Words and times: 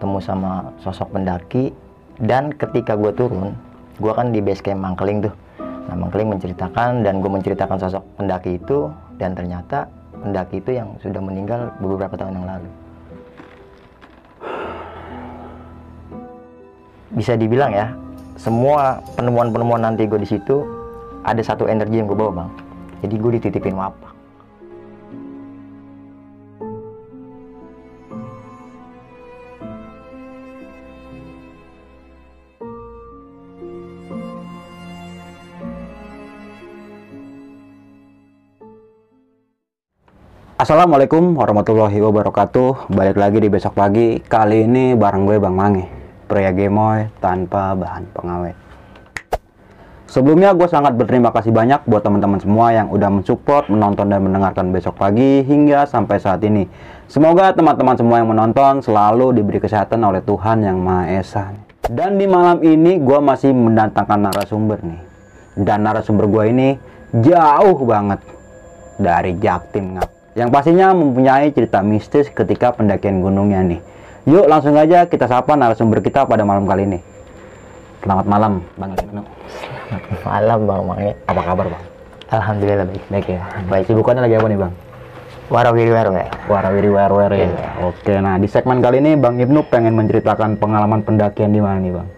Ketemu 0.00 0.16
sama 0.24 0.72
sosok 0.80 1.12
pendaki 1.12 1.76
dan 2.24 2.56
ketika 2.56 2.96
gue 2.96 3.12
turun 3.12 3.52
gue 4.00 4.12
kan 4.16 4.32
di 4.32 4.40
base 4.40 4.64
camp 4.64 4.80
Mangkeling 4.80 5.28
tuh. 5.28 5.34
Nah 5.60 5.92
Mangkeling 5.92 6.32
menceritakan 6.32 7.04
dan 7.04 7.20
gue 7.20 7.28
menceritakan 7.28 7.76
sosok 7.76 8.00
pendaki 8.16 8.56
itu 8.56 8.88
dan 9.20 9.36
ternyata 9.36 9.92
pendaki 10.24 10.64
itu 10.64 10.80
yang 10.80 10.96
sudah 11.04 11.20
meninggal 11.20 11.68
beberapa 11.84 12.16
tahun 12.16 12.40
yang 12.40 12.48
lalu. 12.48 12.70
Bisa 17.12 17.36
dibilang 17.36 17.76
ya 17.76 17.92
semua 18.40 19.04
penemuan-penemuan 19.20 19.84
nanti 19.84 20.08
gue 20.08 20.16
di 20.16 20.32
situ 20.32 20.64
ada 21.28 21.44
satu 21.44 21.68
energi 21.68 22.00
yang 22.00 22.08
gue 22.08 22.16
bawa 22.16 22.32
bang. 22.40 22.50
Jadi 23.04 23.14
gue 23.20 23.30
dititipin 23.36 23.76
wapak 23.76 24.19
Assalamualaikum 40.60 41.40
warahmatullahi 41.40 42.04
wabarakatuh 42.04 42.92
Balik 42.92 43.16
lagi 43.16 43.40
di 43.40 43.48
besok 43.48 43.80
pagi 43.80 44.20
Kali 44.20 44.68
ini 44.68 44.92
bareng 44.92 45.24
gue 45.24 45.40
Bang 45.40 45.56
Mange 45.56 45.88
Pria 46.28 46.52
gemoy 46.52 47.08
tanpa 47.16 47.72
bahan 47.72 48.04
pengawet 48.12 48.52
Sebelumnya 50.04 50.52
gue 50.52 50.68
sangat 50.68 51.00
berterima 51.00 51.32
kasih 51.32 51.48
banyak 51.48 51.88
buat 51.88 52.04
teman-teman 52.04 52.44
semua 52.44 52.76
yang 52.76 52.92
udah 52.92 53.08
mensupport, 53.08 53.72
menonton 53.72 54.12
dan 54.12 54.20
mendengarkan 54.20 54.68
besok 54.68 55.00
pagi 55.00 55.40
hingga 55.48 55.88
sampai 55.88 56.20
saat 56.20 56.44
ini. 56.44 56.68
Semoga 57.08 57.56
teman-teman 57.56 57.96
semua 57.96 58.20
yang 58.20 58.28
menonton 58.28 58.84
selalu 58.84 59.40
diberi 59.40 59.64
kesehatan 59.64 60.02
oleh 60.02 60.20
Tuhan 60.20 60.66
Yang 60.66 60.76
Maha 60.82 61.04
Esa. 61.14 61.44
Dan 61.88 62.20
di 62.20 62.26
malam 62.28 62.60
ini 62.60 63.00
gue 63.00 63.18
masih 63.22 63.54
mendatangkan 63.54 64.28
narasumber 64.28 64.82
nih. 64.82 65.00
Dan 65.56 65.86
narasumber 65.86 66.26
gue 66.26 66.44
ini 66.52 66.68
jauh 67.14 67.78
banget 67.86 68.18
dari 68.98 69.38
Jaktim 69.38 69.94
Ngap 69.94 70.19
yang 70.38 70.48
pastinya 70.54 70.94
mempunyai 70.94 71.50
cerita 71.50 71.82
mistis 71.82 72.30
ketika 72.30 72.70
pendakian 72.70 73.18
gunungnya 73.18 73.66
nih. 73.66 73.80
Yuk 74.30 74.46
langsung 74.46 74.78
aja 74.78 75.08
kita 75.10 75.26
sapa 75.26 75.58
narasumber 75.58 75.98
kita 76.04 76.28
pada 76.28 76.46
malam 76.46 76.68
kali 76.68 76.86
ini. 76.86 76.98
Selamat 78.00 78.26
malam, 78.30 78.52
Bang 78.78 78.96
Ibnu. 78.96 79.22
malam 80.24 80.58
bang 80.64 80.80
Mange 80.86 81.10
Apa 81.28 81.40
kabar, 81.44 81.66
Bang? 81.68 81.84
Alhamdulillah 82.30 82.86
baik 82.88 83.04
Baik 83.10 83.26
ya. 83.28 83.42
Baik, 83.68 83.84
sibukannya 83.90 84.22
lagi 84.24 84.36
apa 84.38 84.46
nih, 84.48 84.60
Bang? 84.60 84.72
warawiri 85.50 85.90
warwe 85.90 86.24
Warawiri 86.46 86.90
wer 86.94 87.10
ya. 87.34 87.50
Iya. 87.50 87.70
Oke, 87.90 88.14
nah 88.22 88.38
di 88.38 88.46
segmen 88.46 88.78
kali 88.78 89.02
ini 89.02 89.18
Bang 89.18 89.36
Ibnu 89.36 89.66
pengen 89.66 89.98
menceritakan 89.98 90.56
pengalaman 90.62 91.02
pendakian 91.02 91.50
di 91.50 91.58
mana 91.58 91.82
nih, 91.82 91.92
Bang? 91.92 92.08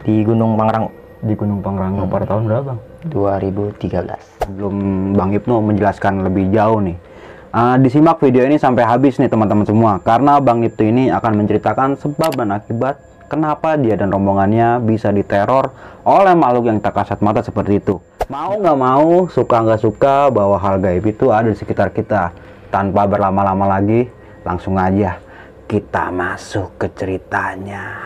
di 0.00 0.24
Gunung 0.24 0.56
Pangrango 0.56 0.88
Di 1.20 1.36
Gunung 1.36 1.60
Pangrango 1.60 2.08
pada 2.08 2.24
tahun 2.24 2.48
berapa, 2.48 2.64
Bang? 2.72 2.78
2013 3.12 4.48
Sebelum 4.48 4.74
Bang 5.12 5.36
Ibnu 5.36 5.60
menjelaskan 5.60 6.24
lebih 6.24 6.48
jauh 6.48 6.80
nih. 6.80 7.09
Ah, 7.50 7.74
disimak 7.74 8.22
video 8.22 8.46
ini 8.46 8.62
sampai 8.62 8.86
habis 8.86 9.18
nih 9.18 9.26
teman-teman 9.26 9.66
semua 9.66 9.98
karena 9.98 10.38
Bang 10.38 10.62
Ibnu 10.62 10.86
ini 10.86 11.04
akan 11.10 11.34
menceritakan 11.34 11.98
sebab 11.98 12.38
dan 12.38 12.54
akibat 12.54 13.02
kenapa 13.26 13.74
dia 13.74 13.98
dan 13.98 14.14
rombongannya 14.14 14.78
bisa 14.86 15.10
diteror 15.10 15.74
oleh 16.06 16.30
makhluk 16.38 16.70
yang 16.70 16.78
tak 16.78 16.94
kasat 17.02 17.18
mata 17.18 17.42
seperti 17.42 17.82
itu. 17.82 17.98
Mau 18.30 18.54
nggak 18.54 18.78
mau, 18.78 19.26
suka 19.26 19.66
nggak 19.66 19.82
suka 19.82 20.30
bahwa 20.30 20.62
hal 20.62 20.78
gaib 20.78 21.02
itu 21.02 21.34
ada 21.34 21.50
di 21.50 21.58
sekitar 21.58 21.90
kita. 21.90 22.30
Tanpa 22.70 23.10
berlama-lama 23.10 23.66
lagi, 23.66 24.06
langsung 24.46 24.78
aja 24.78 25.18
kita 25.66 26.14
masuk 26.14 26.78
ke 26.78 26.86
ceritanya. 26.94 27.98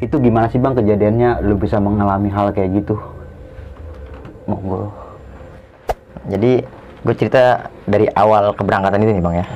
Itu 0.00 0.16
gimana 0.16 0.48
sih 0.48 0.56
bang 0.56 0.72
kejadiannya? 0.72 1.44
Lu 1.44 1.60
bisa 1.60 1.76
mengalami 1.76 2.32
hal 2.32 2.56
kayak 2.56 2.84
gitu? 2.84 2.96
Monggo. 4.48 4.90
jadi 6.28 6.64
gue 7.00 7.14
cerita 7.16 7.72
dari 7.88 8.04
awal 8.12 8.52
keberangkatan 8.56 9.00
itu 9.04 9.12
nih 9.16 9.24
bang 9.24 9.34
ya. 9.40 9.46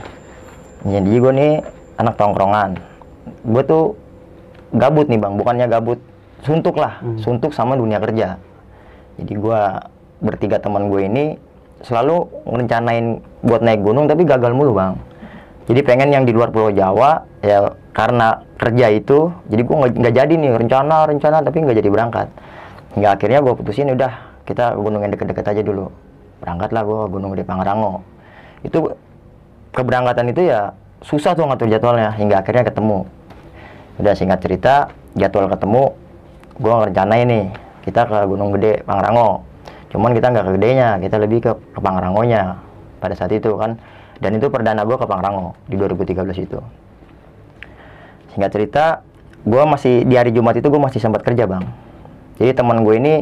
Jadi 0.85 1.13
gue 1.17 1.33
nih 1.33 1.53
anak 1.97 2.15
tongkrongan. 2.21 2.77
Gue 3.45 3.63
tuh 3.65 3.85
gabut 4.77 5.09
nih 5.09 5.21
bang. 5.21 5.35
Bukannya 5.41 5.67
gabut 5.69 6.01
suntuk 6.45 6.77
lah. 6.77 7.01
Suntuk 7.21 7.57
sama 7.57 7.77
dunia 7.77 7.97
kerja. 8.01 8.37
Jadi 9.17 9.33
gue 9.33 9.61
bertiga 10.21 10.61
teman 10.61 10.93
gue 10.93 11.05
ini 11.05 11.25
selalu 11.85 12.29
ngerencanain 12.49 13.21
buat 13.45 13.61
naik 13.61 13.81
gunung 13.85 14.09
tapi 14.09 14.25
gagal 14.29 14.53
mulu 14.53 14.77
bang. 14.77 14.97
Jadi 15.65 15.81
pengen 15.81 16.13
yang 16.13 16.25
di 16.29 16.33
luar 16.37 16.53
pulau 16.53 16.69
Jawa 16.73 17.25
ya 17.41 17.73
karena 17.95 18.43
kerja 18.59 18.91
itu 18.91 19.31
jadi 19.47 19.63
gue 19.63 19.77
nggak 19.95 20.15
jadi 20.19 20.35
nih 20.35 20.51
rencana 20.59 21.07
rencana 21.07 21.47
tapi 21.47 21.63
nggak 21.63 21.79
jadi 21.79 21.91
berangkat. 21.95 22.27
Hingga 22.99 23.09
akhirnya 23.15 23.39
gue 23.39 23.55
putusin 23.55 23.95
udah 23.95 24.43
kita 24.43 24.75
gunung 24.75 25.07
yang 25.07 25.15
deket-deket 25.15 25.47
aja 25.47 25.63
dulu. 25.63 25.87
Berangkatlah 26.43 26.83
gue 26.83 27.01
gunung 27.15 27.39
di 27.39 27.47
Pangrango. 27.47 28.03
Itu 28.67 28.99
keberangkatan 29.71 30.27
itu 30.35 30.51
ya 30.51 30.75
susah 31.07 31.39
tuh 31.39 31.47
ngatur 31.47 31.71
jadwalnya 31.71 32.11
hingga 32.19 32.43
akhirnya 32.43 32.67
ketemu. 32.67 33.07
Udah 34.03 34.15
singkat 34.19 34.43
cerita 34.43 34.91
jadwal 35.15 35.47
ketemu 35.47 35.95
gue 36.59 36.75
ngerencanain 36.75 37.27
nih 37.31 37.47
kita 37.87 38.11
ke 38.11 38.19
Gunung 38.27 38.51
Gede 38.59 38.83
Pangrango. 38.83 39.47
Cuman 39.95 40.11
kita 40.11 40.35
nggak 40.35 40.45
ke 40.51 40.53
gedenya 40.59 40.89
kita 40.99 41.17
lebih 41.23 41.39
ke, 41.47 41.53
ke 41.55 41.79
Pangrangonya 41.79 42.59
pada 42.99 43.15
saat 43.15 43.31
itu 43.31 43.55
kan. 43.55 43.79
Dan 44.19 44.35
itu 44.35 44.51
perdana 44.51 44.83
gue 44.83 44.99
ke 44.99 45.07
Pangrango 45.07 45.55
di 45.71 45.79
2013 45.79 46.27
itu 46.43 46.59
singkat 48.35 48.51
cerita 48.51 48.85
gue 49.45 49.63
masih 49.63 50.03
di 50.03 50.19
hari 50.19 50.35
Jumat 50.35 50.59
itu 50.59 50.67
gue 50.67 50.81
masih 50.83 50.99
sempat 50.99 51.23
kerja 51.23 51.47
bang. 51.47 51.63
Jadi 52.41 52.51
teman 52.57 52.83
gue 52.83 52.95
ini 52.99 53.15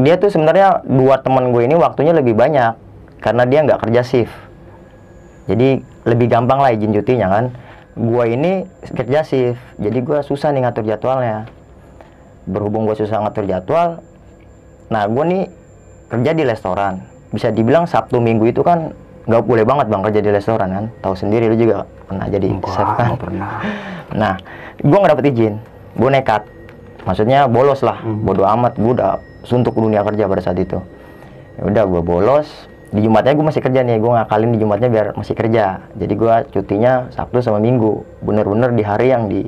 dia 0.00 0.16
tuh 0.16 0.32
sebenarnya 0.32 0.80
dua 0.88 1.20
teman 1.20 1.52
gue 1.52 1.68
ini 1.68 1.76
waktunya 1.76 2.16
lebih 2.16 2.32
banyak 2.32 2.72
karena 3.20 3.44
dia 3.44 3.60
nggak 3.66 3.80
kerja 3.84 4.00
shift. 4.00 4.32
Jadi 5.46 5.84
lebih 6.08 6.26
gampang 6.32 6.64
lah 6.64 6.72
izin 6.72 6.96
cutinya 6.96 7.28
kan. 7.28 7.44
Gue 7.96 8.32
ini 8.32 8.64
kerja 8.96 9.20
shift 9.26 9.60
jadi 9.76 9.98
gue 10.00 10.18
susah 10.24 10.54
nih 10.56 10.64
ngatur 10.64 10.84
jadwalnya. 10.88 11.44
Berhubung 12.48 12.88
gue 12.88 12.96
susah 12.96 13.20
ngatur 13.26 13.44
jadwal 13.44 14.00
nah 14.86 15.02
gue 15.10 15.24
nih 15.26 15.44
kerja 16.08 16.30
di 16.32 16.42
restoran. 16.46 17.02
Bisa 17.34 17.50
dibilang 17.50 17.90
Sabtu 17.90 18.22
Minggu 18.22 18.48
itu 18.48 18.62
kan 18.62 18.94
nggak 19.26 19.42
boleh 19.42 19.64
banget 19.66 19.86
bang 19.90 20.02
kerja 20.06 20.20
di 20.22 20.30
restoran 20.30 20.68
kan 20.70 20.84
tahu 21.02 21.14
sendiri 21.18 21.50
lu 21.50 21.56
juga 21.58 21.82
pernah 22.06 22.26
jadi 22.30 22.46
chef 22.62 22.88
kan 22.94 23.18
pernah. 23.18 23.50
Nah, 24.14 24.38
gue 24.78 24.96
nggak 24.96 25.18
dapet 25.18 25.34
izin, 25.34 25.58
gue 25.98 26.08
nekat. 26.14 26.46
Maksudnya 27.02 27.50
bolos 27.50 27.82
lah, 27.82 28.00
bodo 28.06 28.46
amat. 28.46 28.78
Gue 28.78 28.94
udah 28.94 29.18
suntuk 29.42 29.74
dunia 29.74 30.06
kerja 30.06 30.30
pada 30.30 30.42
saat 30.42 30.62
itu. 30.62 30.78
Ya 31.58 31.62
udah, 31.66 31.84
gue 31.90 32.02
bolos. 32.06 32.46
Di 32.94 33.02
Jumatnya 33.02 33.34
gue 33.34 33.42
masih 33.42 33.62
kerja 33.66 33.82
nih, 33.82 33.98
gue 33.98 34.10
ngakalin 34.14 34.54
di 34.54 34.58
Jumatnya 34.62 34.88
biar 34.88 35.06
masih 35.18 35.34
kerja. 35.34 35.90
Jadi 35.98 36.14
gue 36.14 36.34
cutinya 36.54 37.10
Sabtu 37.10 37.42
sama 37.42 37.58
Minggu, 37.58 38.06
bener-bener 38.22 38.70
di 38.78 38.86
hari 38.86 39.10
yang 39.10 39.26
di 39.26 39.42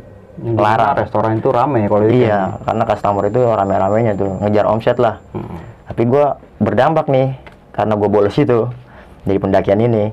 larang. 0.58 1.06
restoran 1.06 1.38
itu 1.38 1.48
rame 1.50 1.86
kalau 1.86 2.06
itu. 2.06 2.26
Iya, 2.26 2.58
karena 2.62 2.82
customer 2.86 3.24
itu 3.30 3.40
rame-ramenya 3.42 4.12
tuh 4.18 4.30
ngejar 4.42 4.64
omset 4.66 4.98
lah. 4.98 5.22
Hmm. 5.34 5.58
Tapi 5.86 6.02
gue 6.06 6.26
berdampak 6.62 7.06
nih 7.10 7.34
karena 7.74 7.94
gue 7.94 8.08
bolos 8.10 8.36
itu 8.38 8.66
dari 9.28 9.36
pendakian 9.36 9.84
ini. 9.84 10.08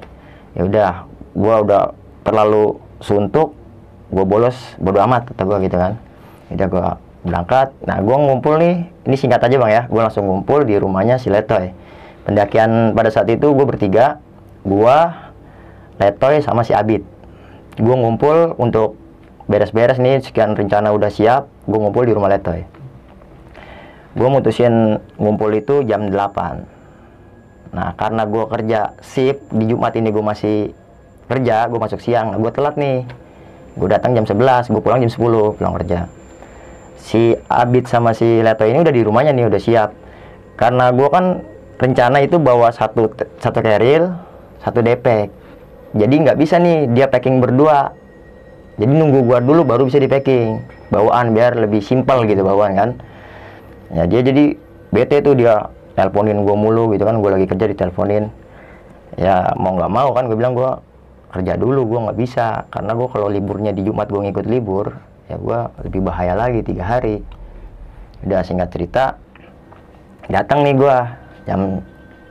Ya 0.60 0.62
udah, 0.68 0.92
gue 1.32 1.56
udah 1.64 1.96
terlalu 2.28 2.76
suntuk, 3.00 3.56
gue 4.12 4.26
bolos, 4.28 4.56
bodo 4.76 5.00
amat 5.08 5.32
kata 5.32 5.44
gue 5.48 5.58
gitu 5.72 5.78
kan. 5.80 5.94
Ya 6.52 6.54
Udah 6.60 6.68
gue 6.68 6.88
berangkat. 7.32 7.68
Nah, 7.88 8.04
gue 8.04 8.16
ngumpul 8.16 8.60
nih. 8.60 8.76
Ini 9.08 9.16
singkat 9.16 9.40
aja 9.48 9.56
bang 9.56 9.72
ya. 9.72 9.84
Gue 9.88 10.02
langsung 10.04 10.28
ngumpul 10.28 10.68
di 10.68 10.76
rumahnya 10.76 11.16
si 11.16 11.32
Letoy. 11.32 11.72
Pendakian 12.28 12.92
pada 12.92 13.08
saat 13.08 13.32
itu 13.32 13.56
gue 13.56 13.66
bertiga, 13.66 14.20
gue, 14.68 14.98
Letoy 15.98 16.44
sama 16.44 16.68
si 16.68 16.76
Abid. 16.76 17.02
Gue 17.80 17.96
ngumpul 17.96 18.54
untuk 18.60 19.00
beres-beres 19.46 20.02
nih 20.02 20.26
sekian 20.26 20.58
rencana 20.58 20.90
udah 20.90 21.10
siap 21.14 21.46
gue 21.70 21.78
ngumpul 21.78 22.06
di 22.06 22.14
rumah 22.18 22.34
Letoy 22.34 22.66
gue 24.18 24.30
mutusin 24.30 24.98
ngumpul 25.22 25.54
itu 25.54 25.86
jam 25.86 26.10
8 26.10 26.66
nah 27.72 27.94
karena 27.98 28.28
gue 28.28 28.44
kerja 28.46 28.80
shift 29.02 29.42
di 29.54 29.70
Jumat 29.72 29.94
ini 29.98 30.10
gue 30.12 30.24
masih 30.24 30.58
kerja 31.26 31.66
gue 31.70 31.80
masuk 31.80 32.00
siang 32.02 32.36
gue 32.36 32.52
telat 32.54 32.76
nih. 32.78 33.06
Gue 33.76 33.92
datang 33.92 34.16
jam 34.16 34.24
11 34.24 34.72
gue 34.72 34.82
pulang 34.82 35.04
jam 35.04 35.12
10 35.12 35.58
pulang 35.60 35.74
kerja. 35.82 36.08
Si 37.02 37.36
Abid 37.52 37.86
sama 37.92 38.16
si 38.16 38.40
Leto 38.42 38.64
ini 38.66 38.82
udah 38.82 38.94
di 38.94 39.02
rumahnya 39.04 39.36
nih 39.36 39.48
udah 39.52 39.62
siap. 39.62 39.90
Karena 40.56 40.90
gue 40.96 41.08
kan 41.12 41.44
rencana 41.76 42.24
itu 42.24 42.40
bawa 42.40 42.72
satu 42.72 43.12
satu 43.44 43.60
keril 43.60 44.16
satu 44.64 44.80
depek 44.80 45.28
jadi 45.96 46.14
nggak 46.28 46.38
bisa 46.38 46.60
nih 46.60 46.92
dia 46.92 47.08
packing 47.08 47.40
berdua. 47.40 47.96
Jadi 48.76 48.92
nunggu 48.92 49.24
gua 49.24 49.40
dulu 49.40 49.64
baru 49.64 49.88
bisa 49.88 49.96
di 49.96 50.12
packing. 50.12 50.60
Bawaan 50.92 51.32
biar 51.32 51.56
lebih 51.56 51.80
simpel 51.80 52.28
gitu 52.28 52.44
bawaan 52.44 52.76
kan. 52.76 52.90
Ya 53.96 54.04
dia 54.04 54.20
jadi 54.20 54.60
bete 54.92 55.24
tuh 55.24 55.40
dia 55.40 55.72
teleponin 55.96 56.44
gua 56.44 56.56
mulu 56.60 56.92
gitu 56.94 57.08
kan 57.08 57.18
gua 57.24 57.40
lagi 57.40 57.48
kerja 57.48 57.66
diteleponin 57.72 58.28
ya 59.16 59.56
mau 59.56 59.72
nggak 59.80 59.92
mau 59.92 60.12
kan 60.12 60.28
gue 60.28 60.36
bilang 60.36 60.52
gua 60.52 60.84
kerja 61.36 61.60
dulu 61.60 61.84
gua 61.84 62.00
nggak 62.10 62.20
bisa. 62.20 62.64
Karena 62.72 62.96
gua 62.96 63.12
kalau 63.12 63.28
liburnya 63.28 63.76
di 63.76 63.84
Jumat 63.84 64.08
gua 64.08 64.24
ngikut 64.24 64.46
libur 64.48 64.96
ya 65.28 65.36
gua 65.36 65.68
lebih 65.84 66.04
bahaya 66.08 66.32
lagi 66.32 66.64
tiga 66.64 66.88
hari. 66.88 67.20
Udah 68.24 68.40
singkat 68.48 68.72
cerita 68.72 69.20
datang 70.32 70.64
nih 70.64 70.76
gua 70.80 71.20
jam 71.44 71.84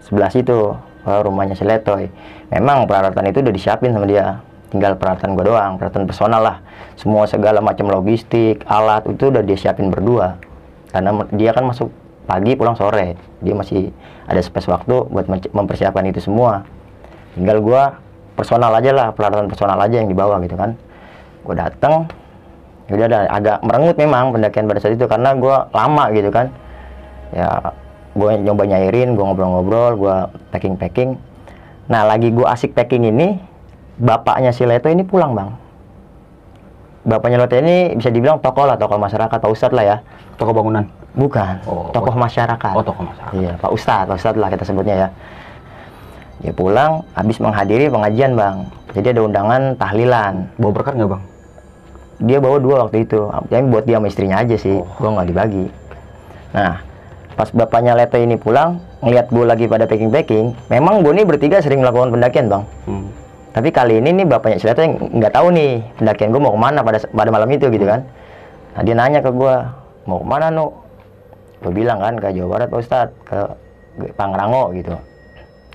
11 0.09 0.41
itu 0.41 0.59
ke 1.05 1.13
rumahnya 1.21 1.53
si 1.53 1.69
Letoy. 1.69 2.09
Memang 2.49 2.89
peralatan 2.89 3.29
itu 3.29 3.45
udah 3.45 3.53
disiapin 3.53 3.93
sama 3.93 4.09
dia. 4.09 4.41
Tinggal 4.73 4.97
peralatan 4.97 5.37
gua 5.37 5.45
doang 5.45 5.73
peralatan 5.77 6.09
personal 6.09 6.41
lah. 6.41 6.57
Semua 6.97 7.29
segala 7.29 7.61
macam 7.61 7.93
logistik 7.93 8.65
alat 8.65 9.05
itu 9.05 9.29
udah 9.29 9.45
dia 9.45 9.57
siapin 9.61 9.93
berdua. 9.93 10.41
Karena 10.89 11.13
dia 11.35 11.53
kan 11.53 11.69
masuk 11.69 11.93
pagi 12.25 12.53
pulang 12.57 12.77
sore. 12.77 13.17
Dia 13.45 13.55
masih 13.57 13.93
ada 14.29 14.41
space 14.41 14.69
waktu 14.69 15.09
buat 15.09 15.27
mempersiapkan 15.29 16.05
itu 16.09 16.21
semua. 16.25 16.65
Tinggal 17.37 17.61
gua 17.61 17.99
personal 18.35 18.73
aja 18.75 18.91
lah 18.91 19.07
peralatan 19.15 19.47
personal 19.47 19.79
aja 19.79 20.01
yang 20.01 20.09
dibawa 20.11 20.41
gitu 20.43 20.57
kan. 20.57 20.77
Gua 21.45 21.55
datang 21.57 22.09
udah 22.85 23.07
ada 23.09 23.19
agak 23.33 23.65
merengut 23.65 23.97
memang 23.97 24.37
pendakian 24.37 24.69
pada 24.69 24.81
saat 24.81 25.01
itu 25.01 25.09
karena 25.09 25.33
gua 25.37 25.69
lama 25.73 26.13
gitu 26.13 26.29
kan. 26.29 26.53
Ya 27.35 27.75
gue 28.15 28.31
nyoba 28.47 28.63
nyairin 28.71 29.19
gue 29.19 29.25
ngobrol-ngobrol 29.27 29.93
gue 29.99 30.17
packing 30.55 30.79
packing 30.79 31.19
nah 31.91 32.07
lagi 32.07 32.31
gue 32.31 32.47
asik 32.47 32.73
packing 32.73 33.11
ini 33.11 33.43
bapaknya 33.99 34.55
si 34.55 34.63
Leto 34.63 34.87
ini 34.87 35.03
pulang 35.03 35.35
bang 35.35 35.51
bapaknya 37.05 37.39
Leto 37.39 37.57
ini 37.57 37.93
bisa 37.93 38.09
dibilang 38.09 38.37
tokoh 38.39 38.65
lah 38.65 38.75
tokoh 38.75 38.97
masyarakat 38.97 39.37
pak 39.37 39.47
ustadz 39.47 39.73
lah 39.73 39.85
ya 39.85 39.97
Toko 40.35 40.51
bangunan. 40.51 40.83
bukan 41.13 41.63
Oh, 41.63 41.89
tokoh 41.91 42.11
masyarakat 42.13 42.73
Oh, 42.73 42.83
tokoh 42.83 43.05
masyarakat. 43.05 43.33
iya 43.37 43.53
pak 43.55 43.71
ustadz 43.71 44.09
pak 44.09 44.17
ustadz 44.17 44.37
lah 44.37 44.49
kita 44.49 44.65
sebutnya 44.65 44.95
ya 44.97 45.09
dia 46.37 46.51
pulang 46.51 47.07
habis 47.13 47.39
menghadiri 47.39 47.87
pengajian 47.87 48.35
bang 48.35 48.57
jadi 48.91 49.13
ada 49.13 49.21
undangan 49.23 49.63
tahlilan 49.75 50.35
Bawa 50.55 50.73
berkat 50.73 50.95
nggak 50.95 51.11
bang? 51.11 51.23
dia 52.17 52.39
bawa 52.39 52.57
dua 52.59 52.77
waktu 52.83 53.03
itu 53.03 53.21
tapi 53.27 53.65
buat 53.65 53.85
dia 53.85 53.97
sama 53.97 54.07
istrinya 54.07 54.37
aja 54.39 54.55
sih 54.55 54.75
Oh. 54.75 54.87
gua 54.99 55.11
nggak 55.15 55.29
dibagi 55.29 55.67
nah 56.51 56.83
pas 57.35 57.49
bapaknya 57.49 57.93
Leto 57.93 58.17
ini 58.17 58.35
pulang 58.35 58.79
ngelihat 59.01 59.27
gue 59.29 59.45
lagi 59.45 59.65
pada 59.67 59.85
packing 59.85 60.09
packing 60.09 60.47
memang 60.69 61.03
gue 61.03 61.13
nih 61.13 61.25
bertiga 61.25 61.59
sering 61.59 61.79
melakukan 61.79 62.11
pendakian 62.11 62.47
bang 62.47 62.63
Hmm. 62.85 63.07
Tapi 63.55 63.71
kali 63.71 64.03
ini 64.03 64.11
nih 64.11 64.27
bapaknya 64.27 64.59
Leto 64.59 64.83
yang 64.83 64.99
nggak 64.99 65.31
tahu 65.31 65.55
nih 65.55 65.87
pendakian 66.03 66.35
gue 66.35 66.43
mau 66.43 66.53
ke 66.53 66.61
mana 66.61 66.83
pada 66.83 66.99
pada 67.07 67.31
malam 67.31 67.47
itu 67.55 67.71
gitu 67.71 67.87
kan. 67.87 68.03
Nah 68.75 68.83
dia 68.83 68.95
nanya 68.99 69.23
ke 69.23 69.31
gue 69.31 69.55
mau 70.11 70.19
ke 70.19 70.27
mana 70.27 70.51
nu? 70.51 70.75
Gue 71.63 71.71
bilang 71.71 72.03
kan 72.03 72.19
ke 72.19 72.35
Jawa 72.35 72.59
Barat 72.59 72.67
Pak 72.75 72.79
Ustadz 72.83 73.15
ke 73.23 73.39
Pangrango 74.19 74.75
gitu. 74.75 74.99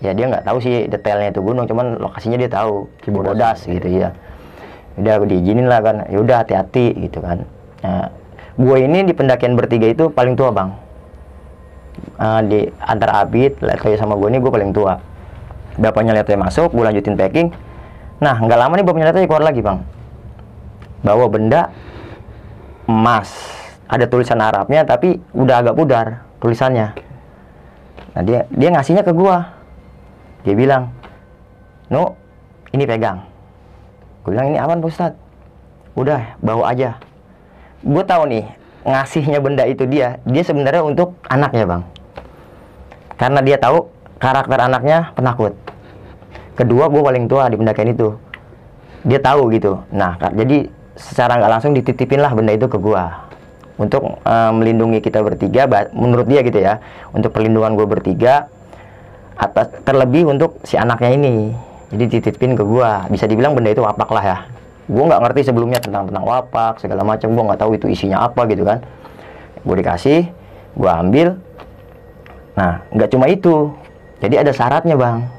Ya 0.04 0.12
dia 0.12 0.28
nggak 0.28 0.44
tahu 0.44 0.60
sih 0.60 0.92
detailnya 0.92 1.32
itu 1.32 1.40
gunung 1.40 1.72
cuman 1.72 2.04
lokasinya 2.04 2.36
dia 2.36 2.52
tahu 2.52 2.92
Cibodas 3.00 3.64
gitu 3.64 3.88
ya 3.88 4.12
udah 5.00 5.16
aku 5.16 5.26
diizinin 5.32 5.72
lah 5.72 5.80
kan 5.80 6.04
ya 6.12 6.20
udah 6.20 6.44
hati-hati 6.44 6.92
gitu 7.08 7.24
kan. 7.24 7.48
Nah, 7.80 8.12
gue 8.60 8.78
ini 8.84 9.08
di 9.08 9.16
pendakian 9.16 9.56
bertiga 9.56 9.88
itu 9.88 10.12
paling 10.12 10.36
tua 10.36 10.52
bang. 10.52 10.70
Eh, 12.20 12.42
di 12.52 12.60
antara 12.84 13.24
Abid, 13.24 13.64
Letoy 13.64 13.96
sama 13.96 14.20
gue 14.20 14.28
ini 14.28 14.44
gue 14.44 14.52
paling 14.52 14.76
tua. 14.76 15.00
Bapaknya 15.80 16.12
Letoy 16.12 16.36
masuk 16.36 16.76
gue 16.76 16.84
lanjutin 16.84 17.16
packing 17.16 17.48
nah 18.20 18.36
nggak 18.36 18.60
lama 18.60 18.74
nih 18.76 18.86
bapaknya 18.86 19.08
Letoy 19.12 19.28
keluar 19.28 19.44
lagi 19.48 19.64
bang. 19.64 19.80
Bawa 21.04 21.26
benda 21.32 21.72
emas. 22.86 23.32
Ada 23.90 24.06
tulisan 24.06 24.38
Arabnya 24.44 24.86
tapi 24.86 25.18
udah 25.34 25.66
agak 25.66 25.76
pudar 25.76 26.06
tulisannya. 26.44 26.94
Nah 28.14 28.22
dia 28.22 28.46
dia 28.52 28.70
ngasihnya 28.70 29.02
ke 29.02 29.16
gua. 29.16 29.56
Dia 30.44 30.54
bilang 30.54 30.92
no 31.90 32.20
ini 32.76 32.84
pegang. 32.86 33.24
Gue 34.22 34.36
bilang 34.36 34.52
ini 34.52 34.60
aman 34.60 34.84
Pak 34.84 34.90
Ustadz? 34.92 35.20
Udah 35.98 36.38
bawa 36.44 36.70
aja. 36.70 37.00
Gue 37.82 38.04
tahu 38.04 38.30
nih 38.30 38.46
ngasihnya 38.84 39.40
benda 39.42 39.64
itu 39.66 39.88
dia 39.88 40.20
dia 40.28 40.44
sebenarnya 40.44 40.84
untuk 40.86 41.16
anaknya 41.32 41.66
bang. 41.66 41.82
Karena 43.16 43.40
dia 43.42 43.58
tahu 43.58 43.90
karakter 44.20 44.60
anaknya 44.60 45.16
penakut 45.16 45.56
kedua 46.60 46.92
gue 46.92 47.00
paling 47.00 47.32
tua 47.32 47.48
di 47.48 47.56
pendakian 47.56 47.96
itu. 47.96 48.12
Dia 49.08 49.24
tahu 49.24 49.48
gitu. 49.56 49.80
Nah 49.96 50.20
jadi 50.36 50.68
secara 51.00 51.40
nggak 51.40 51.52
langsung 51.56 51.72
dititipin 51.72 52.20
lah 52.20 52.36
benda 52.36 52.52
itu 52.52 52.68
ke 52.68 52.76
gua. 52.76 53.32
Untuk 53.80 54.20
eh, 54.28 54.52
melindungi 54.52 55.00
kita 55.00 55.24
bertiga 55.24 55.64
menurut 55.96 56.28
dia 56.28 56.44
gitu 56.44 56.60
ya 56.60 56.84
untuk 57.16 57.32
perlindungan 57.32 57.80
gue 57.80 57.88
bertiga 57.88 58.52
atas 59.40 59.72
terlebih 59.88 60.28
untuk 60.28 60.60
si 60.68 60.76
anaknya 60.76 61.16
ini. 61.16 61.56
Jadi 61.96 62.20
dititipin 62.20 62.60
ke 62.60 62.64
gua. 62.68 63.08
Bisa 63.08 63.24
dibilang 63.24 63.56
benda 63.56 63.72
itu 63.72 63.80
wapak 63.80 64.12
lah 64.12 64.26
ya. 64.28 64.38
Gua 64.92 65.08
nggak 65.08 65.22
ngerti 65.24 65.42
sebelumnya 65.48 65.80
tentang 65.80 66.12
tentang 66.12 66.28
wapak 66.28 66.84
segala 66.84 67.08
macam. 67.08 67.32
Gua 67.32 67.44
nggak 67.56 67.60
tahu 67.64 67.72
itu 67.80 67.88
isinya 67.88 68.28
apa 68.28 68.44
gitu 68.52 68.68
kan. 68.68 68.84
Gue 69.64 69.80
dikasih 69.80 70.28
gua 70.76 71.00
ambil. 71.00 71.40
Nah 72.60 72.84
nggak 72.92 73.10
cuma 73.16 73.32
itu. 73.32 73.72
Jadi 74.20 74.36
ada 74.36 74.52
syaratnya 74.52 75.00
bang 75.00 75.39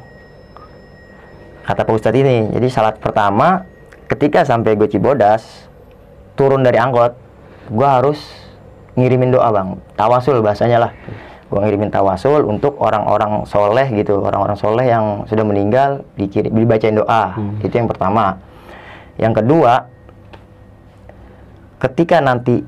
kata 1.71 1.87
Pak 1.87 1.95
Ustadz 1.95 2.19
ini. 2.19 2.51
Jadi 2.51 2.67
syarat 2.67 2.99
pertama, 2.99 3.63
ketika 4.11 4.43
sampai 4.43 4.75
gue 4.75 4.91
Cibodas, 4.91 5.71
turun 6.35 6.67
dari 6.67 6.83
angkot, 6.83 7.15
gue 7.71 7.87
harus 7.87 8.19
ngirimin 8.99 9.31
doa 9.31 9.55
bang, 9.55 9.79
tawasul 9.95 10.43
bahasanya 10.43 10.91
lah. 10.91 10.93
Gue 11.47 11.63
ngirimin 11.63 11.95
tawasul 11.95 12.43
untuk 12.43 12.75
orang-orang 12.83 13.47
soleh 13.47 13.87
gitu, 13.95 14.19
orang-orang 14.19 14.59
soleh 14.59 14.87
yang 14.91 15.23
sudah 15.31 15.47
meninggal, 15.47 16.03
dikirim, 16.19 16.51
dibacain 16.51 16.99
doa. 16.99 17.39
Itu 17.63 17.75
yang 17.75 17.87
pertama. 17.87 18.39
Yang 19.19 19.43
kedua, 19.43 19.87
ketika 21.79 22.19
nanti 22.19 22.63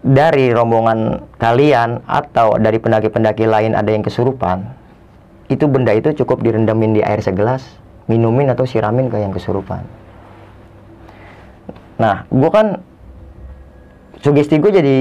dari 0.00 0.52
rombongan 0.52 1.28
kalian 1.36 2.00
atau 2.08 2.56
dari 2.56 2.80
pendaki-pendaki 2.80 3.44
lain 3.44 3.76
ada 3.76 3.92
yang 3.92 4.00
kesurupan, 4.00 4.64
itu 5.48 5.64
benda 5.68 5.92
itu 5.92 6.12
cukup 6.24 6.40
direndamin 6.44 6.96
di 6.96 7.02
air 7.04 7.20
segelas, 7.24 7.80
minumin 8.10 8.50
atau 8.50 8.66
siramin 8.66 9.06
ke 9.06 9.22
yang 9.22 9.30
kesurupan. 9.30 9.86
Nah, 12.02 12.26
gue 12.26 12.50
kan 12.50 12.82
sugesti 14.18 14.58
gue 14.58 14.72
jadi 14.74 14.96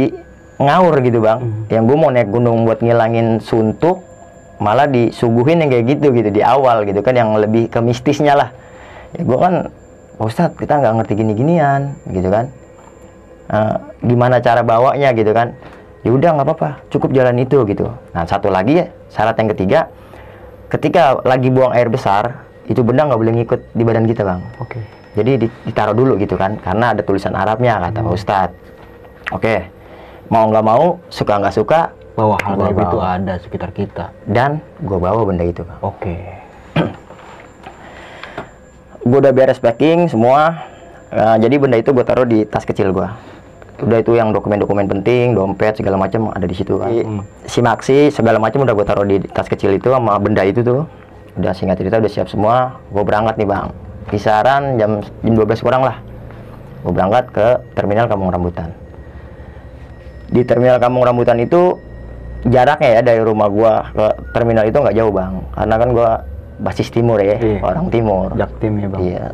ngawur 0.62 1.02
gitu 1.02 1.26
bang. 1.26 1.66
Yang 1.74 1.84
gue 1.90 1.98
mau 1.98 2.14
naik 2.14 2.30
gunung 2.30 2.70
buat 2.70 2.86
ngilangin 2.86 3.42
suntuk, 3.42 4.06
malah 4.62 4.86
disuguhin 4.86 5.66
yang 5.66 5.74
kayak 5.74 5.98
gitu 5.98 6.14
gitu 6.14 6.30
di 6.30 6.46
awal 6.46 6.86
gitu 6.86 7.02
kan 7.02 7.18
yang 7.18 7.34
lebih 7.34 7.72
ke 7.74 7.82
mistisnya 7.82 8.38
lah. 8.38 8.54
Ya 9.18 9.26
gue 9.26 9.40
kan, 9.42 9.74
Pak 10.22 10.26
Ustadz 10.30 10.60
kita 10.60 10.78
nggak 10.78 10.94
ngerti 11.02 11.14
gini-ginian 11.18 11.98
gitu 12.14 12.30
kan. 12.30 12.52
Eh, 13.50 13.76
gimana 14.06 14.38
cara 14.44 14.62
bawanya 14.62 15.10
gitu 15.18 15.34
kan? 15.34 15.58
Ya 16.06 16.14
udah 16.14 16.38
nggak 16.38 16.48
apa-apa, 16.48 16.70
cukup 16.94 17.12
jalan 17.18 17.40
itu 17.42 17.66
gitu. 17.66 17.90
Nah 18.14 18.24
satu 18.30 18.52
lagi 18.52 18.84
ya 18.84 18.86
syarat 19.10 19.36
yang 19.42 19.50
ketiga, 19.56 19.80
ketika 20.70 21.18
lagi 21.26 21.50
buang 21.50 21.74
air 21.74 21.90
besar 21.90 22.46
itu 22.70 22.80
benda 22.80 23.04
nggak 23.04 23.18
boleh 23.18 23.34
ngikut 23.36 23.60
di 23.70 23.84
badan 23.84 24.06
kita 24.06 24.22
bang. 24.24 24.42
Oke. 24.58 24.80
jadi 25.10 25.42
di- 25.42 25.56
ditaruh 25.66 25.92
dulu 25.92 26.16
gitu 26.16 26.38
kan 26.38 26.56
karena 26.56 26.94
ada 26.94 27.02
tulisan 27.02 27.34
Arabnya 27.34 27.82
kata 27.82 28.00
Pak 28.00 28.14
Ustadz. 28.14 28.56
Oke 29.30 29.68
mau 30.30 30.46
nggak 30.46 30.62
mau 30.62 31.02
suka 31.10 31.34
nggak 31.36 31.56
suka 31.56 31.80
Bahwa 32.14 32.36
hal 32.38 32.54
Gua 32.54 32.66
gaib 32.68 32.78
itu 32.78 32.94
bawa. 32.94 33.16
ada 33.16 33.34
sekitar 33.40 33.70
kita. 33.72 34.12
dan 34.24 34.60
gue 34.78 34.98
bawa 34.98 35.24
benda 35.24 35.42
itu 35.42 35.64
bang. 35.64 35.80
Oke. 35.82 36.16
gue 39.02 39.18
udah 39.18 39.32
beres 39.32 39.58
packing 39.58 40.06
semua. 40.06 40.68
Eh, 41.10 41.38
jadi 41.40 41.56
benda 41.58 41.74
itu 41.76 41.90
gue 41.90 42.04
taruh 42.04 42.22
di 42.24 42.46
tas 42.46 42.62
kecil 42.62 42.92
gue 42.92 43.08
udah 43.80 43.98
itu 43.98 44.12
yang 44.12 44.30
dokumen-dokumen 44.30 44.92
penting 44.92 45.32
dompet 45.32 45.74
segala 45.74 45.96
macam 45.96 46.30
ada 46.30 46.44
di 46.44 46.52
situ 46.52 46.76
kan. 46.76 46.92
Si 47.48 47.64
maksi 47.64 48.12
segala 48.12 48.36
macam 48.38 48.62
udah 48.62 48.76
gue 48.76 48.86
taruh 48.86 49.08
di 49.08 49.24
tas 49.26 49.48
kecil 49.48 49.74
itu 49.74 49.88
sama 49.88 50.20
benda 50.20 50.44
itu 50.44 50.60
tuh 50.60 50.84
udah 51.36 51.54
singkat 51.54 51.78
cerita 51.78 52.00
udah 52.00 52.12
siap 52.12 52.28
semua. 52.32 52.80
Gue 52.90 53.04
berangkat 53.04 53.38
nih 53.38 53.48
bang. 53.48 53.68
Kisaran 54.10 54.80
jam 54.82 55.04
jam 55.22 55.34
12 55.38 55.62
kurang 55.62 55.84
lah. 55.86 56.02
Gue 56.82 56.94
berangkat 56.96 57.30
ke 57.30 57.48
terminal 57.76 58.08
Kampung 58.08 58.32
Rambutan. 58.32 58.72
Di 60.30 60.42
terminal 60.46 60.78
Kampung 60.78 61.04
Rambutan 61.04 61.38
itu 61.42 61.78
jaraknya 62.46 62.90
ya 62.96 63.02
dari 63.04 63.20
rumah 63.20 63.52
gua 63.52 63.92
ke 63.92 64.06
terminal 64.32 64.64
itu 64.64 64.78
nggak 64.80 64.96
jauh 64.96 65.12
bang. 65.12 65.34
Karena 65.52 65.76
kan 65.76 65.90
gua 65.92 66.10
basis 66.60 66.88
timur 66.88 67.20
ya 67.20 67.36
Iya. 67.36 67.60
orang 67.64 67.88
timur. 67.92 68.32
Jaktim 68.38 68.80
ya 68.80 68.88
bang. 68.88 69.00
iya. 69.04 69.26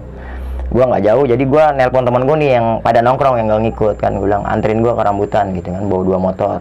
Gua 0.73 0.83
nggak 0.89 1.03
jauh 1.05 1.23
jadi 1.29 1.43
gua 1.45 1.63
nelpon 1.75 2.03
teman 2.03 2.23
gua 2.25 2.35
nih 2.39 2.49
yang 2.57 2.65
pada 2.81 2.99
nongkrong 3.05 3.35
yang 3.37 3.47
nggak 3.51 3.61
ngikut 3.69 3.95
kan. 4.01 4.11
Gua 4.17 4.25
bilang 4.25 4.43
anterin 4.47 4.79
gua 4.81 4.93
ke 4.97 5.03
rambutan 5.05 5.45
gitu 5.53 5.69
kan. 5.69 5.83
Bawa 5.85 6.01
dua 6.01 6.17
motor. 6.17 6.57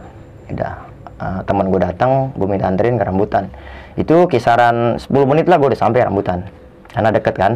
Udah 0.53 0.73
eh, 1.15 1.41
teman 1.49 1.67
gua 1.73 1.81
datang 1.89 2.11
gua 2.37 2.47
minta 2.51 2.67
anterin 2.69 3.01
ke 3.01 3.05
rambutan 3.07 3.45
itu 3.95 4.27
kisaran 4.27 4.99
10 4.99 5.11
menit 5.31 5.47
lah 5.47 5.59
gua 5.59 5.71
udah 5.71 5.81
sampai 5.81 6.03
rambutan. 6.03 6.47
Karena 6.91 7.11
deket 7.15 7.35
kan. 7.35 7.53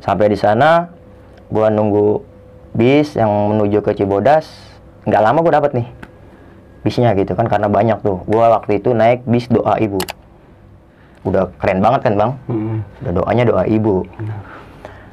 Sampai 0.00 0.32
di 0.32 0.36
sana 0.36 0.88
gua 1.48 1.68
nunggu 1.68 2.24
bis 2.76 3.16
yang 3.16 3.28
menuju 3.56 3.80
ke 3.84 3.96
Cibodas. 3.96 4.48
Nggak 5.08 5.22
lama 5.24 5.38
gua 5.40 5.54
dapat 5.60 5.72
nih 5.76 5.88
bisnya 6.80 7.12
gitu 7.12 7.36
kan 7.36 7.44
karena 7.48 7.68
banyak 7.68 8.00
tuh. 8.00 8.24
Gua 8.24 8.56
waktu 8.56 8.80
itu 8.80 8.96
naik 8.96 9.24
bis 9.28 9.48
doa 9.52 9.76
ibu. 9.76 10.00
Udah 11.28 11.52
keren 11.60 11.84
banget 11.84 12.00
kan 12.08 12.14
bang? 12.16 12.30
Udah 13.04 13.12
doanya 13.12 13.44
doa 13.44 13.64
ibu. 13.68 14.04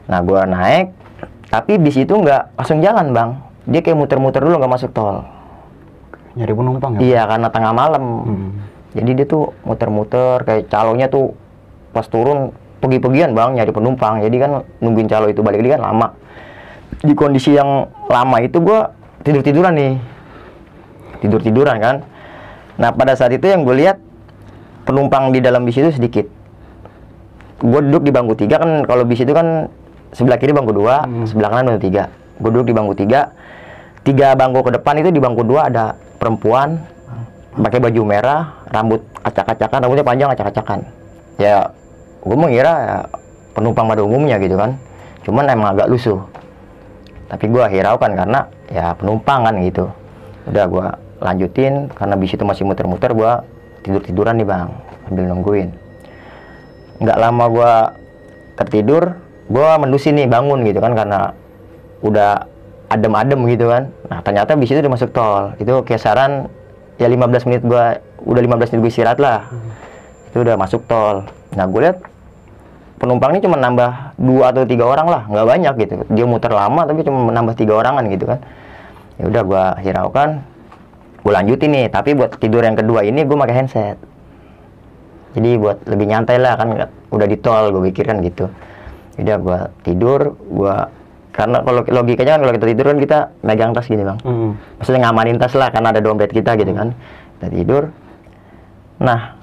Nah 0.07 0.19
gua 0.23 0.47
naik 0.47 0.95
tapi 1.47 1.79
bis 1.79 1.95
itu 1.95 2.11
nggak 2.11 2.59
langsung 2.59 2.79
jalan 2.79 3.11
bang. 3.11 3.29
Dia 3.67 3.83
kayak 3.83 3.99
muter-muter 3.99 4.39
dulu 4.43 4.59
nggak 4.59 4.73
masuk 4.79 4.91
tol. 4.95 5.23
Nyari 6.37 6.53
penumpang 6.53 6.91
ya? 6.95 6.99
iya 7.01 7.21
karena 7.27 7.47
tengah 7.51 7.73
malam. 7.75 8.03
Hmm. 8.23 8.51
Jadi 8.95 9.11
dia 9.23 9.25
tuh 9.27 9.51
muter-muter 9.67 10.47
kayak 10.47 10.71
calonnya 10.71 11.11
tuh 11.11 11.35
pas 11.91 12.07
turun 12.07 12.55
pergi-pergian 12.79 13.33
bang 13.33 13.57
nyari 13.57 13.71
penumpang. 13.73 14.23
Jadi 14.23 14.35
kan 14.39 14.51
nungguin 14.79 15.09
calo 15.09 15.27
itu 15.27 15.41
balik 15.43 15.65
lagi 15.65 15.75
kan 15.75 15.83
lama. 15.83 16.07
Di 17.03 17.13
kondisi 17.17 17.57
yang 17.57 17.89
lama 18.07 18.37
itu 18.39 18.63
gua 18.63 18.95
tidur-tiduran 19.25 19.73
nih. 19.75 19.93
Tidur-tiduran 21.19 21.77
kan. 21.81 21.95
Nah 22.77 22.93
pada 22.93 23.17
saat 23.17 23.33
itu 23.33 23.49
yang 23.49 23.65
gue 23.65 23.73
lihat 23.73 23.97
penumpang 24.85 25.33
di 25.33 25.41
dalam 25.41 25.65
bis 25.65 25.75
itu 25.81 25.89
sedikit. 25.89 26.29
Gue 27.57 27.81
duduk 27.89 28.05
di 28.05 28.13
bangku 28.13 28.37
tiga 28.37 28.61
kan 28.61 28.85
kalau 28.85 29.01
bis 29.01 29.25
itu 29.25 29.33
kan 29.33 29.65
sebelah 30.13 30.37
kiri 30.37 30.53
bangku 30.53 30.77
dua 30.77 31.09
sebelah 31.25 31.49
kanan 31.49 31.73
bangku 31.73 31.89
tiga. 31.89 32.13
Gue 32.37 32.53
duduk 32.53 32.69
di 32.69 32.75
bangku 32.77 32.93
tiga. 32.93 33.33
Tiga 34.05 34.37
bangku 34.37 34.61
ke 34.61 34.71
depan 34.77 35.01
itu 35.01 35.09
di 35.09 35.17
bangku 35.17 35.41
dua 35.41 35.67
ada 35.73 35.97
perempuan 36.21 36.79
pakai 37.57 37.79
baju 37.81 38.01
merah 38.05 38.53
rambut 38.69 39.01
acak-acakan 39.25 39.79
rambutnya 39.83 40.05
panjang 40.05 40.29
acak-acakan. 40.33 40.79
Ya 41.41 41.73
gue 42.21 42.37
mengira 42.37 42.73
ya 42.77 42.97
penumpang 43.57 43.89
pada 43.89 44.01
umumnya 44.05 44.37
gitu 44.37 44.57
kan. 44.57 44.77
Cuman 45.25 45.49
emang 45.49 45.73
agak 45.73 45.89
lusuh. 45.89 46.21
Tapi 47.27 47.51
gue 47.51 47.63
hiraukan 47.67 48.11
karena 48.15 48.47
ya 48.71 48.93
penumpang 48.95 49.43
kan 49.43 49.55
gitu. 49.65 49.89
Udah 50.47 50.65
gue 50.69 50.87
lanjutin 51.17 51.89
karena 51.91 52.13
bis 52.15 52.31
itu 52.37 52.45
masih 52.45 52.63
muter-muter 52.63 53.11
gue 53.11 53.31
tidur 53.83 54.01
tiduran 54.05 54.37
nih 54.37 54.47
bang. 54.47 54.69
Sambil 55.09 55.23
nungguin. 55.27 55.69
Nggak 57.01 57.17
lama 57.17 57.45
gue 57.49 57.73
tertidur 58.57 59.03
gue 59.47 59.69
mendusin 59.79 60.19
nih 60.19 60.27
bangun 60.27 60.65
gitu 60.67 60.83
kan 60.83 60.91
karena 60.91 61.31
udah 62.03 62.45
adem-adem 62.87 63.39
gitu 63.51 63.67
kan. 63.67 63.89
Nah 64.07 64.19
ternyata 64.23 64.55
bis 64.55 64.71
itu 64.71 64.79
udah 64.79 65.09
tol. 65.11 65.43
Itu 65.59 65.83
kisaran 65.83 66.47
ya 66.97 67.07
15 67.09 67.47
menit 67.49 67.61
gue 67.65 67.83
udah 68.25 68.41
15 68.41 68.73
menit 68.73 68.81
gue 68.85 68.91
istirahat 68.91 69.19
lah. 69.21 69.49
Itu 70.33 70.41
udah 70.43 70.57
masuk 70.57 70.85
tol. 70.89 71.25
Nah 71.53 71.65
gue 71.65 71.81
lihat 71.81 71.97
penumpangnya 72.97 73.45
cuma 73.45 73.57
nambah 73.61 74.17
dua 74.17 74.49
atau 74.53 74.65
tiga 74.65 74.89
orang 74.89 75.07
lah. 75.07 75.21
Nggak 75.29 75.45
banyak 75.45 75.73
gitu. 75.85 75.93
Dia 76.09 76.25
muter 76.25 76.51
lama 76.51 76.81
tapi 76.85 77.05
cuma 77.05 77.29
menambah 77.29 77.53
tiga 77.53 77.77
orangan 77.77 78.03
gitu 78.09 78.25
kan. 78.25 78.39
Ya 79.17 79.23
udah 79.29 79.41
gua 79.45 79.63
hiraukan. 79.81 80.29
Gue 81.21 81.33
lanjutin 81.33 81.69
nih. 81.73 81.85
Tapi 81.89 82.13
buat 82.17 82.37
tidur 82.37 82.61
yang 82.61 82.77
kedua 82.77 83.05
ini 83.05 83.25
gue 83.25 83.37
pakai 83.37 83.55
handset. 83.55 83.97
Jadi 85.37 85.49
buat 85.61 85.85
lebih 85.85 86.05
nyantai 86.09 86.41
lah 86.41 86.57
kan 86.57 86.67
udah 87.13 87.27
di 87.29 87.37
tol 87.37 87.69
gue 87.69 87.93
pikir 87.93 88.09
kan 88.09 88.21
gitu. 88.25 88.49
Udah 89.17 89.37
gua 89.41 89.59
tidur 89.81 90.37
gua 90.49 90.89
karena 91.37 91.61
kalau 91.61 91.85
logikanya 91.85 92.33
kan 92.33 92.41
kalau 92.41 92.53
kita 92.57 92.65
tidur 92.73 92.85
kan 92.89 92.97
kita 92.97 93.17
megang 93.45 93.71
tas 93.77 93.85
gini 93.85 94.01
bang. 94.01 94.17
Mm. 94.25 94.51
maksudnya 94.81 94.99
ngamanin 95.05 95.37
tas 95.37 95.53
lah 95.53 95.69
karena 95.69 95.93
ada 95.93 96.01
dompet 96.01 96.33
kita 96.33 96.57
gitu 96.57 96.73
kan. 96.73 96.97
Kita 97.37 97.47
tidur. 97.53 97.83
Nah 98.97 99.37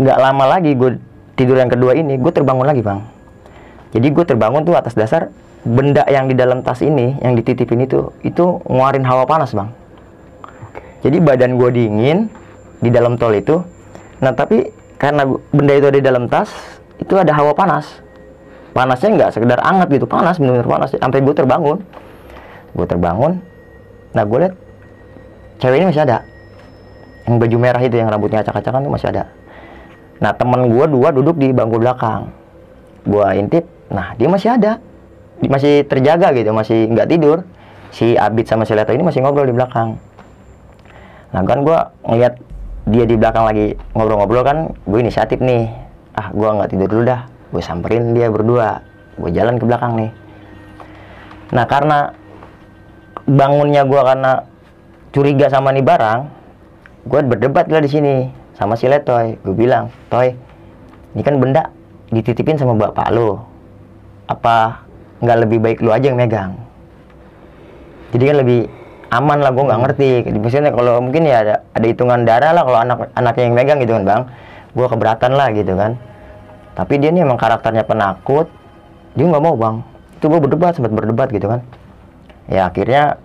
nggak 0.00 0.16
lama 0.16 0.44
lagi 0.48 0.72
gue 0.72 0.96
tidur 1.36 1.60
yang 1.60 1.68
kedua 1.68 1.92
ini 1.92 2.16
gue 2.16 2.32
terbangun 2.32 2.64
lagi 2.64 2.80
bang. 2.80 3.04
Jadi 3.92 4.06
gue 4.08 4.24
terbangun 4.24 4.64
tuh 4.64 4.80
atas 4.80 4.96
dasar 4.96 5.28
benda 5.60 6.08
yang 6.08 6.24
di 6.24 6.32
dalam 6.32 6.64
tas 6.64 6.80
ini 6.80 7.20
yang 7.20 7.36
dititipin 7.36 7.84
itu 7.84 8.16
itu 8.24 8.64
ngeluarin 8.64 9.04
hawa 9.04 9.28
panas 9.28 9.52
bang. 9.52 9.68
Jadi 11.04 11.20
badan 11.20 11.60
gue 11.60 11.68
dingin 11.68 12.32
di 12.80 12.88
dalam 12.88 13.20
tol 13.20 13.36
itu. 13.36 13.60
Nah 14.24 14.32
tapi 14.32 14.72
karena 14.96 15.28
benda 15.52 15.76
itu 15.76 15.84
ada 15.84 15.98
di 16.00 16.06
dalam 16.08 16.32
tas 16.32 16.48
itu 16.96 17.12
ada 17.20 17.36
hawa 17.36 17.52
panas 17.52 18.08
panasnya 18.70 19.08
nggak 19.18 19.30
sekedar 19.34 19.58
anget 19.62 19.88
gitu 20.00 20.06
panas 20.06 20.38
benar-benar 20.38 20.68
panas. 20.68 20.88
Sampai 20.94 21.20
gue 21.22 21.34
terbangun. 21.34 21.78
Gue 22.74 22.86
terbangun. 22.86 23.42
Nah 24.14 24.22
gue 24.26 24.38
lihat 24.46 24.54
cewek 25.58 25.76
ini 25.82 25.86
masih 25.90 26.02
ada. 26.06 26.22
Yang 27.26 27.36
baju 27.46 27.56
merah 27.58 27.82
itu 27.82 27.96
yang 27.98 28.08
rambutnya 28.10 28.42
acak-acakan 28.42 28.86
tuh 28.86 28.92
masih 28.92 29.08
ada. 29.10 29.24
Nah 30.22 30.32
teman 30.34 30.70
gue 30.70 30.84
dua 30.90 31.08
duduk 31.10 31.36
di 31.38 31.50
bangku 31.50 31.78
belakang. 31.82 32.30
Gue 33.06 33.26
intip 33.38 33.66
nah 33.90 34.14
dia 34.14 34.28
masih 34.30 34.54
ada. 34.54 34.78
Di- 35.40 35.50
masih 35.50 35.88
terjaga 35.88 36.30
gitu 36.36 36.50
masih 36.54 36.90
nggak 36.90 37.08
tidur. 37.10 37.42
Si 37.90 38.14
Abid 38.14 38.46
sama 38.46 38.62
si 38.62 38.78
Leto 38.78 38.94
ini 38.94 39.02
masih 39.02 39.18
ngobrol 39.22 39.50
di 39.50 39.54
belakang. 39.54 39.98
Nah 41.34 41.42
kan 41.42 41.66
gue 41.66 41.78
ngeliat 42.06 42.34
dia 42.86 43.04
di 43.06 43.18
belakang 43.18 43.44
lagi 43.46 43.74
ngobrol-ngobrol 43.98 44.42
kan 44.46 44.58
gue 44.86 44.98
inisiatif 45.02 45.42
nih. 45.42 45.66
Ah 46.14 46.30
gue 46.30 46.46
nggak 46.46 46.70
tidur 46.70 46.86
dulu 46.86 47.02
dah 47.06 47.39
gue 47.50 47.62
samperin 47.62 48.14
dia 48.14 48.30
berdua. 48.30 48.82
Gue 49.18 49.30
jalan 49.34 49.58
ke 49.58 49.64
belakang 49.66 49.98
nih. 49.98 50.10
Nah 51.50 51.66
karena 51.66 52.14
bangunnya 53.26 53.82
gue 53.84 54.00
karena 54.00 54.46
curiga 55.10 55.50
sama 55.50 55.74
nih 55.74 55.84
barang 55.84 56.20
gue 57.10 57.20
berdebat 57.26 57.66
lah 57.66 57.82
di 57.82 57.90
sini 57.90 58.14
sama 58.54 58.78
si 58.78 58.86
Letoy. 58.86 59.36
Gue 59.42 59.54
bilang 59.54 59.90
Toy 60.08 60.32
ini 61.14 61.22
kan 61.26 61.42
benda 61.42 61.74
dititipin 62.10 62.58
sama 62.58 62.74
bapak 62.78 63.10
lo 63.10 63.46
apa 64.30 64.86
nggak 65.20 65.38
lebih 65.46 65.58
baik 65.58 65.78
lu 65.82 65.90
aja 65.90 66.14
yang 66.14 66.18
megang? 66.18 66.54
Jadi 68.14 68.24
kan 68.30 68.36
lebih 68.42 68.60
aman 69.10 69.38
lah 69.42 69.50
gue 69.50 69.64
nggak 69.66 69.80
ngerti. 69.84 70.08
Maksudnya 70.38 70.70
kalau 70.70 71.02
mungkin 71.02 71.26
ya 71.26 71.42
ada 71.42 71.54
ada 71.74 71.86
hitungan 71.86 72.22
darah 72.22 72.54
lah 72.54 72.62
kalau 72.62 72.78
anak 72.78 72.98
anaknya 73.18 73.42
yang 73.50 73.56
megang 73.58 73.78
gitu 73.82 73.92
kan 73.98 74.04
bang. 74.06 74.22
Gue 74.70 74.86
keberatan 74.86 75.34
lah 75.34 75.50
gitu 75.50 75.74
kan 75.74 75.98
tapi 76.74 77.02
dia 77.02 77.10
nih 77.10 77.26
emang 77.26 77.38
karakternya 77.40 77.82
penakut. 77.82 78.46
Dia 79.18 79.26
nggak 79.26 79.42
mau 79.42 79.54
bang. 79.58 79.82
Itu 80.18 80.30
gue 80.30 80.40
berdebat 80.40 80.78
sempat 80.78 80.92
berdebat 80.94 81.28
gitu 81.34 81.50
kan. 81.50 81.60
Ya 82.46 82.70
akhirnya 82.70 83.18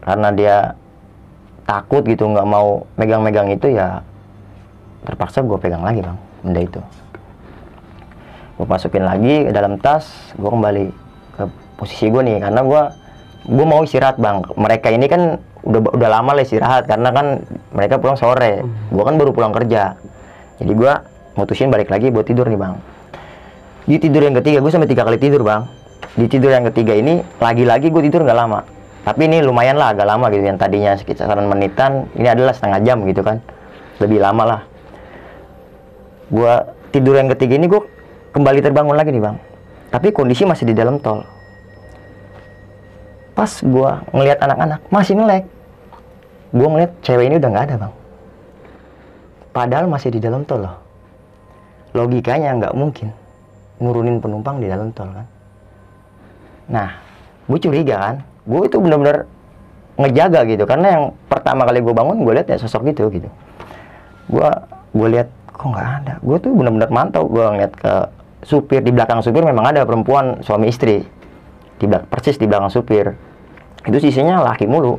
karena 0.00 0.28
dia 0.32 0.56
takut 1.66 2.06
gitu 2.06 2.24
nggak 2.30 2.46
mau 2.46 2.86
megang-megang 2.94 3.50
itu 3.50 3.74
ya 3.74 4.00
terpaksa 5.02 5.42
gue 5.42 5.58
pegang 5.58 5.82
lagi 5.82 6.00
bang 6.00 6.18
benda 6.42 6.60
itu. 6.62 6.80
Gue 8.56 8.66
masukin 8.66 9.04
lagi 9.04 9.44
ke 9.44 9.52
dalam 9.52 9.76
tas 9.76 10.32
gue 10.38 10.48
kembali 10.48 10.84
ke 11.36 11.42
posisi 11.76 12.08
gue 12.08 12.22
nih. 12.24 12.38
Karena 12.40 12.60
gue 12.64 12.82
gue 13.46 13.66
mau 13.68 13.84
istirahat 13.84 14.16
bang. 14.16 14.40
Mereka 14.56 14.88
ini 14.88 15.06
kan 15.06 15.36
udah 15.66 15.80
udah 15.92 16.08
lama 16.08 16.38
lah 16.38 16.42
istirahat 16.46 16.88
karena 16.88 17.12
kan 17.12 17.44
mereka 17.76 18.00
pulang 18.00 18.16
sore. 18.16 18.64
Gue 18.88 19.04
kan 19.04 19.20
baru 19.20 19.36
pulang 19.36 19.52
kerja. 19.52 19.98
Jadi 20.56 20.72
gue 20.72 20.92
mutusin 21.36 21.68
balik 21.68 21.92
lagi 21.92 22.08
buat 22.08 22.24
tidur 22.24 22.48
nih 22.48 22.58
bang. 22.58 22.74
Di 23.86 23.96
tidur 24.02 24.24
yang 24.24 24.34
ketiga 24.34 24.58
gue 24.58 24.72
sampai 24.72 24.90
tiga 24.90 25.04
kali 25.06 25.20
tidur 25.20 25.44
bang. 25.44 25.68
Di 26.16 26.26
tidur 26.26 26.50
yang 26.50 26.64
ketiga 26.72 26.96
ini 26.96 27.20
lagi-lagi 27.38 27.92
gue 27.92 28.02
tidur 28.08 28.24
nggak 28.24 28.34
lama. 28.34 28.64
Tapi 29.06 29.30
ini 29.30 29.38
lumayan 29.44 29.78
lah 29.78 29.94
agak 29.94 30.08
lama 30.08 30.26
gitu. 30.32 30.42
Yang 30.42 30.58
tadinya 30.58 30.92
sekitaran 30.98 31.46
menitan 31.46 32.10
ini 32.18 32.26
adalah 32.26 32.56
setengah 32.56 32.82
jam 32.82 33.04
gitu 33.06 33.22
kan. 33.22 33.38
Lebih 34.02 34.18
lama 34.18 34.42
lah. 34.42 34.60
Gue 36.32 36.52
tidur 36.90 37.14
yang 37.14 37.30
ketiga 37.30 37.54
ini 37.60 37.70
gue 37.70 37.84
kembali 38.34 38.58
terbangun 38.64 38.96
lagi 38.96 39.14
nih 39.14 39.22
bang. 39.22 39.36
Tapi 39.92 40.10
kondisi 40.10 40.42
masih 40.42 40.66
di 40.66 40.74
dalam 40.74 40.98
tol. 40.98 41.22
Pas 43.36 43.52
gue 43.60 43.90
ngelihat 44.16 44.40
anak-anak 44.40 44.80
masih 44.88 45.14
melek 45.14 45.44
gue 46.56 46.64
ngeliat 46.64 46.92
cewek 47.04 47.28
ini 47.28 47.36
udah 47.36 47.50
nggak 47.52 47.66
ada 47.68 47.76
bang. 47.86 47.92
Padahal 49.52 49.86
masih 49.86 50.08
di 50.10 50.18
dalam 50.18 50.42
tol 50.42 50.64
loh 50.64 50.85
logikanya 51.96 52.52
nggak 52.60 52.74
mungkin. 52.76 53.08
Nurunin 53.80 54.20
penumpang 54.20 54.60
di 54.60 54.68
dalam 54.68 54.92
tol 54.92 55.08
kan? 55.08 55.26
Nah 56.68 56.88
gue 57.48 57.58
curiga 57.60 57.96
kan? 57.96 58.16
Gue 58.44 58.68
itu 58.68 58.76
bener-bener 58.76 59.24
ngejaga 59.96 60.44
gitu. 60.44 60.64
Karena 60.68 60.86
yang 60.96 61.04
pertama 61.28 61.64
kali 61.64 61.80
gue 61.80 61.94
bangun 61.96 62.20
gue 62.24 62.32
lihat 62.36 62.48
ya 62.52 62.56
sosok 62.60 62.92
gitu 62.92 63.08
gitu. 63.08 63.28
Gue 64.28 64.48
gue 64.92 65.08
lihat 65.16 65.28
kok 65.52 65.66
nggak 65.72 65.88
ada? 66.04 66.14
Gue 66.20 66.36
tuh 66.36 66.52
bener-bener 66.52 66.88
mantau. 66.92 67.24
Gue 67.28 67.44
ngeliat 67.44 67.72
ke 67.76 67.92
supir 68.44 68.84
di 68.84 68.92
belakang 68.92 69.24
supir 69.24 69.42
memang 69.44 69.72
ada 69.72 69.84
perempuan 69.88 70.44
suami 70.44 70.68
istri. 70.68 71.04
Di 71.76 71.84
belak 71.84 72.08
persis 72.08 72.36
di 72.40 72.48
belakang 72.48 72.72
supir. 72.72 73.12
Itu 73.84 73.96
sisinya 74.00 74.40
laki 74.40 74.64
mulu. 74.68 74.96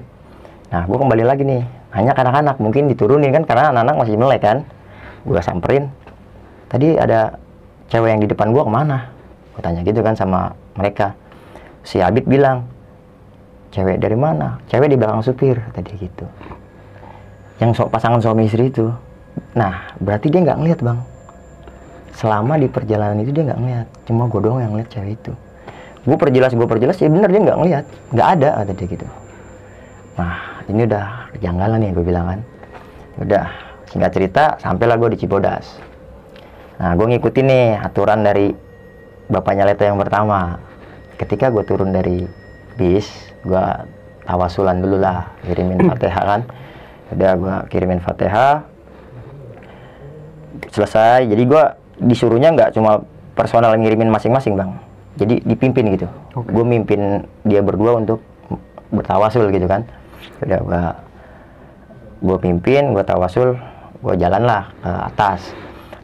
Nah 0.73 0.85
gue 0.85 0.97
kembali 0.97 1.23
lagi 1.25 1.45
nih. 1.45 1.63
Hanya 1.97 2.13
anak-anak 2.13 2.61
mungkin 2.61 2.85
diturunin 2.91 3.33
kan? 3.33 3.41
Karena 3.47 3.73
anak-anak 3.73 3.95
masih 4.05 4.15
melek 4.21 4.41
kan? 4.45 4.57
Gue 5.25 5.41
samperin 5.41 5.89
tadi 6.67 6.95
ada 6.99 7.35
cewek 7.87 8.09
yang 8.11 8.21
di 8.23 8.29
depan 8.29 8.51
gue 8.51 8.63
ke 8.63 8.71
mana? 8.71 9.07
Gue 9.55 9.61
tanya 9.63 9.81
gitu 9.83 9.99
kan 10.03 10.13
sama 10.13 10.53
mereka. 10.75 11.15
Si 11.87 12.03
Abid 12.03 12.27
bilang 12.27 12.67
cewek 13.71 13.97
dari 13.99 14.15
mana? 14.15 14.59
Cewek 14.67 14.91
di 14.91 14.97
belakang 14.99 15.23
supir 15.23 15.57
tadi 15.71 15.91
gitu. 15.95 16.27
Yang 17.57 17.81
so, 17.81 17.83
pasangan 17.89 18.21
suami 18.21 18.45
istri 18.45 18.69
itu. 18.69 18.91
Nah 19.57 19.95
berarti 19.97 20.29
dia 20.29 20.43
nggak 20.43 20.57
ngeliat 20.59 20.79
bang. 20.83 20.99
Selama 22.17 22.57
di 22.57 22.67
perjalanan 22.69 23.17
itu 23.23 23.31
dia 23.33 23.43
nggak 23.47 23.59
ngeliat. 23.59 23.87
Cuma 24.05 24.29
gue 24.29 24.41
doang 24.43 24.59
yang 24.61 24.71
ngeliat 24.75 24.89
cewek 24.91 25.17
itu. 25.17 25.33
Gue 26.07 26.17
perjelas 26.19 26.51
gue 26.53 26.67
perjelas 26.67 26.95
ya 26.99 27.09
bener 27.09 27.29
dia 27.31 27.41
nggak 27.41 27.57
ngeliat. 27.57 27.85
Nggak 28.13 28.27
ada 28.37 28.49
kata 28.61 28.71
dia 28.75 28.87
gitu. 28.93 29.07
Nah 30.19 30.35
ini 30.67 30.81
udah 30.83 31.05
kejanggalan 31.37 31.77
nih 31.81 31.91
gue 31.95 32.05
bilang 32.05 32.25
kan. 32.29 32.39
Udah 33.17 33.45
singkat 33.89 34.11
cerita 34.13 34.43
sampailah 34.61 34.99
gue 34.99 35.15
di 35.15 35.17
Cibodas 35.23 35.87
nah 36.77 36.93
gue 36.93 37.05
ngikutin 37.09 37.45
nih 37.49 37.65
aturan 37.81 38.21
dari 38.21 38.53
bapaknya 39.27 39.67
Leto 39.67 39.83
yang 39.83 39.99
pertama. 39.99 40.59
Ketika 41.19 41.51
gue 41.51 41.63
turun 41.67 41.91
dari 41.91 42.23
bis 42.77 43.09
gue 43.43 43.65
tawasulan 44.27 44.81
dulu 44.81 45.01
lah 45.01 45.31
kirimin 45.43 45.83
fatihah 45.89 46.23
kan. 46.23 46.41
Udah 47.13 47.31
gue 47.35 47.55
kirimin 47.71 48.01
fatihah. 48.01 48.63
Selesai. 50.73 51.27
Jadi 51.27 51.43
gue 51.45 51.63
disuruhnya 52.01 52.53
nggak 52.53 52.73
cuma 52.77 53.03
personal 53.37 53.75
ngirimin 53.77 54.09
masing-masing 54.09 54.57
bang. 54.57 54.71
Jadi 55.17 55.41
dipimpin 55.45 55.97
gitu. 55.97 56.07
Oke. 56.37 56.53
gue 56.53 56.65
mimpin 56.65 57.25
dia 57.41 57.65
berdua 57.65 57.97
untuk 57.97 58.21
bertawasul 58.93 59.49
gitu 59.49 59.65
kan. 59.65 59.85
Udah 60.45 60.59
gue 60.61 60.83
gue 62.17 62.37
pimpin 62.41 62.97
gue 62.97 63.03
tawasul 63.05 63.53
gue 64.01 64.13
jalan 64.17 64.45
lah 64.45 64.69
ke 64.81 64.89
atas 64.89 65.53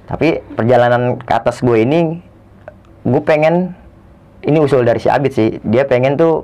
tapi 0.08 0.44
perjalanan 0.56 1.16
ke 1.20 1.34
atas 1.34 1.64
gue 1.64 1.80
ini 1.80 2.20
gue 3.04 3.22
pengen 3.24 3.76
ini 4.44 4.58
usul 4.60 4.84
dari 4.84 5.00
si 5.00 5.08
Abid 5.08 5.32
sih. 5.32 5.50
Dia 5.64 5.88
pengen 5.88 6.20
tuh 6.20 6.44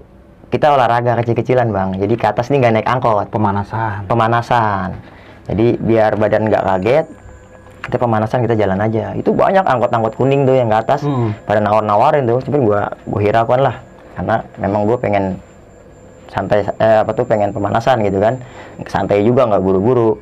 kita 0.49 0.71
olahraga 0.71 1.19
kecil-kecilan 1.19 1.67
bang. 1.69 1.89
Jadi 1.99 2.13
ke 2.15 2.25
atas 2.25 2.47
nih 2.47 2.63
nggak 2.63 2.73
naik 2.79 2.87
angkot. 2.87 3.27
Pemanasan. 3.27 4.07
pemanasan. 4.07 4.95
Jadi 5.51 5.75
biar 5.81 6.15
badan 6.15 6.47
nggak 6.47 6.63
kaget 6.63 7.07
kita 7.79 7.95
pemanasan 7.95 8.45
kita 8.45 8.55
jalan 8.59 8.79
aja. 8.79 9.15
Itu 9.15 9.33
banyak 9.35 9.65
angkot-angkot 9.65 10.13
kuning 10.19 10.45
tuh 10.47 10.55
yang 10.55 10.69
ke 10.71 10.77
atas. 10.79 11.03
Hmm. 11.03 11.35
pada 11.43 11.59
nawar-nawarin 11.63 12.27
tuh 12.27 12.39
tapi 12.43 12.57
gua 12.63 12.91
gua 13.07 13.21
hiraukan 13.23 13.59
lah. 13.59 13.75
Karena 14.19 14.35
memang 14.59 14.83
gue 14.83 14.97
pengen 14.99 15.39
santai 16.27 16.67
eh, 16.67 16.99
apa 16.99 17.11
tuh 17.15 17.23
pengen 17.23 17.55
pemanasan 17.55 18.03
gitu 18.03 18.19
kan. 18.19 18.39
Santai 18.87 19.23
juga 19.23 19.47
nggak 19.47 19.63
buru-buru. 19.63 20.19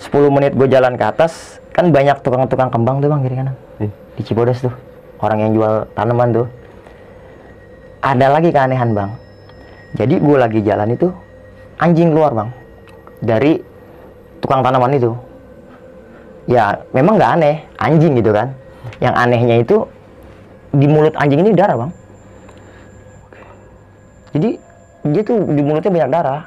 10 0.00 0.32
menit 0.32 0.52
gue 0.56 0.64
jalan 0.64 0.96
ke 0.96 1.04
atas 1.04 1.59
kan 1.80 1.88
banyak 1.88 2.16
tukang-tukang 2.20 2.68
kembang 2.68 3.00
tuh 3.00 3.08
bang 3.08 3.20
kiri 3.24 3.36
kanan. 3.40 3.56
Ih. 3.80 3.88
di 4.20 4.22
Cibodas 4.28 4.60
tuh 4.60 4.74
orang 5.24 5.48
yang 5.48 5.50
jual 5.56 5.88
tanaman 5.96 6.28
tuh. 6.28 6.46
Ada 8.04 8.28
lagi 8.28 8.52
keanehan 8.52 8.92
bang. 8.92 9.10
Jadi 9.96 10.20
gue 10.20 10.36
lagi 10.36 10.60
jalan 10.60 10.92
itu 10.92 11.08
anjing 11.80 12.12
keluar 12.12 12.36
bang 12.36 12.52
dari 13.24 13.64
tukang 14.44 14.60
tanaman 14.60 14.92
itu. 14.92 15.16
Ya 16.44 16.84
memang 16.92 17.16
nggak 17.16 17.32
aneh 17.40 17.64
anjing 17.80 18.12
gitu 18.20 18.36
kan. 18.36 18.52
Yang 19.00 19.14
anehnya 19.16 19.56
itu 19.64 19.76
di 20.76 20.84
mulut 20.84 21.16
anjing 21.16 21.40
ini 21.40 21.56
darah 21.56 21.80
bang. 21.80 21.92
Jadi 24.36 24.50
dia 25.16 25.22
tuh 25.24 25.48
di 25.48 25.62
mulutnya 25.64 25.88
banyak 25.88 26.10
darah. 26.12 26.42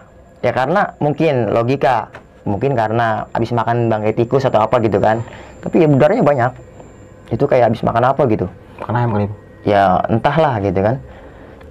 Ya 0.46 0.54
karena 0.54 0.94
mungkin 1.02 1.50
logika 1.50 2.14
mungkin 2.44 2.76
karena 2.76 3.28
habis 3.32 3.52
makan 3.56 3.88
bangkai 3.88 4.14
tikus 4.16 4.44
atau 4.48 4.64
apa 4.64 4.80
gitu 4.84 5.00
kan. 5.00 5.24
Tapi 5.64 5.84
ya 5.84 5.88
darahnya 5.88 6.24
banyak. 6.24 6.52
Itu 7.32 7.48
kayak 7.48 7.72
habis 7.72 7.82
makan 7.84 8.04
apa 8.12 8.22
gitu. 8.28 8.48
Karena 8.84 9.08
yang 9.08 9.12
kali 9.16 9.28
ya 9.64 9.84
entahlah 10.12 10.60
gitu 10.60 10.80
kan. 10.84 10.96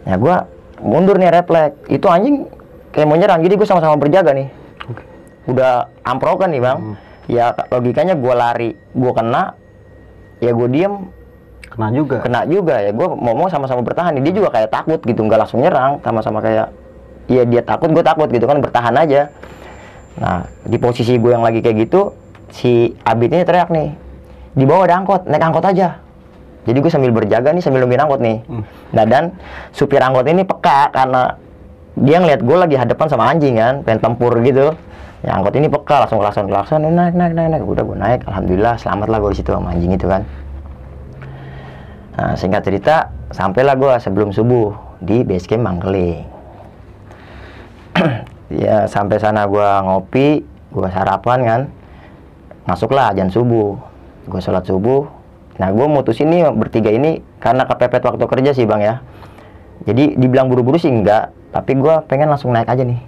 Ya 0.08 0.16
gua 0.16 0.48
mundur 0.80 1.20
nih 1.20 1.30
refleks 1.30 1.76
itu 1.92 2.06
anjing 2.08 2.48
kayak 2.90 3.06
mau 3.06 3.16
nyerang. 3.16 3.44
Jadi 3.44 3.54
gue 3.54 3.68
sama-sama 3.68 3.96
berjaga 4.00 4.32
nih. 4.34 4.48
Oke. 4.88 5.02
udah 5.52 5.90
amprokan 6.02 6.50
nih 6.50 6.62
bang. 6.62 6.78
Hmm. 6.80 6.96
ya 7.30 7.54
logikanya 7.70 8.14
gua 8.18 8.34
lari. 8.34 8.74
Gua 8.96 9.12
kena 9.14 9.54
ya 10.42 10.50
gue 10.50 10.68
diem. 10.72 10.94
Kena 11.72 11.88
juga. 11.92 12.16
kena 12.20 12.40
juga. 12.48 12.76
Ya 12.80 12.90
gue 12.92 13.08
mau 13.12 13.32
mau 13.36 13.48
sama-sama 13.48 13.80
bertahan 13.84 14.16
dia 14.20 14.34
juga 14.34 14.50
kayak 14.52 14.72
takut 14.72 15.00
gitu. 15.04 15.20
Nggak 15.24 15.46
langsung 15.46 15.60
nyerang. 15.60 16.00
Sama-sama 16.00 16.40
kayak 16.40 16.72
iya 17.30 17.44
dia 17.46 17.62
takut 17.62 17.92
gue 17.92 18.04
takut 18.04 18.28
gitu 18.32 18.44
kan. 18.48 18.58
Bertahan 18.58 18.96
aja 18.96 19.28
nah 20.20 20.44
di 20.68 20.76
posisi 20.76 21.16
gue 21.16 21.32
yang 21.32 21.44
lagi 21.44 21.64
kayak 21.64 21.88
gitu 21.88 22.12
si 22.52 22.92
Abid 23.04 23.32
ini 23.32 23.44
teriak 23.48 23.72
nih 23.72 23.96
di 24.52 24.64
bawah 24.68 24.84
ada 24.84 25.00
angkot 25.00 25.24
naik 25.24 25.42
angkot 25.42 25.64
aja. 25.64 25.96
Jadi 26.62 26.78
gue 26.78 26.92
sambil 26.92 27.10
berjaga 27.10 27.50
nih 27.50 27.64
sambil 27.64 27.82
nungguin 27.82 28.02
angkot 28.04 28.20
nih. 28.22 28.38
Hmm. 28.46 28.62
nah 28.94 29.04
dan 29.08 29.34
supir 29.74 29.98
angkot 29.98 30.28
ini 30.28 30.44
peka 30.44 30.92
karena 30.92 31.34
dia 31.98 32.16
ngeliat 32.22 32.40
gue 32.44 32.56
lagi 32.56 32.76
hadapan 32.78 33.06
sama 33.08 33.24
anjing 33.32 33.56
kan 33.56 33.80
pengen 33.82 34.00
tempur 34.04 34.36
gitu. 34.44 34.76
Ya 35.24 35.38
angkot 35.38 35.56
ini 35.56 35.72
peka 35.72 36.06
langsung 36.06 36.20
klakson 36.20 36.46
klakson 36.46 36.84
naik 36.84 37.16
naik 37.16 37.32
naik 37.32 37.48
naik 37.56 37.62
udah 37.64 37.82
gue 37.82 37.98
naik 37.98 38.20
alhamdulillah 38.28 38.74
selamat 38.76 39.08
lah 39.08 39.18
gue 39.24 39.30
di 39.32 39.38
situ 39.40 39.50
sama 39.50 39.72
anjing 39.72 39.92
itu 39.96 40.06
kan. 40.06 40.22
Nah, 42.12 42.36
singkat 42.36 42.60
cerita, 42.68 43.08
sampailah 43.32 43.72
gue 43.72 43.92
sebelum 43.96 44.36
subuh 44.36 44.76
di 45.00 45.24
base 45.24 45.48
camp 45.48 45.64
Mangkeling. 45.64 46.28
ya, 48.52 48.84
sampai 48.86 49.16
sana 49.16 49.48
gue 49.48 49.68
ngopi, 49.84 50.44
gue 50.72 50.88
sarapan 50.92 51.38
kan. 51.44 51.60
Masuklah 52.68 53.10
ajan 53.10 53.32
subuh. 53.32 53.74
Gue 54.28 54.38
sholat 54.38 54.62
subuh. 54.68 55.08
Nah, 55.58 55.68
gue 55.74 55.86
mutusin 55.88 56.30
nih 56.30 56.48
bertiga 56.54 56.88
ini 56.94 57.20
karena 57.42 57.66
kepepet 57.66 58.02
waktu 58.06 58.24
kerja 58.24 58.50
sih 58.54 58.64
bang 58.64 58.80
ya. 58.80 58.94
Jadi 59.82 60.14
dibilang 60.14 60.46
buru-buru 60.46 60.78
sih 60.78 60.88
enggak, 60.88 61.34
tapi 61.50 61.74
gue 61.74 61.94
pengen 62.06 62.30
langsung 62.30 62.54
naik 62.54 62.70
aja 62.70 62.86
nih. 62.86 63.00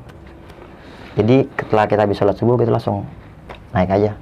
Jadi 1.14 1.46
setelah 1.54 1.87
kita 1.87 2.02
habis 2.02 2.18
sholat 2.18 2.35
subuh, 2.35 2.59
kita 2.59 2.74
langsung 2.74 3.07
naik 3.70 3.94
aja. 3.94 4.18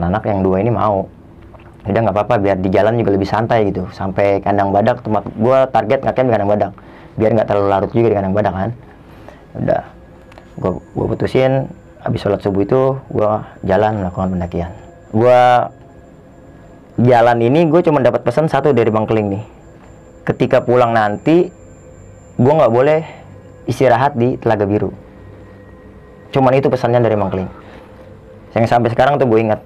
Anak-anak 0.00 0.22
yang 0.24 0.40
dua 0.40 0.56
ini 0.64 0.72
mau 0.72 1.04
udah 1.80 2.00
nggak 2.04 2.16
apa-apa 2.16 2.34
biar 2.44 2.56
di 2.60 2.68
jalan 2.68 3.00
juga 3.00 3.16
lebih 3.16 3.24
santai 3.24 3.72
gitu 3.72 3.88
sampai 3.96 4.44
kandang 4.44 4.68
badak 4.68 5.00
tempat 5.00 5.24
gua 5.40 5.64
target 5.64 6.04
ngecamp 6.04 6.28
di 6.28 6.32
kandang 6.36 6.50
badak 6.52 6.72
biar 7.16 7.30
nggak 7.32 7.48
terlalu 7.48 7.68
larut 7.72 7.90
juga 7.96 8.08
di 8.12 8.16
kandang 8.20 8.34
badak 8.36 8.52
kan 8.52 8.70
udah 9.56 9.82
gua 10.60 10.78
gua 10.94 11.06
putusin 11.10 11.66
habis 12.04 12.20
sholat 12.20 12.44
subuh 12.44 12.62
itu 12.62 12.82
gua 13.08 13.48
jalan 13.64 14.04
melakukan 14.04 14.30
pendakian. 14.36 14.70
Gua 15.10 15.72
jalan 17.00 17.38
ini 17.40 17.64
gue 17.66 17.80
cuma 17.80 18.04
dapat 18.04 18.20
pesan 18.20 18.46
satu 18.46 18.76
dari 18.76 18.92
bang 18.92 19.08
Keling 19.08 19.28
nih. 19.32 19.44
Ketika 20.28 20.60
pulang 20.60 20.92
nanti 20.92 21.48
gua 22.36 22.60
nggak 22.60 22.72
boleh 22.72 23.00
istirahat 23.64 24.14
di 24.14 24.36
telaga 24.36 24.68
biru. 24.68 24.92
Cuman 26.30 26.54
itu 26.54 26.68
pesannya 26.68 27.00
dari 27.00 27.16
bang 27.16 27.30
Keling. 27.32 27.50
Yang 28.54 28.66
sampai 28.68 28.90
sekarang 28.90 29.18
tuh 29.18 29.26
gue 29.30 29.40
ingat. 29.40 29.60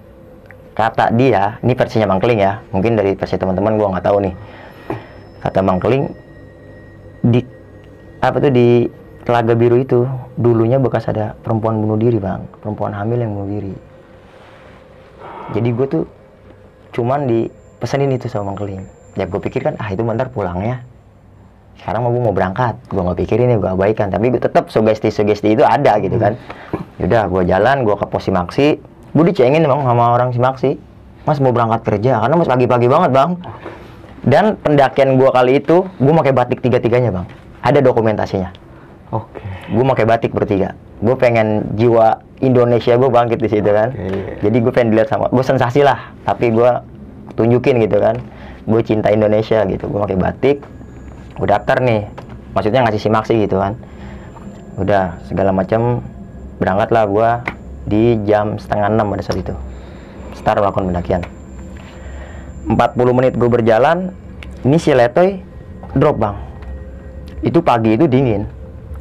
Kata 0.75 1.15
dia, 1.15 1.63
ini 1.63 1.79
versinya 1.79 2.11
Bang 2.11 2.19
Keling 2.19 2.43
ya, 2.43 2.59
mungkin 2.75 2.99
dari 2.99 3.15
versi 3.15 3.39
teman-teman 3.39 3.79
gua 3.79 3.95
nggak 3.95 4.05
tahu 4.11 4.19
nih. 4.27 4.35
Kata 5.39 5.63
Bang 5.63 5.79
Keling 5.79 6.11
di 7.23 7.41
apa 8.19 8.43
tuh 8.43 8.51
di 8.51 8.91
Telaga 9.25 9.57
Biru 9.57 9.81
itu 9.81 10.05
dulunya 10.37 10.77
bekas 10.77 11.09
ada 11.09 11.33
perempuan 11.41 11.81
bunuh 11.81 11.97
diri 11.97 12.21
bang, 12.21 12.45
perempuan 12.61 12.93
hamil 12.93 13.25
yang 13.25 13.33
bunuh 13.33 13.49
diri. 13.49 13.75
Jadi 15.57 15.69
gue 15.73 15.87
tuh 15.89 16.05
cuman 16.93 17.25
dipesenin 17.25 18.13
itu 18.13 18.29
sama 18.29 18.53
Bang 18.53 18.61
Keling. 18.61 18.85
Ya 19.17 19.25
gue 19.25 19.41
pikir 19.41 19.65
kan 19.65 19.81
ah 19.81 19.89
itu 19.89 20.05
bentar 20.05 20.29
pulangnya. 20.29 20.85
Sekarang 21.81 22.05
mau 22.05 22.13
gue 22.13 22.21
mau 22.21 22.37
berangkat, 22.37 22.77
gue 22.85 23.01
nggak 23.01 23.19
pikirin 23.25 23.49
ya 23.49 23.57
gue 23.57 23.71
abaikan. 23.73 24.13
Tapi 24.13 24.29
gue 24.29 24.41
tetap 24.45 24.69
sugesti-sugesti 24.69 25.57
itu 25.57 25.65
ada 25.65 25.97
gitu 26.05 26.21
kan. 26.21 26.37
Yaudah 27.01 27.25
gue 27.33 27.43
jalan, 27.49 27.81
gue 27.89 27.97
ke 27.97 28.05
pos 28.05 28.29
Simaksi, 28.29 28.77
gue 29.17 29.25
dicengin 29.25 29.65
bang 29.65 29.81
sama 29.89 30.05
orang 30.13 30.37
Simaksi. 30.37 30.77
Mas 31.25 31.41
mau 31.41 31.57
berangkat 31.57 31.81
kerja, 31.89 32.21
karena 32.21 32.37
mas 32.37 32.45
pagi-pagi 32.45 32.85
banget 32.93 33.11
bang. 33.17 33.31
Dan 34.21 34.61
pendakian 34.61 35.17
gue 35.17 35.31
kali 35.33 35.65
itu, 35.65 35.89
gue 35.89 36.13
pakai 36.13 36.33
batik 36.37 36.61
tiga-tiganya 36.61 37.09
bang. 37.09 37.27
Ada 37.65 37.81
dokumentasinya. 37.81 38.64
Oke. 39.15 39.41
Gue 39.71 39.85
pakai 39.95 40.05
batik 40.11 40.35
bertiga. 40.35 40.75
Gue 40.99 41.15
pengen 41.15 41.71
jiwa 41.79 42.19
Indonesia 42.43 42.99
gue 42.99 43.11
bangkit 43.11 43.39
di 43.39 43.49
situ 43.49 43.71
kan. 43.71 43.95
Oke. 43.95 44.43
Jadi 44.43 44.57
gue 44.59 44.73
pengen 44.75 44.89
dilihat 44.91 45.09
sama, 45.15 45.31
gue 45.31 45.45
sensasi 45.47 45.87
lah. 45.87 46.11
Tapi 46.27 46.51
gue 46.51 46.71
tunjukin 47.39 47.79
gitu 47.79 48.03
kan. 48.03 48.19
Gue 48.67 48.83
cinta 48.83 49.15
Indonesia 49.15 49.63
gitu. 49.71 49.87
Gue 49.87 50.01
pakai 50.03 50.19
batik. 50.19 50.59
Gue 51.39 51.47
daftar 51.47 51.79
nih. 51.79 52.11
Maksudnya 52.59 52.83
ngasih 52.83 53.01
simaksi 53.03 53.35
gitu 53.39 53.63
kan. 53.63 53.79
Udah 54.75 55.23
segala 55.31 55.55
macam 55.55 56.03
berangkatlah 56.59 57.05
gue 57.07 57.31
di 57.85 58.03
jam 58.27 58.59
setengah 58.59 58.91
enam 58.91 59.07
pada 59.15 59.23
saat 59.23 59.39
itu. 59.39 59.55
Start 60.35 60.59
melakukan 60.59 60.91
pendakian. 60.91 61.23
40 62.65 62.81
menit 63.13 63.37
gue 63.37 63.47
berjalan, 63.47 64.17
ini 64.65 64.81
si 64.81 64.97
Letoy 64.97 65.45
drop 65.93 66.17
bang. 66.17 66.37
Itu 67.45 67.61
pagi 67.61 67.93
itu 67.93 68.09
dingin, 68.09 68.49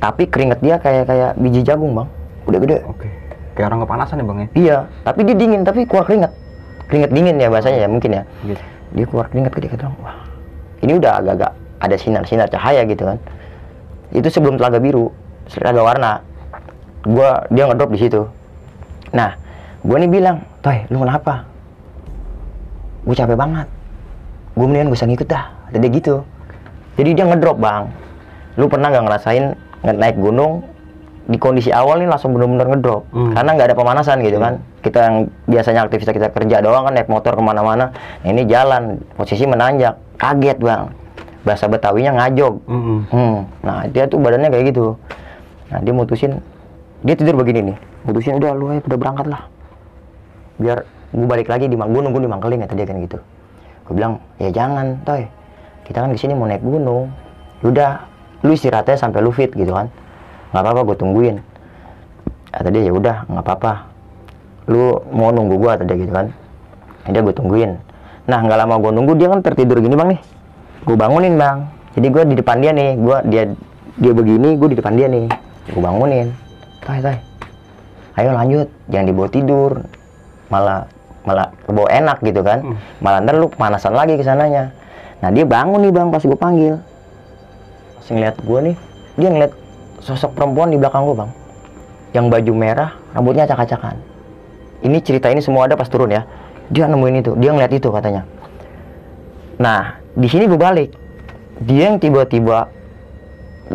tapi 0.04 0.28
keringet 0.28 0.60
dia 0.60 0.76
kayak 0.84 1.08
kayak 1.08 1.32
biji 1.40 1.64
jagung 1.64 1.96
bang, 1.96 2.08
udah 2.52 2.60
gede. 2.60 2.84
Oke. 2.84 3.08
Kayak 3.56 3.72
orang 3.72 3.88
kepanasan 3.88 4.20
ya 4.20 4.26
bang 4.28 4.38
ya? 4.38 4.48
iya. 4.52 4.78
Tapi 5.08 5.20
dia 5.24 5.36
dingin 5.40 5.64
tapi 5.64 5.88
keluar 5.88 6.04
keringat. 6.04 6.32
Keringat 6.92 7.12
dingin 7.16 7.40
ya 7.40 7.48
bahasanya 7.48 7.78
ya 7.80 7.88
mungkin 7.88 8.12
ya. 8.20 8.24
Gitu. 8.44 8.64
dia 8.94 9.06
keluar 9.08 9.32
keringat 9.32 9.56
gede 9.56 9.68
gitu. 9.72 9.88
Wah. 10.04 10.20
Ini 10.84 11.00
udah 11.00 11.12
agak-agak 11.24 11.52
ada 11.80 11.96
sinar-sinar 11.96 12.52
cahaya 12.52 12.84
gitu 12.84 13.08
kan. 13.08 13.18
Itu 14.12 14.28
sebelum 14.28 14.60
telaga 14.60 14.84
biru 14.84 15.08
telaga 15.48 15.82
warna. 15.82 16.12
Gua 17.08 17.48
dia 17.48 17.64
ngedrop 17.64 17.96
di 17.96 18.00
situ. 18.04 18.28
Nah 19.16 19.40
gua 19.88 20.04
nih 20.04 20.12
bilang 20.12 20.44
toy 20.60 20.84
lu 20.92 21.00
kenapa? 21.00 21.48
Gue 23.04 23.16
capek 23.16 23.36
banget. 23.36 23.68
Gue 24.56 24.64
mendingan 24.64 24.96
gue 24.96 25.00
ngikut 25.00 25.28
dah. 25.28 25.52
Kata 25.68 25.78
dia 25.80 25.92
gitu. 25.92 26.16
Jadi 26.96 27.10
dia 27.20 27.26
ngedrop 27.28 27.60
bang. 27.60 27.92
Lu 28.56 28.72
pernah 28.72 28.88
nggak 28.88 29.04
ngerasain 29.12 29.44
nge- 29.52 29.63
naik 29.86 30.16
gunung 30.16 30.64
di 31.24 31.36
kondisi 31.36 31.72
awal 31.72 32.00
nih 32.00 32.08
langsung 32.08 32.32
bener-bener 32.32 32.68
ngedrop 32.70 33.04
Hmm. 33.10 33.32
karena 33.32 33.50
nggak 33.54 33.68
ada 33.72 33.76
pemanasan 33.76 34.20
gitu 34.20 34.38
kan 34.38 34.54
kita 34.80 35.00
yang 35.02 35.16
biasanya 35.46 35.82
aktivitas 35.82 36.12
kita 36.14 36.28
kerja 36.30 36.60
doang 36.60 36.84
kan 36.84 36.94
naik 36.94 37.08
motor 37.08 37.32
ke 37.32 37.40
mana-mana 37.40 37.92
nah, 37.92 38.28
ini 38.28 38.44
jalan 38.44 39.00
posisi 39.14 39.44
menanjak 39.44 39.96
kaget 40.16 40.60
bang 40.60 40.92
bahasa 41.44 41.68
betawinya 41.68 42.16
ngajog 42.18 42.60
Mm-mm. 42.68 43.00
Hmm, 43.08 43.36
nah 43.60 43.84
dia 43.86 44.08
tuh 44.08 44.16
badannya 44.16 44.48
kayak 44.48 44.72
gitu. 44.72 44.96
Nah 45.68 45.80
dia 45.80 45.92
mutusin, 45.92 46.40
dia 47.02 47.20
tidur 47.20 47.36
begini 47.36 47.68
nih. 47.68 47.78
Mutusin 48.04 48.40
udah 48.40 48.56
lu 48.56 48.72
aja 48.72 48.80
udah 48.80 48.96
berangkat 48.96 49.28
lah. 49.28 49.44
Biar 50.56 50.88
gue 51.10 51.28
balik 51.28 51.50
lagi 51.50 51.68
di 51.68 51.76
Mang- 51.76 51.92
gue 51.92 52.00
di 52.00 52.30
Mangkeling 52.30 52.64
kata 52.64 52.74
dia 52.74 52.86
kan 52.86 52.96
gitu. 52.96 53.20
Gue 53.84 53.94
bilang 53.94 54.24
ya 54.40 54.50
jangan, 54.50 55.04
toy. 55.04 55.28
Kita 55.84 56.00
kan 56.00 56.10
di 56.10 56.20
sini 56.20 56.32
mau 56.32 56.48
naik 56.48 56.64
gunung. 56.64 57.12
Udah, 57.60 58.08
lu 58.44 58.52
istirahatnya 58.54 59.00
sampai 59.00 59.24
lu 59.24 59.32
fit 59.32 59.50
gitu 59.56 59.74
kan. 59.74 59.88
Nggak 60.52 60.62
apa-apa 60.62 60.82
gue 60.92 60.98
tungguin. 61.00 61.36
Kata 62.54 62.70
dia 62.70 62.84
ya 62.86 62.94
udah 62.94 63.26
nggak 63.26 63.44
apa-apa. 63.44 63.74
Lu 64.70 65.02
mau 65.12 65.34
nunggu 65.34 65.58
gua 65.58 65.76
kata 65.76 65.90
dia 65.90 65.98
gitu 65.98 66.14
kan. 66.14 66.30
Dia 67.10 67.20
gue 67.20 67.36
tungguin. 67.36 67.76
Nah 68.30 68.40
nggak 68.40 68.58
lama 68.64 68.76
gue 68.80 68.92
nunggu 68.94 69.14
dia 69.20 69.28
kan 69.28 69.40
tertidur 69.44 69.82
gini 69.82 69.98
bang 69.98 70.16
nih 70.16 70.22
gue 70.84 70.98
bangunin 71.00 71.40
bang 71.40 71.58
jadi 71.96 72.08
gue 72.12 72.24
di 72.34 72.36
depan 72.36 72.58
dia 72.60 72.72
nih 72.76 72.90
gue 73.00 73.18
dia 73.32 73.44
dia 74.00 74.12
begini 74.12 74.60
gue 74.60 74.68
di 74.76 74.78
depan 74.78 74.94
dia 75.00 75.08
nih 75.08 75.26
gue 75.72 75.82
bangunin 75.82 76.28
tay 76.84 77.00
tay 77.00 77.18
ayo 78.20 78.36
lanjut 78.36 78.68
jangan 78.92 79.06
dibawa 79.08 79.28
tidur 79.32 79.72
malah 80.52 80.84
malah 81.24 81.56
kebawa 81.64 81.88
enak 81.88 82.18
gitu 82.20 82.44
kan 82.44 82.60
malah 83.00 83.24
ntar 83.24 83.40
lu 83.40 83.48
pemanasan 83.48 83.96
lagi 83.96 84.20
ke 84.20 84.28
sananya 84.28 84.76
nah 85.24 85.32
dia 85.32 85.48
bangun 85.48 85.88
nih 85.88 85.94
bang 85.96 86.08
pas 86.12 86.20
gue 86.20 86.36
panggil 86.36 86.76
pas 88.04 88.12
ngeliat 88.12 88.36
gue 88.36 88.60
nih 88.60 88.76
dia 89.16 89.30
ngeliat 89.32 89.54
sosok 90.04 90.36
perempuan 90.36 90.76
di 90.76 90.76
belakang 90.76 91.08
gue 91.08 91.16
bang 91.16 91.32
yang 92.12 92.28
baju 92.28 92.52
merah 92.52 92.92
rambutnya 93.16 93.48
acak-acakan 93.48 93.96
ini 94.84 95.00
cerita 95.00 95.32
ini 95.32 95.40
semua 95.40 95.72
ada 95.72 95.80
pas 95.80 95.88
turun 95.88 96.12
ya 96.12 96.28
dia 96.68 96.92
nemuin 96.92 97.24
itu 97.24 97.32
dia 97.40 97.56
ngeliat 97.56 97.72
itu 97.72 97.88
katanya 97.88 98.28
Nah, 99.62 100.02
di 100.18 100.26
sini 100.26 100.50
gue 100.50 100.58
balik. 100.58 100.90
Dia 101.64 101.94
yang 101.94 102.02
tiba-tiba 102.02 102.66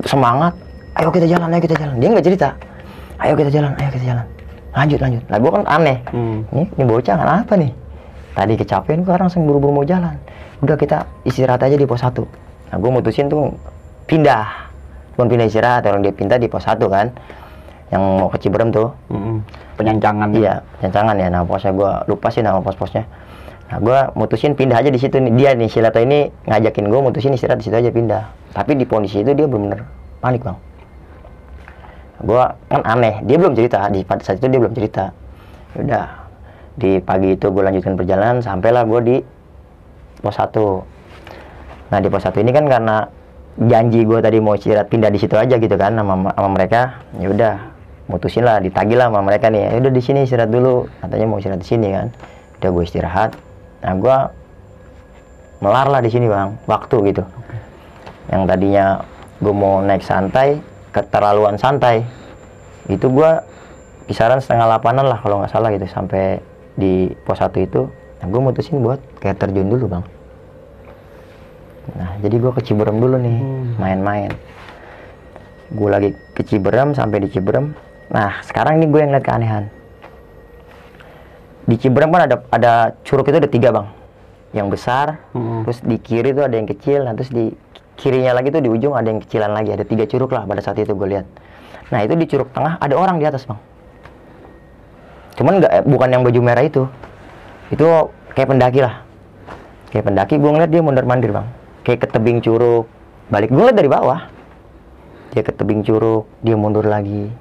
semangat, 0.03 0.59
ayo 0.99 1.09
kita 1.15 1.31
jalan, 1.31 1.55
ayo 1.55 1.63
kita 1.63 1.77
jalan. 1.79 1.95
Dia 2.03 2.09
nggak 2.11 2.27
cerita, 2.27 2.49
ayo 3.23 3.33
kita 3.39 3.51
jalan, 3.55 3.73
ayo 3.79 3.89
kita 3.95 4.05
jalan. 4.05 4.27
Lanjut, 4.75 4.99
lanjut. 4.99 5.23
Nah, 5.31 5.39
gue 5.39 5.51
kan 5.55 5.65
aneh. 5.65 5.99
Hmm. 6.11 6.39
Ini, 6.53 6.65
ini 6.75 6.85
bocah 6.85 7.17
kenapa 7.17 7.53
nih? 7.55 7.73
Tadi 8.35 8.55
kecapean, 8.59 9.03
gue 9.07 9.15
langsung 9.15 9.47
buru-buru 9.47 9.83
mau 9.83 9.87
jalan. 9.87 10.19
Udah 10.61 10.75
kita 10.75 11.07
istirahat 11.23 11.63
aja 11.63 11.79
di 11.79 11.87
pos 11.87 12.03
1. 12.03 12.27
Nah, 12.69 12.77
gue 12.77 12.91
mutusin 12.91 13.31
tuh 13.31 13.55
pindah. 14.09 14.73
Bukan 15.15 15.29
pindah 15.29 15.47
istirahat, 15.47 15.85
orang 15.85 16.01
dia 16.01 16.15
pindah 16.17 16.41
di 16.41 16.49
pos 16.49 16.65
1 16.65 16.81
kan. 16.89 17.13
Yang 17.93 18.03
mau 18.05 18.29
ke 18.33 18.37
Ciberem 18.41 18.73
tuh. 18.73 18.89
Mm-mm. 19.13 19.45
Penyancangan. 19.77 20.33
Iya, 20.33 20.65
cancangan 20.81 21.15
ya. 21.21 21.29
Nah, 21.29 21.45
posnya 21.45 21.77
gue 21.77 21.91
lupa 22.09 22.33
sih 22.33 22.41
nama 22.41 22.65
pos-posnya. 22.65 23.05
Nah, 23.69 23.79
gue 23.85 23.99
mutusin 24.17 24.57
pindah 24.57 24.81
aja 24.81 24.89
di 24.89 24.97
situ 24.97 25.21
nih. 25.21 25.33
Dia 25.37 25.51
nih, 25.53 25.69
si 25.69 25.79
Leto 25.85 26.01
ini 26.01 26.33
ngajakin 26.49 26.89
gue 26.89 27.01
mutusin 27.05 27.37
istirahat 27.37 27.61
di 27.61 27.69
situ 27.69 27.77
aja 27.77 27.93
pindah. 27.93 28.23
Tapi 28.57 28.81
di 28.81 28.89
kondisi 28.89 29.21
itu 29.21 29.37
dia 29.37 29.45
bener-bener 29.45 29.85
panik 30.25 30.41
bang. 30.41 30.57
Gue 32.25 32.43
kan 32.73 32.83
aneh, 32.83 33.23
dia 33.23 33.37
belum 33.39 33.55
cerita. 33.55 33.87
Di 33.93 34.03
pada 34.03 34.25
saat 34.25 34.41
itu 34.41 34.49
dia 34.49 34.61
belum 34.61 34.75
cerita. 34.75 35.13
Udah, 35.79 36.27
di 36.75 36.99
pagi 36.99 37.37
itu 37.37 37.47
gue 37.53 37.63
lanjutkan 37.63 37.95
perjalanan, 37.95 38.41
sampailah 38.41 38.83
gue 38.89 39.01
di 39.05 39.17
pos 40.19 40.35
1. 40.35 40.49
Nah, 41.93 41.99
di 42.03 42.09
pos 42.11 42.25
1 42.27 42.41
ini 42.43 42.51
kan 42.51 42.67
karena 42.67 43.07
janji 43.57 44.05
gue 44.05 44.19
tadi 44.21 44.39
mau 44.39 44.55
istirahat 44.55 44.93
pindah 44.93 45.09
di 45.09 45.17
situ 45.17 45.35
aja 45.35 45.57
gitu 45.57 45.75
kan 45.81 45.97
sama, 45.97 46.31
sama 46.37 46.49
mereka. 46.53 47.01
Ya 47.17 47.33
udah, 47.33 47.55
mutusin 48.07 48.45
lah 48.45 48.61
ditagih 48.61 49.01
lah 49.01 49.09
sama 49.09 49.25
mereka 49.25 49.49
nih. 49.49 49.73
Ya 49.73 49.77
udah 49.81 49.93
di 49.93 50.03
sini 50.05 50.29
istirahat 50.29 50.53
dulu. 50.53 50.87
Katanya 51.01 51.27
mau 51.27 51.41
istirahat 51.41 51.63
di 51.65 51.69
sini 51.69 51.89
kan. 51.91 52.07
Udah 52.61 52.69
gue 52.71 52.85
istirahat. 52.85 53.31
Nah, 53.79 53.95
gue 53.95 54.17
melar 55.59 55.87
lah 55.91 56.01
di 56.03 56.11
sini 56.11 56.27
bang, 56.31 56.55
waktu 56.71 56.97
gitu. 57.15 57.23
Yang 58.31 58.43
tadinya 58.47 58.87
gue 59.39 59.55
mau 59.55 59.81
naik 59.83 60.03
santai, 60.03 60.59
keterlaluan 60.91 61.57
santai. 61.59 62.03
Itu 62.91 63.11
gue 63.11 63.31
kisaran 64.11 64.41
setengah 64.41 64.67
delapanan 64.67 65.07
lah 65.07 65.19
kalau 65.21 65.43
nggak 65.43 65.53
salah 65.53 65.69
gitu 65.71 65.85
sampai 65.87 66.41
di 66.79 67.11
pos 67.27 67.39
1 67.43 67.55
itu. 67.61 67.87
Nah, 68.19 68.27
gue 68.27 68.41
mutusin 68.43 68.83
buat 68.83 68.99
kayak 69.23 69.39
terjun 69.39 69.71
dulu 69.71 69.99
bang. 69.99 70.05
Nah, 71.97 72.21
jadi 72.21 72.37
gue 72.37 72.53
ke 72.53 72.61
Ciberem 72.67 73.01
dulu 73.01 73.17
nih, 73.17 73.39
main-main. 73.81 74.35
Gue 75.73 75.89
lagi 75.89 76.11
ke 76.37 76.45
Ciberem 76.45 76.93
sampai 76.93 77.25
di 77.25 77.29
Ciberem. 77.33 77.73
Nah, 78.13 78.41
sekarang 78.45 78.81
ini 78.81 78.89
gue 78.89 79.01
yang 79.01 79.13
lihat 79.13 79.25
keanehan. 79.25 79.65
Di 81.69 81.77
Ciberem 81.77 82.09
kan 82.09 82.25
ada 82.25 82.37
ada 82.49 82.73
curug 83.05 83.29
itu 83.29 83.37
ada 83.37 83.51
tiga 83.53 83.69
bang, 83.69 83.85
yang 84.57 84.73
besar, 84.73 85.21
Mm-mm. 85.37 85.69
terus 85.69 85.85
di 85.85 86.01
kiri 86.01 86.33
tuh 86.33 86.49
ada 86.49 86.57
yang 86.57 86.65
kecil, 86.65 87.05
nah 87.05 87.13
terus 87.13 87.29
di 87.29 87.53
kirinya 88.01 88.33
lagi 88.33 88.49
tuh 88.49 88.65
di 88.65 88.73
ujung 88.73 88.97
ada 88.97 89.13
yang 89.13 89.21
kecilan 89.21 89.53
lagi, 89.53 89.77
ada 89.77 89.85
tiga 89.85 90.09
curug 90.09 90.33
lah 90.33 90.49
pada 90.49 90.65
saat 90.65 90.81
itu 90.81 90.97
gue 90.97 91.09
lihat. 91.13 91.29
Nah 91.93 92.01
itu 92.01 92.17
di 92.17 92.25
curug 92.25 92.49
tengah 92.57 92.81
ada 92.81 92.97
orang 92.97 93.21
di 93.21 93.29
atas 93.29 93.45
bang. 93.45 93.61
Cuman 95.37 95.61
nggak 95.61 95.73
eh, 95.77 95.85
bukan 95.85 96.09
yang 96.09 96.25
baju 96.25 96.41
merah 96.41 96.65
itu, 96.65 96.89
itu 97.69 97.85
kayak 98.33 98.49
pendaki 98.49 98.81
lah, 98.81 99.05
kayak 99.93 100.09
pendaki. 100.09 100.41
Gue 100.41 100.49
ngeliat 100.57 100.73
dia 100.73 100.81
mondar 100.81 101.05
mandir 101.05 101.37
bang, 101.37 101.45
kayak 101.89 102.05
ke 102.05 102.09
tebing 102.13 102.45
curug, 102.45 102.85
balik 103.33 103.49
gue 103.49 103.73
dari 103.73 103.89
bawah, 103.89 104.29
dia 105.33 105.41
ke 105.41 105.57
tebing 105.57 105.81
curug, 105.81 106.29
dia 106.45 106.53
mundur 106.53 106.85
lagi. 106.85 107.33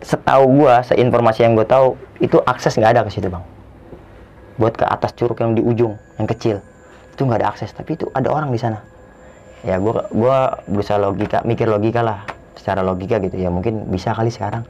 Setahu 0.00 0.64
gua, 0.64 0.80
seinformasi 0.80 1.44
yang 1.44 1.52
gue 1.52 1.68
tahu, 1.68 2.00
itu 2.16 2.40
akses 2.48 2.80
nggak 2.80 2.96
ada 2.96 3.00
ke 3.04 3.12
situ 3.12 3.28
bang. 3.28 3.44
Buat 4.56 4.80
ke 4.80 4.88
atas 4.88 5.12
curug 5.12 5.36
yang 5.36 5.52
di 5.52 5.60
ujung, 5.60 6.00
yang 6.16 6.24
kecil, 6.24 6.64
itu 7.12 7.20
nggak 7.20 7.44
ada 7.44 7.48
akses. 7.52 7.68
Tapi 7.76 7.92
itu 7.92 8.08
ada 8.16 8.32
orang 8.32 8.48
di 8.48 8.56
sana. 8.56 8.80
Ya 9.60 9.76
gua 9.76 10.08
gua 10.16 10.64
berusaha 10.64 10.96
logika, 10.96 11.44
mikir 11.44 11.68
logika 11.68 12.00
lah, 12.00 12.24
secara 12.56 12.80
logika 12.80 13.20
gitu 13.20 13.36
ya 13.36 13.52
mungkin 13.52 13.84
bisa 13.92 14.16
kali 14.16 14.32
sekarang. 14.32 14.64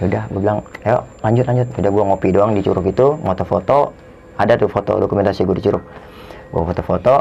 Ya 0.00 0.08
udah, 0.08 0.22
gue 0.32 0.40
bilang, 0.40 0.58
ayo 0.88 1.04
lanjut 1.20 1.44
lanjut. 1.44 1.68
Udah 1.76 1.90
gua 1.92 2.04
ngopi 2.08 2.28
doang 2.32 2.56
di 2.56 2.64
curug 2.64 2.86
itu, 2.88 3.18
foto-foto, 3.20 3.92
ada 4.40 4.56
tuh 4.56 4.72
foto 4.72 4.96
dokumentasi 5.04 5.44
gue 5.44 5.56
di 5.58 5.64
curug. 5.68 5.84
Gue 6.54 6.62
foto-foto, 6.64 7.14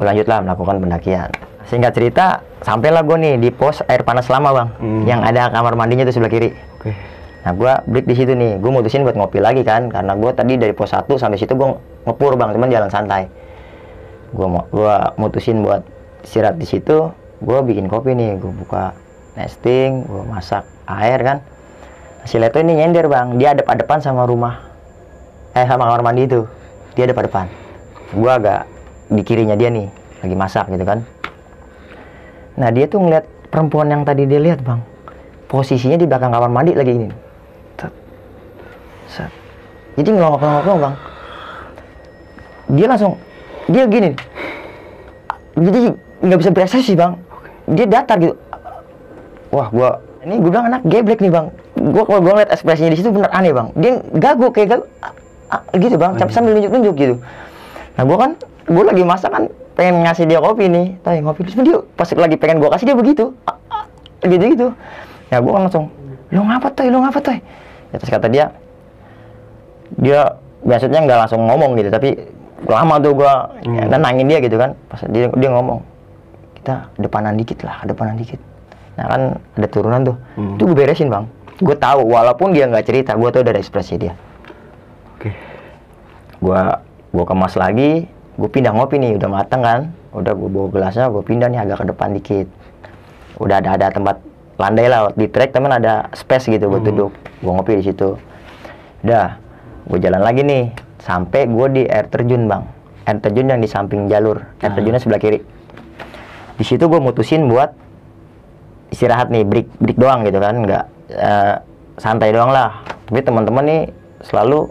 gue 0.00 0.06
lanjut 0.08 0.24
lah 0.32 0.40
melakukan 0.40 0.80
pendakian. 0.80 1.28
Singkat 1.68 1.92
cerita, 1.92 2.40
sampailah 2.64 3.04
gue 3.04 3.20
nih 3.20 3.34
di 3.36 3.52
pos 3.52 3.84
air 3.84 4.00
panas 4.00 4.24
lama 4.32 4.48
bang, 4.56 4.68
Hmm. 4.80 5.04
yang 5.04 5.20
ada 5.20 5.52
kamar 5.52 5.76
mandinya 5.76 6.08
tuh 6.08 6.16
sebelah 6.16 6.32
kiri. 6.32 6.56
Oke. 6.80 6.96
Nah, 7.44 7.52
gue 7.52 7.72
break 7.84 8.06
di 8.08 8.16
situ 8.16 8.32
nih. 8.32 8.56
Gue 8.56 8.72
mutusin 8.72 9.04
buat 9.04 9.12
ngopi 9.12 9.44
lagi 9.44 9.60
kan, 9.60 9.92
karena 9.92 10.16
gue 10.16 10.32
tadi 10.32 10.56
dari 10.56 10.72
pos 10.72 10.96
1 10.96 11.20
sampai 11.20 11.36
situ 11.36 11.52
gue 11.52 11.68
ngepur 12.08 12.40
bang, 12.40 12.56
cuman 12.56 12.68
jalan 12.72 12.88
santai. 12.88 13.28
Gue 14.32 14.48
mau, 14.48 14.64
gua 14.72 15.12
mutusin 15.20 15.60
buat 15.60 15.84
istirahat 16.24 16.56
di 16.56 16.64
situ. 16.64 17.12
Gue 17.44 17.58
bikin 17.60 17.88
kopi 17.92 18.16
nih, 18.16 18.40
gue 18.40 18.52
buka 18.56 18.96
nesting, 19.36 20.08
gue 20.08 20.22
masak 20.24 20.64
air 20.88 21.20
kan. 21.20 21.38
Si 22.24 22.40
Leto 22.40 22.56
ini 22.56 22.80
nyender 22.80 23.04
bang, 23.04 23.36
dia 23.36 23.52
adep-adepan 23.52 24.00
sama 24.00 24.24
rumah, 24.24 24.64
eh 25.52 25.64
sama 25.68 25.88
kamar 25.88 26.00
mandi 26.04 26.24
itu. 26.24 26.48
Dia 26.96 27.04
adep-adepan. 27.08 27.48
Gue 28.16 28.32
agak 28.32 28.68
di 29.10 29.22
kirinya 29.26 29.58
dia 29.58 29.68
nih, 29.74 29.90
lagi 30.22 30.36
masak 30.38 30.70
gitu 30.70 30.86
kan. 30.86 31.02
Nah 32.54 32.70
dia 32.70 32.86
tuh 32.86 33.02
ngeliat 33.02 33.26
perempuan 33.50 33.90
yang 33.90 34.06
tadi 34.06 34.24
dia 34.30 34.38
lihat 34.38 34.62
bang, 34.62 34.78
posisinya 35.50 35.98
di 35.98 36.06
belakang 36.06 36.30
kamar 36.30 36.50
mandi 36.50 36.72
lagi 36.78 36.94
ini. 36.94 37.08
Set. 39.10 39.26
Jadi 39.98 40.14
ngelongok-ngelongok 40.14 40.78
bang. 40.78 40.94
Dia 42.70 42.86
langsung, 42.86 43.18
dia 43.66 43.82
gini. 43.90 44.14
Jadi 45.58 45.90
nggak 46.22 46.38
bisa 46.38 46.50
bereaksi 46.54 46.94
bang. 46.94 47.18
Dia 47.66 47.86
datar 47.90 48.22
gitu. 48.22 48.38
Wah 49.50 49.66
gua 49.74 49.98
ini 50.22 50.38
gue 50.38 50.50
bilang 50.52 50.70
anak 50.70 50.86
geblek 50.86 51.18
nih 51.18 51.32
bang. 51.34 51.50
Gua 51.90 52.06
kalau 52.06 52.22
gua 52.22 52.38
ngeliat 52.38 52.54
ekspresinya 52.54 52.94
di 52.94 53.02
situ 53.02 53.10
bener 53.10 53.34
aneh 53.34 53.50
bang. 53.50 53.74
Dia 53.74 53.98
gagu 54.14 54.46
kayak 54.54 54.78
gagu, 54.78 54.84
gitu 55.74 55.98
bang. 55.98 56.14
Sampai 56.14 56.34
sambil 56.34 56.54
nunjuk-nunjuk 56.54 56.94
gitu. 56.94 57.14
Nah 57.98 58.02
gua 58.06 58.16
kan, 58.22 58.30
gua 58.70 58.84
lagi 58.86 59.02
masak 59.02 59.30
kan 59.34 59.44
pengen 59.74 60.06
ngasih 60.06 60.24
dia 60.30 60.38
kopi 60.38 60.70
nih, 60.70 60.94
tapi 61.02 61.18
ngopi 61.26 61.42
terus 61.42 61.58
dia 61.58 61.76
pas 61.98 62.06
lagi 62.06 62.36
pengen 62.38 62.62
gua 62.62 62.70
kasih 62.70 62.94
dia 62.94 62.96
begitu, 62.96 63.34
gitu 64.22 64.44
gitu. 64.54 64.68
Ya 65.30 65.42
kan 65.42 65.66
langsung, 65.66 65.90
lu 66.30 66.40
ngapa 66.46 66.68
tuh 66.70 66.86
lu 66.86 67.02
ngapa 67.02 67.18
tuh 67.18 67.34
ya, 67.90 67.96
terus 67.98 68.10
kata 68.14 68.26
dia 68.30 68.54
dia 69.98 70.38
biasanya 70.62 71.02
nggak 71.02 71.18
langsung 71.26 71.42
ngomong 71.50 71.74
gitu 71.74 71.90
tapi 71.90 72.14
lama 72.68 72.94
tuh 73.02 73.12
gua 73.16 73.50
Hmm. 73.66 73.88
nenangin 73.90 74.30
dia 74.30 74.38
gitu 74.38 74.54
kan. 74.60 74.76
Pas 74.86 75.00
dia 75.10 75.26
dia 75.32 75.50
ngomong 75.50 75.80
kita 76.60 76.92
depanan 77.00 77.34
dikit 77.34 77.64
lah 77.64 77.82
depanan 77.88 78.20
dikit. 78.20 78.38
Nah 79.00 79.06
kan 79.08 79.20
ada 79.56 79.66
turunan 79.66 80.00
tuh. 80.04 80.16
Hmm. 80.36 80.60
itu 80.60 80.62
gue 80.68 80.76
beresin 80.76 81.08
bang. 81.08 81.24
Gue 81.60 81.76
tahu 81.76 82.04
walaupun 82.04 82.52
dia 82.52 82.68
nggak 82.68 82.84
cerita 82.84 83.16
gue 83.16 83.30
tahu 83.32 83.40
dari 83.40 83.58
ekspresi 83.64 83.96
dia. 83.96 84.12
Oke. 85.16 85.32
gua 86.40 86.84
gua 87.12 87.24
kemas 87.24 87.56
lagi 87.56 88.08
gue 88.40 88.48
pindah 88.48 88.72
ngopi 88.72 88.96
nih 88.96 89.20
udah 89.20 89.28
mateng 89.28 89.60
kan? 89.60 89.80
Udah 90.16 90.32
gue 90.32 90.48
bawa 90.48 90.72
gelasnya 90.72 91.12
gue 91.12 91.20
pindah 91.20 91.52
nih 91.52 91.60
agak 91.60 91.84
ke 91.84 91.86
depan 91.92 92.08
dikit. 92.16 92.48
Udah 93.36 93.60
ada 93.60 93.76
ada 93.76 93.86
tempat 93.92 94.16
landai 94.56 94.88
lah 94.88 95.12
di 95.12 95.28
trek 95.28 95.52
temen 95.52 95.68
ada 95.68 96.08
space 96.16 96.48
gitu 96.48 96.72
buat 96.72 96.80
duduk. 96.80 97.12
Gue 97.44 97.52
ngopi 97.52 97.76
di 97.76 97.84
situ. 97.84 98.16
Udah 99.04 99.36
gue 99.92 99.98
jalan 100.00 100.24
lagi 100.24 100.40
nih. 100.40 100.72
Sampai 101.04 101.44
gue 101.48 101.66
di 101.68 101.82
air 101.84 102.08
terjun 102.08 102.48
bang. 102.48 102.64
Air 103.04 103.20
terjun 103.20 103.46
yang 103.52 103.60
di 103.60 103.68
samping 103.68 104.08
jalur. 104.08 104.40
Air 104.64 104.72
terjunnya 104.72 105.00
sebelah 105.00 105.20
kiri. 105.20 105.44
Di 106.56 106.64
situ 106.64 106.88
gue 106.88 107.00
mutusin 107.00 107.44
buat 107.44 107.76
istirahat 108.88 109.28
nih 109.28 109.44
break 109.44 109.68
break 109.84 109.98
doang 110.00 110.24
gitu 110.24 110.40
kan. 110.40 110.64
Nggak 110.64 110.84
eh, 111.12 111.54
santai 112.00 112.32
doang 112.32 112.56
lah. 112.56 112.80
Tapi 113.04 113.20
teman-teman 113.20 113.64
nih 113.68 113.82
selalu 114.24 114.64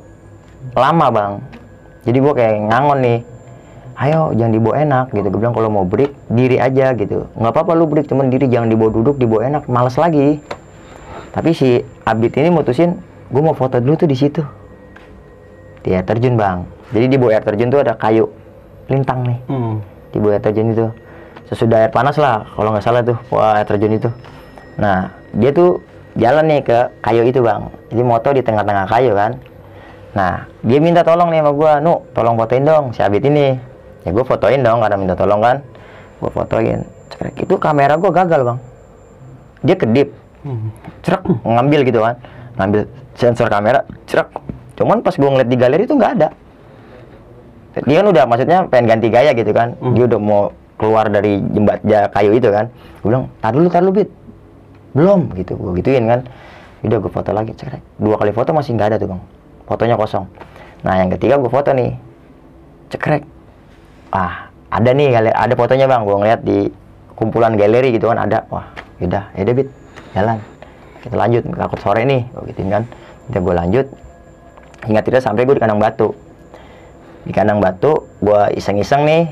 lama 0.74 1.08
bang. 1.14 1.34
Jadi 2.10 2.18
gue 2.18 2.34
kayak 2.34 2.56
ngangon 2.74 3.00
nih 3.06 3.18
ayo 4.00 4.32
jangan 4.32 4.54
dibawa 4.56 4.76
enak 4.80 5.06
gitu. 5.12 5.28
Gue 5.28 5.40
bilang 5.44 5.56
kalau 5.56 5.70
mau 5.70 5.84
break 5.84 6.16
diri 6.32 6.56
aja 6.56 6.96
gitu. 6.96 7.28
Nggak 7.36 7.52
apa-apa 7.52 7.72
lu 7.76 7.86
break 7.86 8.08
cuman 8.08 8.32
diri 8.32 8.48
jangan 8.48 8.72
dibawa 8.72 8.90
duduk 8.96 9.16
dibawa 9.20 9.52
enak 9.52 9.64
males 9.68 9.96
lagi. 10.00 10.40
Tapi 11.36 11.52
si 11.54 11.84
Abid 12.08 12.34
ini 12.40 12.50
mutusin 12.50 12.98
gue 13.30 13.42
mau 13.44 13.54
foto 13.54 13.78
dulu 13.78 14.00
tuh 14.00 14.10
di 14.10 14.18
situ. 14.18 14.42
Di 15.84 15.94
air 15.94 16.08
terjun 16.08 16.40
bang. 16.40 16.64
Jadi 16.96 17.06
di 17.06 17.18
bawah 17.20 17.36
air 17.36 17.44
terjun 17.44 17.70
tuh 17.70 17.80
ada 17.84 17.94
kayu 18.00 18.26
lintang 18.90 19.22
nih. 19.28 19.40
Hmm. 19.52 19.76
di 20.10 20.18
bawah 20.18 20.40
air 20.40 20.44
terjun 20.44 20.74
itu. 20.74 20.88
Sesudah 21.52 21.86
air 21.86 21.92
panas 21.92 22.16
lah 22.16 22.48
kalau 22.56 22.72
nggak 22.74 22.84
salah 22.84 23.04
tuh 23.04 23.20
wah 23.30 23.60
air 23.60 23.68
terjun 23.68 23.94
itu. 24.00 24.10
Nah 24.80 25.12
dia 25.36 25.52
tuh 25.52 25.84
jalan 26.16 26.48
nih 26.48 26.60
ke 26.64 26.80
kayu 27.04 27.28
itu 27.28 27.44
bang. 27.44 27.68
Jadi 27.92 28.02
moto 28.02 28.30
di 28.32 28.42
tengah-tengah 28.42 28.86
kayu 28.90 29.12
kan. 29.12 29.38
Nah 30.16 30.50
dia 30.66 30.80
minta 30.82 31.06
tolong 31.06 31.30
nih 31.30 31.46
sama 31.46 31.52
gua 31.54 31.72
nu 31.78 32.02
tolong 32.18 32.34
fotoin 32.40 32.66
dong 32.66 32.86
si 32.96 33.06
Abid 33.06 33.22
ini 33.30 33.69
ya 34.04 34.10
gue 34.16 34.26
fotoin 34.26 34.62
dong 34.62 34.80
karena 34.84 34.96
minta 34.96 35.16
tolong 35.16 35.42
kan? 35.42 35.58
Gue 36.20 36.32
fotoin. 36.32 37.00
Cekrek. 37.10 37.36
itu 37.44 37.56
kamera 37.58 37.98
gua 37.98 38.12
gagal 38.14 38.42
bang. 38.46 38.60
Dia 39.66 39.76
kedip. 39.76 40.10
Hmm. 40.40 40.72
cerak 41.04 41.28
ngambil 41.44 41.84
gitu 41.84 42.00
kan. 42.00 42.16
Ngambil 42.56 42.88
sensor 43.20 43.52
kamera 43.52 43.84
cerak 44.08 44.32
cuman 44.80 45.04
pas 45.04 45.12
gua 45.20 45.36
ngeliat 45.36 45.50
di 45.52 45.58
galeri 45.60 45.84
itu 45.84 45.96
nggak 46.00 46.14
ada. 46.16 46.30
Dia 47.84 48.00
kan 48.00 48.08
udah 48.08 48.24
maksudnya 48.24 48.58
pengen 48.72 48.86
ganti 48.88 49.08
gaya 49.12 49.36
gitu 49.36 49.52
kan. 49.52 49.76
Dia 49.96 50.08
udah 50.08 50.20
mau 50.20 50.56
keluar 50.80 51.12
dari 51.12 51.44
jembat 51.52 51.84
kayu 52.16 52.32
itu 52.40 52.48
kan. 52.48 52.72
Gue 53.04 53.12
bilang 53.12 53.28
tar 53.44 53.52
dulu 53.52 53.68
tar 53.68 53.84
dulu 53.84 53.94
bit. 54.00 54.10
Belum 54.96 55.28
gitu. 55.36 55.60
Gue 55.60 55.76
gituin 55.84 56.08
kan. 56.08 56.24
Udah 56.88 56.98
gue 57.04 57.12
foto 57.12 57.36
lagi 57.36 57.52
cekrek 57.60 57.84
dua 58.00 58.16
kali 58.16 58.32
foto 58.32 58.56
masih 58.56 58.80
nggak 58.80 58.96
ada 58.96 58.98
tuh 59.00 59.12
bang. 59.12 59.22
Fotonya 59.68 59.96
kosong. 60.00 60.26
Nah 60.88 60.96
yang 60.96 61.12
ketiga 61.12 61.36
gue 61.36 61.52
foto 61.52 61.76
nih. 61.76 62.00
Cekrek 62.90 63.28
ah 64.14 64.50
ada 64.70 64.90
nih 64.94 65.10
galeri, 65.10 65.34
ada 65.34 65.54
fotonya 65.58 65.86
bang. 65.90 66.02
Gue 66.06 66.18
ngeliat 66.18 66.42
di 66.46 66.70
kumpulan 67.18 67.58
galeri 67.58 67.94
gitu 67.94 68.10
kan 68.10 68.22
ada. 68.22 68.46
Wah 68.54 68.70
yaudah 69.02 69.34
ya 69.34 69.44
bit. 69.52 69.70
Jalan. 70.14 70.38
Kita 71.00 71.16
lanjut 71.16 71.42
takut 71.56 71.80
sore 71.82 72.06
nih 72.06 72.22
gue 72.30 72.44
gituin 72.54 72.70
kan. 72.70 72.84
Udah 73.34 73.40
gue 73.42 73.56
lanjut. 73.56 73.86
Hingga 74.86 75.02
tidak 75.04 75.22
sampai 75.26 75.44
gue 75.44 75.56
di 75.58 75.62
kandang 75.62 75.82
batu. 75.82 76.14
Di 77.26 77.32
kandang 77.34 77.60
batu 77.60 78.08
gue 78.22 78.42
iseng-iseng 78.56 79.04
nih 79.06 79.28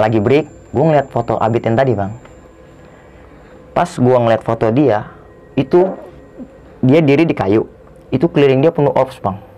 lagi 0.00 0.18
break 0.22 0.46
gue 0.70 0.84
ngeliat 0.84 1.10
foto 1.10 1.36
Abid 1.36 1.66
yang 1.66 1.76
tadi 1.76 1.92
bang. 1.98 2.12
Pas 3.74 3.90
gue 3.90 4.16
ngeliat 4.16 4.42
foto 4.46 4.70
dia 4.70 5.10
itu 5.58 5.90
dia 6.80 7.00
diri 7.02 7.26
di 7.26 7.34
kayu. 7.34 7.66
Itu 8.10 8.26
keliling 8.30 8.62
dia 8.62 8.72
penuh 8.74 8.90
orbs 8.90 9.18
bang 9.22 9.49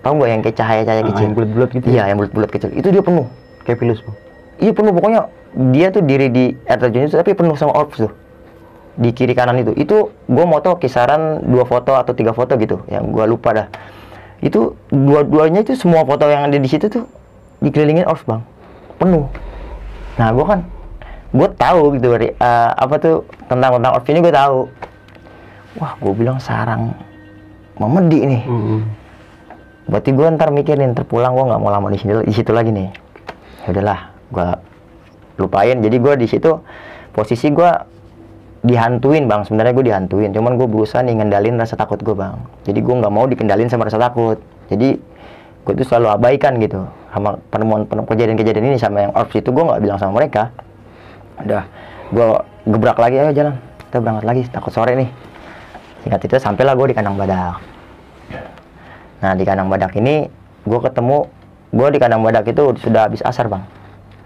tahu 0.00 0.12
nggak 0.16 0.28
yang 0.28 0.40
kayak 0.40 0.56
cahaya-cahaya 0.56 1.00
Ah, 1.00 1.08
kecil? 1.08 1.22
yang 1.22 1.34
bulat-bulat 1.34 1.70
gitu 1.70 1.86
ya? 1.86 1.92
iya 1.92 2.02
yang 2.08 2.18
bulat-bulat 2.18 2.50
kecil. 2.50 2.70
Itu 2.72 2.88
dia 2.88 3.00
penuh. 3.00 3.26
Kayak 3.62 3.78
pilus, 3.78 4.00
Bang. 4.00 4.16
iya 4.56 4.72
penuh. 4.72 4.92
Pokoknya 4.92 5.20
dia 5.70 5.86
tuh 5.88 6.02
diri 6.02 6.26
di 6.28 6.44
air 6.62 6.78
terjun 6.78 7.04
itu 7.04 7.14
tapi 7.14 7.32
penuh 7.32 7.54
sama 7.54 7.74
orbs 7.74 7.98
tuh. 7.98 8.12
Di 8.94 9.10
kiri 9.10 9.32
kanan 9.32 9.56
itu. 9.58 9.72
Itu 9.74 9.96
gue 10.24 10.44
moto 10.44 10.76
kisaran 10.76 11.42
dua 11.42 11.64
foto 11.64 11.92
atau 11.92 12.12
tiga 12.12 12.30
foto 12.30 12.56
gitu. 12.56 12.80
Yang 12.86 13.04
gue 13.10 13.24
lupa 13.26 13.48
dah. 13.54 13.66
Itu 14.38 14.76
dua-duanya 14.88 15.60
itu 15.60 15.74
semua 15.74 16.00
foto 16.02 16.24
yang 16.24 16.44
ada 16.44 16.56
di 16.56 16.64
situ 16.64 16.88
tuh 16.88 17.04
dikelilingin 17.60 18.04
orbs 18.04 18.24
bang. 18.24 18.40
Penuh. 18.96 19.28
Nah 20.16 20.28
gue 20.30 20.44
kan 20.44 20.60
gue 21.30 21.48
tahu 21.54 21.94
gitu 21.94 22.10
dari 22.10 22.28
eh, 22.30 22.70
apa 22.72 22.94
tuh 22.96 23.16
tentang 23.46 23.76
tentang 23.76 23.92
orbs 23.94 24.08
ini 24.08 24.18
gue 24.18 24.34
tahu. 24.34 24.58
Wah 25.76 25.92
gue 25.94 26.12
bilang 26.14 26.38
sarang 26.38 26.92
memedi 27.76 28.20
nih. 28.26 28.42
Hmm. 28.44 28.80
Berarti 29.90 30.14
gue 30.14 30.26
ntar 30.38 30.54
mikirin 30.54 30.94
terpulang 30.94 31.34
gue 31.34 31.44
nggak 31.50 31.60
mau 31.60 31.74
lama 31.74 31.90
di 31.90 31.98
sini 31.98 32.22
di 32.22 32.30
situ 32.30 32.54
lagi 32.54 32.70
nih. 32.70 32.88
Ya 33.66 33.68
udahlah 33.74 34.00
gue 34.30 34.48
lupain. 35.42 35.76
Jadi 35.82 35.96
gue 35.98 36.14
di 36.14 36.26
situ 36.30 36.54
posisi 37.10 37.50
gue 37.50 37.70
dihantuin 38.62 39.26
bang. 39.26 39.42
Sebenarnya 39.42 39.74
gue 39.74 39.84
dihantuin 39.90 40.30
cuman 40.30 40.54
gue 40.54 40.70
berusaha 40.70 41.02
nih 41.02 41.18
ngendalin 41.18 41.58
rasa 41.58 41.74
takut 41.74 41.98
gue 41.98 42.14
bang. 42.14 42.38
Jadi 42.62 42.78
gue 42.78 42.94
nggak 43.02 43.12
mau 43.12 43.26
dikendalin 43.26 43.66
sama 43.66 43.90
rasa 43.90 43.98
takut. 43.98 44.38
Jadi 44.70 44.94
gue 45.60 45.72
tuh 45.74 45.86
selalu 45.90 46.06
abaikan 46.14 46.56
gitu 46.62 46.86
sama 47.10 47.36
penemuan 47.50 47.84
kejadian-kejadian 47.84 48.70
ini 48.70 48.78
sama 48.78 49.10
yang 49.10 49.12
orbs 49.18 49.34
itu. 49.34 49.50
Gue 49.50 49.66
nggak 49.66 49.82
bilang 49.82 49.98
sama 49.98 50.22
mereka. 50.22 50.54
Udah 51.42 51.66
gue 52.14 52.26
gebrak 52.70 52.96
lagi. 53.02 53.18
Ayo 53.18 53.34
jalan. 53.34 53.58
Kita 53.90 53.98
berangkat 53.98 54.24
lagi 54.24 54.42
takut 54.54 54.70
sore 54.70 54.94
nih. 54.94 55.10
Singkat 56.06 56.20
itu 56.30 56.34
sampailah 56.38 56.78
gue 56.78 56.94
di 56.94 56.96
kandang 56.96 57.18
badak 57.18 57.79
Nah 59.20 59.32
di 59.36 59.44
kandang 59.44 59.68
badak 59.68 59.96
ini 59.96 60.28
gue 60.64 60.80
ketemu 60.80 61.28
gue 61.70 61.88
di 61.92 61.98
kandang 62.02 62.24
badak 62.24 62.50
itu 62.50 62.74
sudah 62.80 63.06
habis 63.06 63.22
asar 63.22 63.46
bang. 63.46 63.62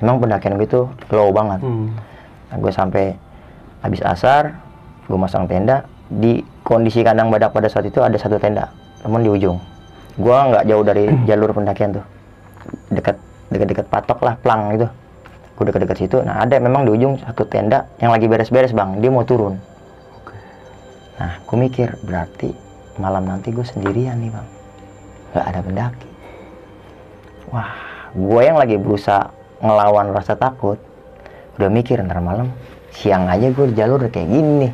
Memang 0.03 0.21
pendakian 0.21 0.59
gue 0.59 0.67
itu 0.67 0.81
low 1.15 1.31
banget. 1.31 1.61
Hmm. 1.63 1.95
Nah, 2.51 2.57
gue 2.61 2.73
sampai 2.73 3.15
habis 3.81 4.01
asar, 4.05 4.59
gue 5.07 5.19
masang 5.19 5.49
tenda. 5.49 5.87
Di 6.07 6.45
kondisi 6.63 7.01
kandang 7.01 7.33
badak 7.33 7.51
pada 7.57 7.67
saat 7.67 7.89
itu 7.89 7.99
ada 8.05 8.15
satu 8.21 8.37
tenda, 8.37 8.69
temen 9.01 9.25
di 9.25 9.31
ujung. 9.33 9.59
Gue 10.21 10.37
nggak 10.37 10.65
jauh 10.69 10.85
dari 10.85 11.09
jalur 11.29 11.51
pendakian 11.57 11.97
tuh, 11.97 12.05
dekat 12.93 13.17
dekat-dekat 13.49 13.87
patok 13.89 14.21
lah, 14.23 14.35
plang 14.39 14.77
gitu. 14.77 14.87
Gue 15.55 15.65
dekat-dekat 15.71 15.97
situ. 15.99 16.17
Nah 16.21 16.43
ada 16.43 16.59
memang 16.61 16.85
di 16.85 16.91
ujung 16.95 17.19
satu 17.19 17.47
tenda 17.49 17.89
yang 17.99 18.13
lagi 18.13 18.29
beres-beres 18.29 18.71
bang, 18.77 19.01
dia 19.01 19.11
mau 19.11 19.25
turun. 19.25 19.57
Nah, 21.15 21.39
gue 21.47 21.57
mikir 21.57 21.95
berarti 22.03 22.51
malam 22.99 23.27
nanti 23.27 23.55
gue 23.55 23.63
sendirian 23.63 24.19
nih 24.19 24.35
bang, 24.35 24.47
nggak 25.35 25.47
ada 25.51 25.61
pendaki. 25.61 26.09
Wah, 27.51 27.75
gue 28.15 28.41
yang 28.47 28.55
lagi 28.55 28.79
berusaha 28.79 29.35
ngelawan 29.59 30.15
rasa 30.15 30.39
takut, 30.39 30.79
udah 31.59 31.69
mikir 31.69 31.99
ntar 32.07 32.23
malam 32.23 32.55
siang 32.95 33.27
aja 33.27 33.51
gue 33.51 33.67
di 33.69 33.75
jalur 33.75 33.99
kayak 34.07 34.31
gini 34.31 34.71
nih. 34.71 34.73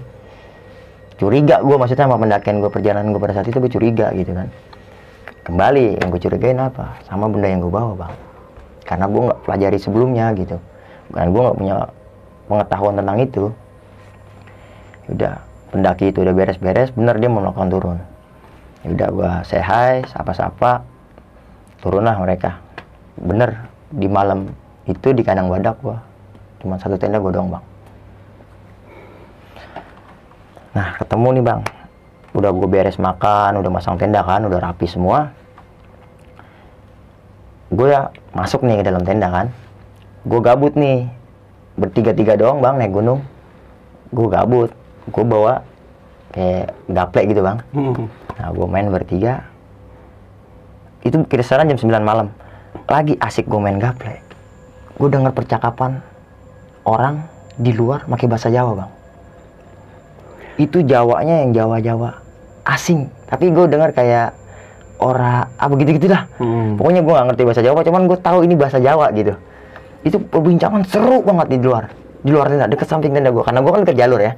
Curiga 1.17 1.65
gue 1.65 1.77
maksudnya 1.77 2.05
sama 2.05 2.21
pendakian 2.21 2.61
gue 2.61 2.71
perjalanan 2.73 3.13
gue 3.13 3.21
pada 3.21 3.41
saat 3.41 3.49
itu 3.49 3.57
gue 3.57 3.73
curiga 3.73 4.13
gitu 4.13 4.37
kan. 4.37 4.49
Kembali 5.45 5.97
yang 5.97 6.13
gue 6.13 6.21
curigain 6.21 6.61
apa? 6.61 7.01
Sama 7.09 7.29
benda 7.33 7.49
yang 7.49 7.65
gue 7.65 7.73
bawa 7.73 7.93
bang. 7.97 8.15
Karena 8.85 9.05
gue 9.09 9.23
nggak 9.29 9.41
pelajari 9.49 9.79
sebelumnya 9.81 10.33
gitu. 10.37 10.57
Karena 11.13 11.29
gue 11.33 11.43
nggak 11.43 11.57
punya 11.57 11.77
pengetahuan 12.49 12.95
tentang 13.01 13.19
itu 13.21 13.45
udah 15.11 15.35
pendaki 15.71 16.11
itu 16.11 16.23
udah 16.23 16.35
beres-beres 16.35 16.91
bener 16.95 17.19
dia 17.19 17.31
mau 17.31 17.43
melakukan 17.43 17.71
turun 17.71 17.99
ya 18.85 19.09
udah 19.13 19.45
say 19.45 19.61
hi 19.61 20.05
sapa-sapa. 20.09 20.85
Turunlah 21.81 22.17
mereka. 22.21 22.61
Bener 23.17 23.69
di 23.93 24.09
malam 24.09 24.53
itu 24.85 25.13
di 25.13 25.25
kandang 25.25 25.49
badak 25.49 25.77
gua. 25.81 26.01
Cuma 26.61 26.77
satu 26.77 26.97
tenda 27.01 27.21
gua 27.21 27.33
doang 27.33 27.49
bang. 27.53 27.65
Nah 30.77 30.89
ketemu 30.97 31.29
nih 31.41 31.45
bang. 31.45 31.61
Udah 32.31 32.51
gue 32.55 32.69
beres 32.71 32.95
makan 32.95 33.59
udah 33.59 33.71
masang 33.75 33.99
tenda 33.99 34.23
kan 34.23 34.47
udah 34.47 34.63
rapi 34.63 34.87
semua. 34.87 35.35
Gue 37.75 37.91
ya 37.91 38.11
masuk 38.35 38.63
nih 38.63 38.83
ke 38.83 38.85
dalam 38.87 39.03
tenda 39.03 39.29
kan. 39.31 39.47
Gue 40.23 40.39
gabut 40.39 40.75
nih. 40.79 41.11
Bertiga-tiga 41.75 42.39
doang 42.39 42.63
bang 42.63 42.79
naik 42.79 42.95
gunung. 42.95 43.27
Gue 44.15 44.31
gabut. 44.31 44.71
Gue 45.11 45.25
bawa 45.27 45.67
kayak 46.31 46.71
gaplek 46.87 47.35
gitu 47.35 47.43
bang. 47.43 47.59
nah 48.41 48.49
gue 48.49 48.65
main 48.65 48.89
bertiga. 48.89 49.45
Itu 51.05 51.21
kisaran 51.29 51.69
jam 51.69 51.77
9 51.77 52.01
malam. 52.01 52.33
Lagi 52.89 53.21
asik 53.21 53.45
gue 53.45 53.61
main 53.61 53.77
gaplek 53.77 54.31
gue 55.01 55.09
denger 55.09 55.33
percakapan 55.33 56.05
orang 56.85 57.25
di 57.57 57.73
luar 57.73 58.05
pakai 58.05 58.29
bahasa 58.29 58.53
Jawa 58.53 58.85
bang. 58.85 58.91
Itu 60.61 60.85
Jawanya 60.85 61.41
yang 61.41 61.57
Jawa-Jawa. 61.57 62.21
Asing. 62.69 63.09
Tapi 63.25 63.49
gue 63.49 63.65
dengar 63.65 63.97
kayak 63.97 64.37
ora 65.01 65.49
apa 65.57 65.73
gitu 65.81 65.97
gitu 65.97 66.13
dah 66.13 66.29
Hmm. 66.37 66.77
pokoknya 66.77 67.01
gue 67.01 67.15
gak 67.17 67.27
ngerti 67.33 67.43
bahasa 67.49 67.63
Jawa 67.65 67.81
cuman 67.81 68.05
gue 68.05 68.19
tahu 68.21 68.39
ini 68.45 68.55
bahasa 68.61 68.77
Jawa 68.77 69.09
gitu. 69.17 69.33
Itu 70.05 70.21
perbincangan 70.21 70.85
seru 70.85 71.25
banget 71.25 71.57
di 71.57 71.59
luar. 71.65 71.89
Di 72.21 72.29
luar 72.29 72.53
tenda 72.53 72.69
deket 72.69 72.85
samping 72.85 73.17
tenda 73.17 73.33
gue 73.33 73.41
karena 73.41 73.65
gue 73.65 73.73
kan 73.73 73.83
ke 73.89 73.97
jalur 73.97 74.21
ya. 74.21 74.37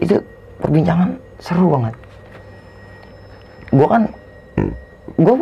Itu 0.00 0.24
perbincangan 0.64 1.20
seru 1.36 1.68
banget 1.76 1.92
gue 3.70 3.88
kan 3.88 4.02
gue 5.16 5.36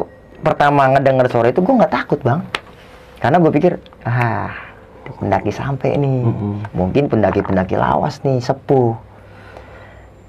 pertama 0.44 0.92
ngedenger 0.94 1.26
suara 1.32 1.48
itu 1.50 1.60
gue 1.60 1.74
nggak 1.74 1.92
takut 1.92 2.20
bang. 2.22 2.40
Karena 3.18 3.36
gue 3.42 3.50
pikir 3.50 3.72
ah 4.06 4.54
pendaki 5.18 5.50
sampai 5.50 5.96
nih. 5.98 6.20
Mm-mm. 6.22 6.54
mungkin 6.76 7.08
pendaki-pendaki 7.10 7.74
lawas 7.74 8.20
nih 8.22 8.38
sepuh. 8.38 8.94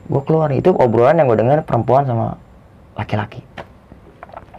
Gue 0.10 0.22
keluar 0.26 0.50
itu 0.50 0.74
obrolan 0.74 1.22
yang 1.22 1.30
gue 1.30 1.38
dengar 1.38 1.62
perempuan 1.62 2.08
sama 2.10 2.40
laki-laki. 2.98 3.46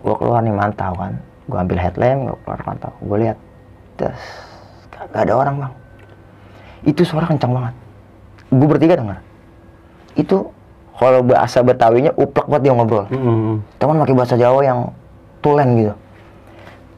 Gue 0.01 0.15
keluar 0.15 0.45
nih 0.45 0.55
mantau 0.55 0.95
kan. 0.95 1.19
Gue 1.51 1.59
ambil 1.59 1.79
headlamp 1.83 2.21
gue 2.31 2.37
keluar 2.47 2.61
mantau. 2.63 2.93
Gue 3.03 3.17
lihat 3.27 3.39
terus 3.99 4.23
gak 5.11 5.27
ada 5.27 5.35
orang 5.35 5.57
bang. 5.67 5.73
Itu 6.87 7.03
suara 7.03 7.27
kencang 7.27 7.51
banget. 7.51 7.75
Gue 8.55 8.69
bertiga 8.71 8.95
dengar 9.01 9.19
itu 10.19 10.51
kalau 11.01 11.25
bahasa 11.25 11.65
betawinya 11.65 12.13
uplek 12.13 12.45
banget 12.45 12.69
dia 12.69 12.73
ngobrol. 12.77 13.09
Hmm. 13.09 13.65
teman 13.81 13.97
pakai 14.05 14.13
bahasa 14.13 14.37
Jawa 14.37 14.61
yang 14.61 14.93
tulen 15.41 15.69
gitu. 15.81 15.95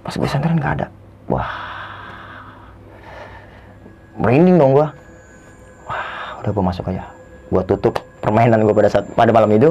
Pas 0.03 0.15
gue 0.19 0.27
samperin 0.27 0.59
nggak 0.59 0.75
ada. 0.83 0.87
Wah. 1.31 1.47
Merinding 4.19 4.59
dong 4.59 4.75
gua. 4.75 4.91
Wah 5.87 6.43
udah 6.43 6.51
gue 6.51 6.65
masuk 6.67 6.91
aja. 6.91 7.07
Gua 7.55 7.63
tutup 7.63 7.95
permainan 8.19 8.67
gue 8.67 8.75
pada 8.75 8.91
saat 8.91 9.07
pada 9.15 9.31
malam 9.31 9.55
itu. 9.55 9.71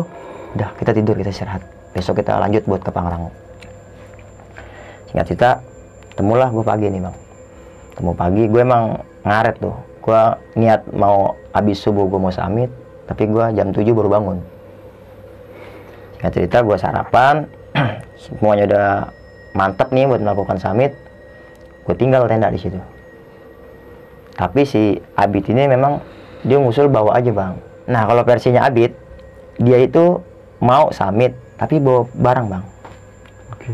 Udah 0.55 0.71
kita 0.79 0.95
tidur 0.95 1.19
kita 1.19 1.35
istirahat. 1.35 1.67
Besok 1.91 2.23
kita 2.23 2.39
lanjut 2.39 2.63
buat 2.63 2.79
ke 2.79 2.87
Pangrango. 2.87 3.35
Singkat 5.11 5.25
cerita 5.27 5.49
temulah 6.15 6.47
gue 6.47 6.63
pagi 6.63 6.87
nih 6.87 7.03
bang. 7.03 7.15
Temu 7.99 8.15
pagi 8.15 8.47
gue 8.47 8.61
emang 8.63 8.95
ngaret 9.27 9.59
tuh. 9.59 9.75
Gue 9.99 10.21
niat 10.55 10.87
mau 10.95 11.35
habis 11.51 11.83
subuh 11.83 12.07
gue 12.07 12.15
mau 12.15 12.31
samit 12.31 12.71
tapi 13.09 13.27
gue 13.27 13.45
jam 13.57 13.69
7 13.73 13.81
baru 13.91 14.09
bangun. 14.09 14.37
Singkat 16.17 16.31
cerita 16.37 16.57
gue 16.61 16.77
sarapan 16.77 17.49
semuanya 18.23 18.63
udah 18.69 18.89
mantep 19.57 19.89
nih 19.89 20.05
buat 20.05 20.21
melakukan 20.21 20.57
summit. 20.61 20.93
Gue 21.87 21.95
tinggal 21.97 22.29
tenda 22.29 22.53
di 22.53 22.59
situ. 22.61 22.77
Tapi 24.37 24.61
si 24.63 24.97
Abid 25.17 25.49
ini 25.49 25.65
memang 25.65 26.01
dia 26.45 26.57
ngusul 26.57 26.89
bawa 26.89 27.17
aja 27.17 27.29
bang. 27.33 27.53
Nah 27.89 28.05
kalau 28.05 28.21
versinya 28.25 28.65
Abid 28.65 28.93
dia 29.61 29.77
itu 29.81 30.21
mau 30.61 30.93
summit 30.93 31.33
tapi 31.57 31.81
bawa 31.81 32.05
barang 32.09 32.47
bang. 32.47 32.63
Oke. 33.53 33.73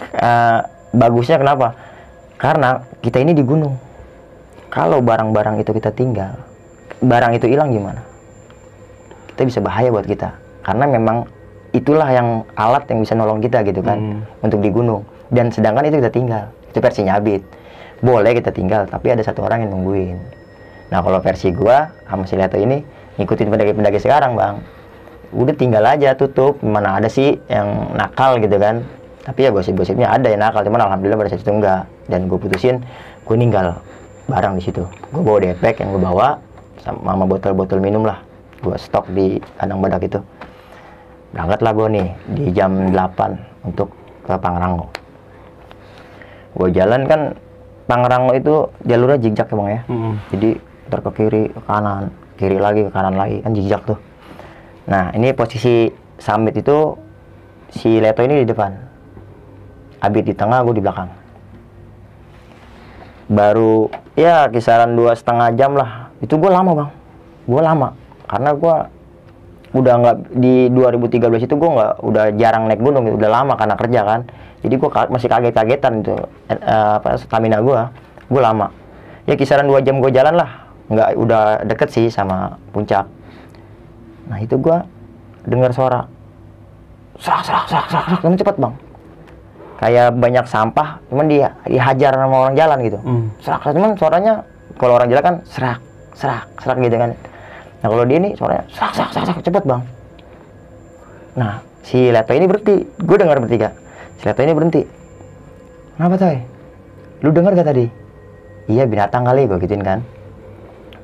Eh, 0.00 0.58
bagusnya 0.96 1.40
kenapa? 1.40 1.76
Karena 2.40 2.82
kita 3.00 3.20
ini 3.20 3.32
di 3.32 3.44
gunung. 3.44 3.76
Kalau 4.72 4.98
barang-barang 4.98 5.62
itu 5.62 5.70
kita 5.70 5.94
tinggal 5.94 6.54
barang 7.04 7.32
itu 7.36 7.46
hilang 7.50 7.70
gimana 7.70 8.00
kita 9.34 9.42
bisa 9.50 9.58
bahaya 9.58 9.90
buat 9.90 10.06
kita. 10.06 10.30
Karena 10.62 10.86
memang 10.86 11.26
itulah 11.74 12.06
yang 12.14 12.46
alat 12.54 12.86
yang 12.86 13.02
bisa 13.02 13.18
nolong 13.18 13.42
kita 13.42 13.66
gitu 13.66 13.82
kan 13.82 13.98
Hmm. 13.98 14.46
untuk 14.46 14.62
di 14.62 14.70
gunung. 14.70 15.02
Dan 15.28 15.50
sedangkan 15.50 15.90
itu 15.90 15.98
kita 15.98 16.14
tinggal 16.14 16.44
itu 16.70 16.78
versinya 16.78 17.18
Abid. 17.18 17.42
Boleh 17.98 18.38
kita 18.38 18.54
tinggal 18.54 18.86
tapi 18.86 19.10
ada 19.10 19.26
satu 19.26 19.42
orang 19.42 19.66
yang 19.66 19.74
nungguin. 19.74 20.16
Nah 20.94 21.02
kalau 21.02 21.18
versi 21.18 21.50
gua 21.50 21.90
sama 22.06 22.30
si 22.30 22.38
Leto 22.38 22.54
ini 22.54 22.78
ngikutin 23.18 23.50
pendaki-pendaki 23.50 23.98
sekarang 23.98 24.38
bang. 24.38 24.62
Udah 25.34 25.54
tinggal 25.58 25.82
aja 25.82 26.14
tutup. 26.14 26.62
Mana 26.62 27.02
ada 27.02 27.10
sih 27.10 27.34
yang 27.50 27.90
nakal 27.98 28.38
gitu 28.38 28.54
kan. 28.54 28.86
Tapi 29.26 29.46
ya 29.46 29.50
gosip-gosipnya 29.50 30.14
ada 30.14 30.30
yang 30.30 30.46
nakal 30.46 30.62
cuman 30.62 30.86
alhamdulillah 30.86 31.18
pada 31.18 31.30
saat 31.34 31.42
itu 31.42 31.50
enggak. 31.50 31.90
Dan 32.06 32.30
gue 32.30 32.38
putusin 32.38 32.86
gue 33.26 33.36
ninggal 33.36 33.82
barang 34.30 34.54
di 34.54 34.62
situ. 34.62 34.86
Gue 35.10 35.22
bawa 35.26 35.42
depek 35.42 35.82
yang 35.82 35.90
gue 35.90 36.02
bawa 36.06 36.38
sama 36.84 37.18
sama 37.18 37.24
botol-botol 37.24 37.80
minum 37.80 38.04
lah 38.04 38.20
gue 38.64 38.76
stok 38.80 39.12
di 39.12 39.36
kandang 39.60 39.84
badak 39.84 40.08
itu. 40.08 40.20
Berangkatlah 41.36 41.72
gue 41.76 41.88
nih 42.00 42.08
di 42.32 42.44
jam 42.56 42.88
8 42.88 43.68
untuk 43.68 43.92
ke 44.24 44.32
Pangrango. 44.40 44.88
Gue 46.56 46.72
jalan 46.72 47.04
kan 47.04 47.20
Pangrango 47.84 48.32
itu 48.32 48.54
jalurnya 48.88 49.20
zigzag 49.20 49.50
ya 49.52 49.54
bang 49.60 49.68
ya. 49.68 49.80
Hmm. 49.92 50.14
jadi 50.32 50.50
ntar 50.88 51.00
ke 51.04 51.10
kiri 51.16 51.42
ke 51.52 51.60
kanan 51.64 52.12
kiri 52.36 52.56
lagi 52.60 52.80
ke 52.88 52.90
kanan 52.92 53.14
lagi 53.20 53.44
kan 53.44 53.52
zigzag 53.52 53.82
tuh. 53.84 53.98
Nah 54.88 55.12
ini 55.12 55.36
posisi 55.36 55.92
summit 56.16 56.56
itu 56.56 56.96
si 57.68 58.00
Leto 58.00 58.24
ini 58.24 58.40
di 58.40 58.48
depan. 58.48 58.72
Abid 60.00 60.24
di 60.24 60.34
tengah 60.36 60.64
gue 60.64 60.80
di 60.80 60.82
belakang. 60.84 61.10
Baru 63.28 63.92
ya 64.16 64.48
kisaran 64.48 64.96
dua 64.96 65.12
setengah 65.12 65.52
jam 65.52 65.76
lah. 65.76 66.08
Itu 66.24 66.40
gue 66.40 66.48
lama 66.48 66.72
bang. 66.72 66.90
Gue 67.44 67.60
lama 67.60 68.03
karena 68.24 68.50
gue 68.56 68.76
udah 69.74 69.94
nggak 69.98 70.16
di 70.38 70.70
2013 70.70 71.50
itu 71.50 71.54
gue 71.58 71.70
nggak 71.70 71.92
udah 72.06 72.24
jarang 72.38 72.70
naik 72.70 72.78
gunung 72.78 73.10
udah 73.18 73.30
lama 73.30 73.54
karena 73.58 73.74
kerja 73.74 74.00
kan. 74.06 74.20
Jadi 74.64 74.74
gue 74.80 74.88
masih 74.88 75.28
kaget-kagetan 75.28 75.92
itu 76.00 76.14
apa 76.64 77.18
stamina 77.20 77.60
gue 77.60 77.78
gue 78.30 78.40
lama. 78.40 78.70
Ya 79.28 79.34
kisaran 79.34 79.66
dua 79.66 79.82
jam 79.82 79.98
gue 79.98 80.08
jalan 80.14 80.38
lah. 80.38 80.50
Nggak 80.88 81.08
udah 81.18 81.42
deket 81.66 81.88
sih 81.90 82.06
sama 82.08 82.56
puncak. 82.70 83.04
Nah 84.30 84.38
itu 84.40 84.56
gue 84.56 84.76
dengar 85.44 85.74
suara 85.74 86.08
serak 87.18 87.42
serak 87.44 87.64
serak 87.68 87.86
serak 87.90 88.06
serak. 88.08 88.20
Tapi 88.22 88.36
cepet 88.40 88.56
bang? 88.56 88.74
Kayak 89.74 90.08
banyak 90.16 90.46
sampah 90.46 90.88
cuman 91.10 91.26
dia 91.26 91.50
dihajar 91.66 92.14
sama 92.14 92.36
orang 92.46 92.54
jalan 92.54 92.78
gitu. 92.86 92.98
Hmm. 93.02 93.26
serak 93.42 93.60
serak. 93.66 93.74
Cuman 93.74 93.90
suaranya 93.98 94.32
kalau 94.78 94.96
orang 94.96 95.10
jalan 95.10 95.24
kan 95.24 95.36
serak 95.44 95.78
serak 96.14 96.46
serak 96.62 96.78
gitu 96.78 96.94
kan 96.94 97.10
nah 97.84 97.92
kalau 97.92 98.08
dia 98.08 98.16
ini 98.16 98.32
suaranya 98.32 98.64
serak 98.72 98.96
serak 98.96 99.10
serak, 99.12 99.24
serak 99.28 99.44
cepet 99.44 99.64
bang. 99.68 99.82
Nah 101.36 101.60
si 101.84 102.08
Leto 102.08 102.32
ini 102.32 102.48
berhenti. 102.48 102.80
Gue 103.04 103.16
dengar 103.20 103.36
bertiga. 103.44 103.76
Si 104.16 104.24
Leto 104.24 104.40
ini 104.40 104.56
berhenti. 104.56 104.82
Kenapa 105.94 106.16
toy 106.16 106.40
lu 107.20 107.28
dengar 107.28 107.52
gak 107.52 107.68
tadi? 107.68 107.86
Iya 108.72 108.88
binatang 108.88 109.28
kali 109.28 109.44
gue 109.44 109.60
gituin 109.60 109.84
kan. 109.84 110.00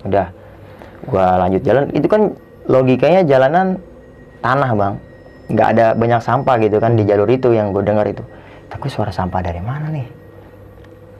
Udah 0.08 0.32
gua 1.04 1.36
lanjut 1.44 1.60
jalan. 1.60 1.92
Itu 1.92 2.08
kan 2.08 2.32
logikanya 2.64 3.28
jalanan 3.28 3.76
tanah 4.40 4.72
bang. 4.72 4.94
Nggak 5.52 5.68
ada 5.76 5.86
banyak 5.92 6.20
sampah 6.24 6.56
gitu 6.64 6.80
kan 6.80 6.96
di 6.96 7.04
jalur 7.04 7.28
itu 7.28 7.52
yang 7.52 7.76
gue 7.76 7.84
dengar 7.84 8.08
itu. 8.08 8.24
Tapi 8.72 8.86
suara 8.88 9.12
sampah 9.12 9.44
dari 9.44 9.60
mana 9.60 9.92
nih? 9.92 10.08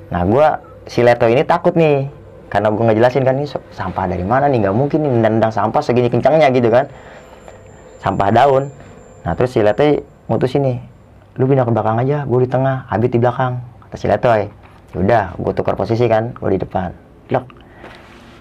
Nah 0.09 0.25
gua 0.25 0.57
si 0.89 1.05
Leto 1.05 1.29
ini 1.29 1.45
takut 1.45 1.77
nih 1.77 2.09
karena 2.51 2.67
gue 2.75 2.83
ngejelasin 2.83 3.23
kan 3.23 3.39
ini 3.39 3.47
sampah 3.71 4.11
dari 4.11 4.27
mana 4.27 4.51
nih? 4.51 4.67
Nggak 4.67 4.75
mungkin 4.75 4.99
nih 5.07 5.11
nendang 5.23 5.55
sampah 5.55 5.79
segini 5.79 6.11
kencangnya 6.11 6.51
gitu 6.51 6.67
kan. 6.67 6.91
Sampah 8.03 8.35
daun. 8.35 8.75
Nah 9.23 9.33
terus 9.39 9.55
si 9.55 9.63
Leto 9.63 9.87
mutusin 10.27 10.67
nih 10.67 10.79
lu 11.39 11.47
pindah 11.47 11.63
ke 11.63 11.71
belakang 11.71 12.03
aja 12.03 12.27
gue 12.27 12.39
di 12.43 12.51
tengah 12.51 12.91
Abid 12.91 13.15
di 13.15 13.19
belakang 13.23 13.63
kata 13.87 13.97
si 13.97 14.11
Letoy. 14.11 14.51
Udah 14.99 15.39
gue 15.39 15.53
tukar 15.55 15.79
posisi 15.79 16.11
kan 16.11 16.35
gue 16.35 16.51
di 16.51 16.59
depan. 16.59 16.91
Lok 17.31 17.47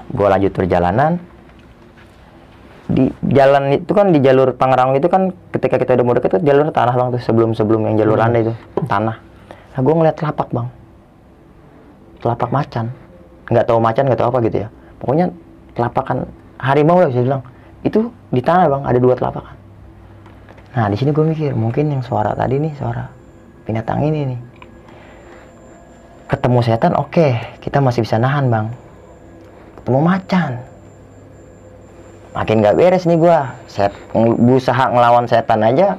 gue 0.09 0.27
lanjut 0.27 0.51
perjalanan. 0.57 1.21
Di 2.89 3.05
jalan 3.29 3.77
itu 3.77 3.93
kan 3.93 4.09
di 4.09 4.17
jalur 4.25 4.57
Tangerang 4.57 4.97
itu 4.97 5.05
kan 5.05 5.29
ketika 5.53 5.77
kita 5.77 5.93
udah 6.01 6.05
mau 6.09 6.17
deket 6.17 6.33
tuh 6.33 6.41
jalur 6.41 6.73
tanah 6.73 6.97
bang 6.97 7.13
tuh 7.13 7.21
sebelum 7.21 7.53
sebelum 7.53 7.85
yang 7.85 8.01
jalur 8.01 8.17
landai 8.17 8.41
itu 8.41 8.57
tanah. 8.89 9.21
Nah 9.77 9.79
gue 9.85 9.93
ngeliat 9.93 10.17
telapak 10.17 10.49
bang. 10.49 10.65
Telapak 12.25 12.49
macan 12.49 12.89
nggak 13.49 13.65
tahu 13.65 13.81
macan 13.81 14.05
nggak 14.07 14.19
tahu 14.21 14.29
apa 14.31 14.39
gitu 14.45 14.57
ya. 14.65 14.67
Pokoknya 15.01 15.25
telapakan 15.73 16.29
harimau 16.61 17.01
lah 17.01 17.09
bisa 17.09 17.21
bilang 17.25 17.41
itu 17.81 18.13
di 18.29 18.41
tanah 18.41 18.69
bang. 18.69 18.81
Ada 18.85 18.99
dua 19.01 19.13
telapakan. 19.17 19.55
Nah 20.69 20.85
di 20.85 20.95
sini 20.95 21.09
gue 21.09 21.25
mikir 21.25 21.51
mungkin 21.57 21.89
yang 21.89 22.05
suara 22.05 22.37
tadi 22.37 22.61
nih 22.61 22.73
suara 22.77 23.09
binatang 23.65 24.05
ini 24.05 24.19
nih. 24.33 24.39
Ketemu 26.29 26.59
setan 26.61 26.93
oke 26.93 27.57
kita 27.57 27.81
masih 27.81 28.05
bisa 28.05 28.21
nahan 28.21 28.53
bang. 28.53 28.69
Ketemu 29.81 29.99
macan. 30.05 30.51
Makin 32.37 32.55
nggak 32.61 32.77
beres 32.77 33.09
nih 33.09 33.17
gua. 33.17 33.57
Set 33.65 33.89
berusaha 34.13 34.93
ngelawan 34.93 35.25
setan 35.25 35.65
aja. 35.65 35.97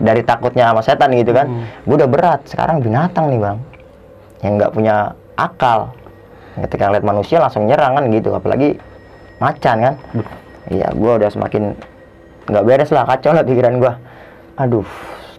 Dari 0.00 0.24
takutnya 0.24 0.72
sama 0.72 0.80
setan 0.80 1.12
gitu 1.12 1.36
kan. 1.36 1.68
Gua 1.84 2.00
udah 2.00 2.08
berat. 2.08 2.40
Sekarang 2.48 2.80
binatang 2.80 3.28
nih 3.28 3.36
bang. 3.36 3.58
Yang 4.40 4.52
nggak 4.56 4.72
punya 4.72 4.96
akal 5.36 5.92
ketika 6.58 6.90
ngeliat 6.90 7.06
manusia 7.06 7.38
langsung 7.38 7.68
nyerang 7.68 7.94
kan 7.94 8.04
gitu 8.10 8.34
apalagi 8.34 8.80
macan 9.38 9.76
kan. 9.80 9.94
Iya 10.70 10.90
gua 10.94 11.20
udah 11.20 11.30
semakin 11.30 11.74
nggak 12.50 12.64
beres 12.66 12.90
lah 12.90 13.06
kacau 13.06 13.36
lah 13.36 13.44
pikiran 13.46 13.78
gua. 13.78 13.98
Aduh 14.58 14.86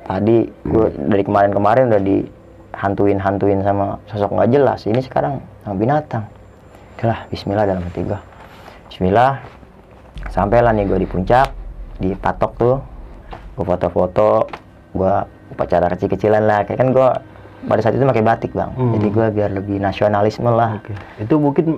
tadi 0.08 0.48
gua 0.68 0.92
dari 0.92 1.24
kemarin-kemarin 1.24 1.92
udah 1.92 2.02
dihantuin 2.02 3.20
hantuin 3.20 3.60
sama 3.64 4.00
sosok 4.08 4.32
nggak 4.36 4.50
jelas. 4.52 4.84
Ini 4.88 5.02
sekarang 5.04 5.44
sama 5.64 5.76
binatang. 5.78 6.24
Udahlah, 7.02 7.26
Bismillah 7.34 7.66
dalam 7.66 7.82
hati 7.82 8.02
gua. 8.06 8.22
Bismillah. 8.92 9.42
Sampailah 10.30 10.72
nih 10.78 10.86
gue 10.86 11.00
di 11.02 11.08
puncak 11.10 11.50
di 11.98 12.14
patok 12.14 12.52
tuh. 12.60 12.78
Gue 13.58 13.66
foto-foto 13.66 14.46
gue 14.94 15.16
upacara 15.56 15.90
kecil-kecilan 15.92 16.44
lah. 16.46 16.62
Kayak 16.64 16.80
kan 16.86 16.90
gue 16.94 17.10
pada 17.62 17.80
saat 17.86 17.94
itu 17.94 18.02
pakai 18.02 18.26
batik 18.26 18.52
bang. 18.58 18.74
Hmm. 18.74 18.98
jadi 18.98 19.08
gue 19.14 19.26
biar 19.38 19.50
lebih 19.54 19.78
nasionalisme 19.78 20.50
lah. 20.50 20.82
Oke. 20.82 20.98
Itu 21.22 21.38
mungkin 21.38 21.78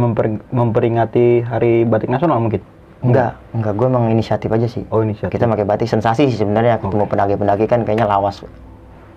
memper- 0.00 0.40
memperingati 0.48 1.44
Hari 1.44 1.84
Batik 1.84 2.08
Nasional 2.08 2.40
mungkin? 2.40 2.64
enggak. 3.02 3.34
Enggak 3.50 3.72
gue 3.76 3.86
emang 3.90 4.04
inisiatif 4.14 4.48
aja 4.48 4.66
sih. 4.70 4.86
Oh 4.88 5.02
inisiatif. 5.02 5.34
kita 5.34 5.50
pakai 5.50 5.66
batik 5.66 5.90
sensasi 5.90 6.30
sih 6.30 6.38
sebenarnya. 6.38 6.78
Ketemu 6.78 7.04
pendaki-pendaki 7.10 7.66
kan 7.66 7.82
kayaknya 7.82 8.06
lawas 8.06 8.46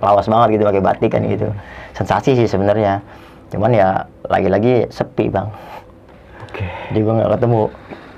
lawas 0.03 0.27
banget 0.27 0.59
gitu 0.59 0.63
pakai 0.67 0.81
batik 0.83 1.09
kan 1.13 1.21
gitu. 1.23 1.53
Sensasi 1.93 2.33
sih 2.35 2.47
sebenarnya. 2.49 2.99
Cuman 3.53 3.71
ya 3.71 4.09
lagi-lagi 4.27 4.89
sepi 4.89 5.29
bang. 5.29 5.47
Oke. 6.49 6.65
jadi 6.91 6.99
gue 6.99 7.13
nggak 7.13 7.31
ketemu. 7.39 7.61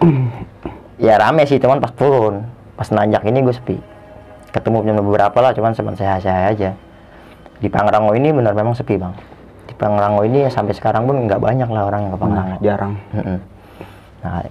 Ya 0.98 1.14
rame 1.22 1.46
sih 1.46 1.62
cuman 1.62 1.78
pas 1.78 1.94
turun 1.94 2.42
pas 2.74 2.90
nanjak 2.90 3.22
ini 3.30 3.46
gue 3.46 3.54
sepi. 3.54 3.78
Ketemu 4.50 4.82
cuma 4.82 5.02
beberapa 5.06 5.38
lah 5.46 5.54
cuman 5.54 5.78
cuman 5.78 5.94
saya-saya 5.94 6.50
aja 6.50 6.74
di 7.58 7.68
Pangrango 7.68 8.14
ini 8.14 8.30
benar 8.30 8.54
memang 8.54 8.78
sepi 8.78 8.96
bang 8.98 9.14
di 9.66 9.74
Pangrango 9.74 10.22
ini 10.24 10.46
ya 10.46 10.50
sampai 10.50 10.74
sekarang 10.78 11.06
pun 11.06 11.26
nggak 11.26 11.42
banyak 11.42 11.70
lah 11.70 11.84
orang 11.90 12.02
yang 12.08 12.14
ke 12.16 12.20
Pangrango 12.20 12.54
Nah, 12.56 12.62
jarang. 12.64 12.94
Nah, 14.24 14.42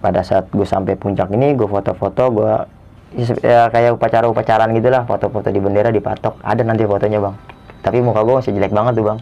pada 0.00 0.20
saat 0.20 0.48
gue 0.52 0.66
sampai 0.66 0.94
puncak 0.96 1.32
ini, 1.32 1.56
gue 1.56 1.64
foto-foto, 1.64 2.22
gue 2.32 2.52
ya, 3.40 3.68
kayak 3.68 3.96
upacara-upacaraan 3.96 4.72
gitulah, 4.76 5.08
foto-foto 5.08 5.48
di 5.48 5.60
bendera 5.60 5.88
dipatok. 5.88 6.40
Ada 6.44 6.60
nanti 6.60 6.84
fotonya 6.84 7.20
bang. 7.20 7.34
Tapi 7.80 8.00
muka 8.00 8.20
gue 8.24 8.34
masih 8.36 8.52
jelek 8.52 8.72
banget 8.72 9.00
tuh 9.00 9.04
bang. 9.12 9.18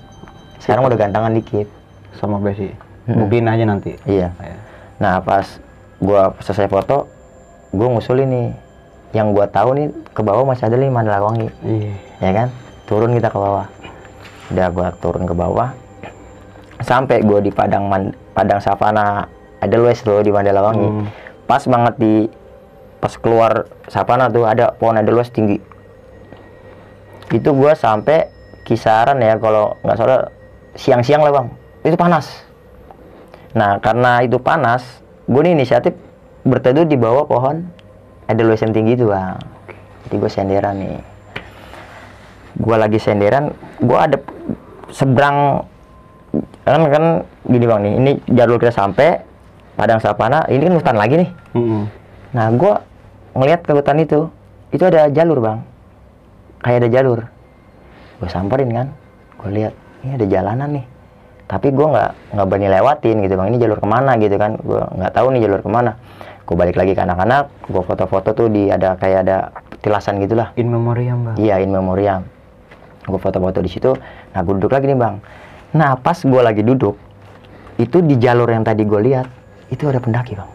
Sekarang 0.59 0.87
udah 0.87 0.99
gantangan 0.99 1.33
dikit. 1.35 1.67
Sama 2.19 2.39
Besi. 2.39 2.71
Mungkin 3.11 3.47
aja 3.51 3.65
nanti. 3.67 3.99
Iya. 4.07 4.31
Ya. 4.39 4.57
Nah 5.03 5.15
pas 5.23 5.47
gue 5.99 6.23
selesai 6.43 6.71
foto, 6.71 7.11
gue 7.75 7.87
ngusulin 7.89 8.29
nih. 8.31 8.49
Yang 9.13 9.27
gue 9.39 9.47
tahu 9.53 9.69
nih 9.77 9.87
ke 10.15 10.23
bawah 10.25 10.47
masih 10.47 10.67
ada 10.73 10.77
nih 10.79 10.89
Mandalawangi, 10.89 11.49
Iya. 11.61 11.93
ya 12.23 12.31
kan? 12.33 12.49
Turun 12.93 13.17
kita 13.17 13.33
ke 13.33 13.39
bawah. 13.41 13.65
Udah 14.53 14.69
gue 14.69 14.89
turun 15.01 15.25
ke 15.25 15.33
bawah. 15.33 15.73
Sampai 16.85 17.25
gue 17.25 17.41
di 17.41 17.49
Padang 17.49 17.89
Man- 17.89 18.13
Padang 18.37 18.61
Savana 18.61 19.25
Edelweiss 19.65 20.05
tuh 20.05 20.21
di 20.21 20.29
Mandalawangi. 20.29 20.89
Hmm. 20.93 21.09
Pas 21.49 21.65
banget 21.65 21.97
di 21.97 22.29
pas 23.01 23.17
keluar 23.17 23.65
Savana 23.89 24.29
tuh 24.29 24.45
ada 24.45 24.77
pohon 24.77 25.01
Edelweiss 25.01 25.33
tinggi. 25.33 25.57
Itu 27.33 27.57
gue 27.57 27.73
sampai 27.73 28.29
kisaran 28.69 29.25
ya 29.25 29.41
kalau 29.41 29.73
nggak 29.81 29.97
salah 29.97 30.29
siang-siang 30.77 31.25
lah 31.25 31.33
bang. 31.33 31.49
Itu 31.89 31.97
panas. 31.97 32.29
Nah 33.57 33.81
karena 33.81 34.21
itu 34.21 34.37
panas, 34.37 35.01
gue 35.25 35.41
nih 35.41 35.57
inisiatif 35.57 35.97
berteduh 36.45 36.85
di 36.85 37.01
bawah 37.01 37.25
pohon 37.25 37.65
Edelweiss 38.29 38.61
yang 38.61 38.77
tinggi 38.77 39.01
itu 39.01 39.09
bang. 39.09 39.41
Jadi 40.05 40.15
gue 40.21 40.29
senderan 40.29 40.77
nih. 40.77 41.12
Gue 42.59 42.77
lagi 42.77 43.01
senderan, 43.01 43.57
gue 43.81 43.99
ada 43.99 44.17
seberang 44.93 45.65
kan 46.63 46.85
kan 46.89 47.05
gini 47.49 47.65
bang 47.67 47.81
nih, 47.83 47.93
ini 47.99 48.13
jalur 48.33 48.57
kita 48.57 48.73
sampai 48.73 49.21
Padang 49.73 50.01
Savana, 50.05 50.45
ini 50.53 50.69
kan 50.69 50.75
hutan 50.77 50.97
lagi 51.01 51.15
nih. 51.17 51.31
Mm-mm. 51.57 51.83
Nah, 52.37 52.47
gue 52.53 52.75
ngelihat 53.37 53.65
ke 53.65 53.73
hutan 53.73 53.99
itu, 54.05 54.29
itu 54.69 54.85
ada 54.85 55.09
jalur 55.09 55.41
bang, 55.41 55.59
kayak 56.61 56.85
ada 56.85 56.89
jalur. 56.93 57.19
Gue 58.21 58.29
samperin 58.29 58.69
kan, 58.69 58.87
gue 59.41 59.51
lihat 59.51 59.75
ini 60.05 60.13
ada 60.21 60.27
jalanan 60.29 60.69
nih. 60.77 60.87
Tapi 61.49 61.69
gue 61.73 61.87
nggak 61.89 62.11
nggak 62.37 62.47
berani 62.49 62.69
lewatin 62.69 63.17
gitu 63.25 63.35
bang. 63.37 63.49
Ini 63.53 63.59
jalur 63.61 63.79
ke 63.81 63.89
mana 63.89 64.13
gitu 64.21 64.37
kan? 64.37 64.57
Gue 64.61 64.81
nggak 64.81 65.13
tahu 65.13 65.27
nih 65.37 65.41
jalur 65.45 65.61
ke 65.61 65.71
mana. 65.73 65.97
Gue 66.45 66.57
balik 66.57 66.77
lagi 66.77 66.93
ke 66.93 67.01
anak-anak, 67.01 67.49
gue 67.69 67.83
foto-foto 67.85 68.33
tuh 68.37 68.49
di 68.53 68.69
ada 68.69 68.97
kayak 68.97 69.19
ada 69.25 69.53
tilasan 69.81 70.21
gitulah. 70.21 70.53
In 70.57 70.69
memoriam 70.69 71.33
bang. 71.33 71.37
Iya, 71.41 71.65
in 71.65 71.73
memoriam. 71.73 72.25
Gue 73.03 73.19
foto-foto 73.19 73.59
di 73.59 73.71
situ. 73.71 73.91
Nah, 74.33 74.41
gue 74.47 74.55
duduk 74.63 74.71
lagi 74.71 74.87
nih 74.87 74.99
bang. 74.99 75.19
Nah, 75.75 75.99
pas 75.99 76.15
gue 76.15 76.43
lagi 76.45 76.63
duduk, 76.63 76.95
itu 77.81 77.99
di 78.05 78.21
jalur 78.21 78.47
yang 78.47 78.63
tadi 78.63 78.85
gue 78.85 79.01
lihat, 79.01 79.27
itu 79.73 79.89
ada 79.89 79.99
pendaki 79.99 80.37
bang. 80.37 80.51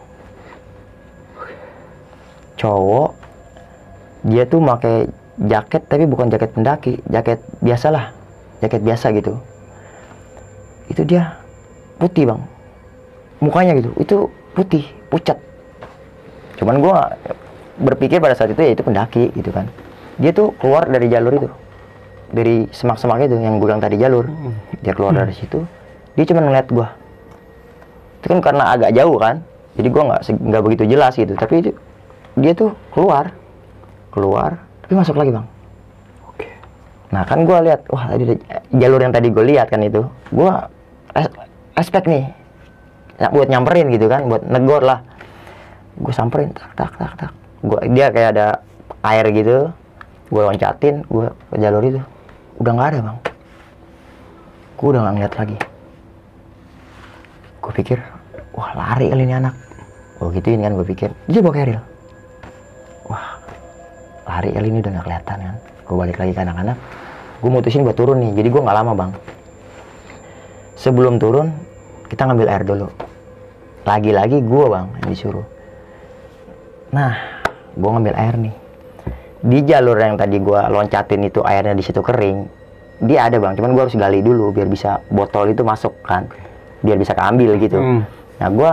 Cowok, 2.58 3.10
dia 4.26 4.46
tuh 4.46 4.62
pakai 4.62 5.10
jaket 5.46 5.82
tapi 5.90 6.06
bukan 6.06 6.30
jaket 6.30 6.50
pendaki, 6.54 7.02
jaket 7.10 7.42
biasalah, 7.62 8.14
jaket 8.62 8.80
biasa 8.82 9.06
gitu. 9.14 9.38
Itu 10.88 11.02
dia 11.02 11.36
putih 11.98 12.30
bang, 12.30 12.40
mukanya 13.42 13.74
gitu, 13.76 13.90
itu 13.98 14.16
putih, 14.54 14.86
pucat. 15.10 15.38
Cuman 16.56 16.78
gue 16.78 16.96
berpikir 17.78 18.22
pada 18.22 18.34
saat 18.34 18.54
itu 18.54 18.62
ya 18.62 18.74
itu 18.74 18.82
pendaki 18.82 19.34
gitu 19.34 19.50
kan. 19.50 19.66
Dia 20.18 20.30
tuh 20.34 20.54
keluar 20.58 20.86
dari 20.86 21.06
jalur 21.10 21.34
itu 21.34 21.50
dari 22.28 22.68
semak-semak 22.70 23.24
itu 23.24 23.36
yang 23.40 23.56
gue 23.56 23.66
bilang 23.66 23.82
tadi 23.82 23.96
jalur. 23.96 24.28
Dia 24.84 24.92
keluar 24.92 25.12
dari 25.16 25.34
situ. 25.34 25.64
Dia 26.14 26.24
cuma 26.28 26.44
ngeliat 26.44 26.68
gue 26.68 26.88
itu 28.18 28.26
kan 28.26 28.38
karena 28.42 28.74
agak 28.74 28.90
jauh 28.98 29.16
kan 29.16 29.46
jadi 29.78 29.88
gue 29.94 30.02
nggak 30.02 30.20
nggak 30.42 30.62
begitu 30.66 30.84
jelas 30.90 31.14
gitu. 31.14 31.38
Tapi 31.38 31.54
itu, 31.62 31.70
dia 32.34 32.52
tuh 32.54 32.74
keluar. 32.90 33.30
Keluar 34.10 34.58
tapi 34.82 34.96
masuk 34.96 35.20
lagi 35.20 35.30
bang. 35.30 35.46
Oke. 36.32 36.48
nah 37.12 37.22
kan 37.28 37.44
gue 37.44 37.58
lihat 37.60 37.84
wah 37.92 38.08
tadi 38.08 38.40
jalur 38.72 39.00
yang 39.04 39.12
tadi 39.12 39.28
gue 39.30 39.44
lihat 39.44 39.68
kan 39.70 39.84
itu. 39.84 40.02
Gue 40.32 40.50
res- 41.14 41.34
respect 41.78 42.08
nih 42.10 42.26
ya, 43.20 43.28
buat 43.30 43.46
nyamperin 43.46 43.92
gitu 43.94 44.10
kan 44.10 44.26
buat 44.26 44.42
negor 44.48 44.82
lah. 44.82 45.04
Gue 46.00 46.10
samperin 46.10 46.50
tak 46.56 46.72
tak 46.74 46.90
tak 46.98 47.12
tak. 47.14 47.30
Gua 47.62 47.84
dia 47.86 48.10
kayak 48.10 48.30
ada 48.34 48.46
air 49.06 49.28
gitu. 49.30 49.70
Gue 50.32 50.42
loncatin 50.42 51.06
gue 51.06 51.26
ke 51.30 51.56
jalur 51.60 51.84
itu 51.86 52.00
udah 52.58 52.72
nggak 52.74 52.88
ada 52.94 52.98
bang. 53.06 53.18
Gue 54.78 54.88
udah 54.94 55.00
nggak 55.06 55.14
ngeliat 55.14 55.34
lagi. 55.38 55.56
Gue 57.58 57.72
pikir 57.74 57.98
wah 58.54 58.70
lari 58.74 59.10
kali 59.10 59.22
ini 59.26 59.34
anak. 59.34 59.54
Gue 60.18 60.28
gituin 60.34 60.62
kan 60.62 60.74
gue 60.74 60.86
pikir. 60.86 61.10
Dia 61.30 61.40
bawa 61.42 61.54
keril 61.54 61.80
wah 63.08 63.40
lari 64.28 64.50
kali 64.52 64.66
ini 64.70 64.78
udah 64.82 64.90
nggak 64.98 65.06
kelihatan 65.06 65.38
kan. 65.38 65.56
Gue 65.86 65.96
balik 65.96 66.16
lagi 66.18 66.32
ke 66.34 66.40
anak-anak. 66.42 66.76
Gue 67.38 67.50
mutusin 67.54 67.86
buat 67.86 67.96
turun 67.96 68.18
nih. 68.20 68.32
Jadi 68.34 68.48
gue 68.50 68.62
nggak 68.62 68.76
lama 68.76 68.92
bang. 68.94 69.10
Sebelum 70.78 71.18
turun 71.18 71.54
kita 72.10 72.26
ngambil 72.26 72.46
air 72.50 72.62
dulu. 72.66 72.86
Lagi-lagi 73.86 74.42
gue 74.42 74.64
bang 74.66 74.86
yang 75.02 75.08
disuruh. 75.10 75.46
Nah 76.90 77.14
gue 77.78 77.90
ngambil 77.90 78.14
air 78.18 78.34
nih 78.34 78.54
di 79.38 79.62
jalur 79.62 79.94
yang 79.94 80.18
tadi 80.18 80.42
gue 80.42 80.60
loncatin 80.66 81.22
itu 81.22 81.38
airnya 81.46 81.74
di 81.74 81.84
situ 81.86 82.02
kering 82.02 82.58
dia 82.98 83.30
ada 83.30 83.38
bang. 83.38 83.54
Cuman 83.54 83.70
gue 83.74 83.82
harus 83.86 83.94
gali 83.94 84.18
dulu 84.22 84.50
biar 84.50 84.66
bisa 84.66 84.98
botol 85.10 85.54
itu 85.54 85.62
masuk 85.62 85.94
kan. 86.02 86.26
Biar 86.82 86.98
bisa 86.98 87.14
keambil 87.14 87.58
gitu. 87.58 87.78
Hmm. 87.78 88.02
nah 88.38 88.48
gue 88.50 88.70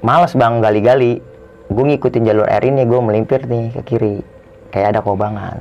males 0.00 0.32
bang 0.32 0.60
gali-gali. 0.64 1.20
Gue 1.68 1.84
ngikutin 1.84 2.24
jalur 2.24 2.48
air 2.48 2.64
ini 2.64 2.88
gue 2.88 3.00
melimpir 3.00 3.44
nih 3.44 3.76
ke 3.76 3.80
kiri. 3.84 4.16
Kayak 4.72 4.96
ada 4.96 5.00
kobangan. 5.04 5.60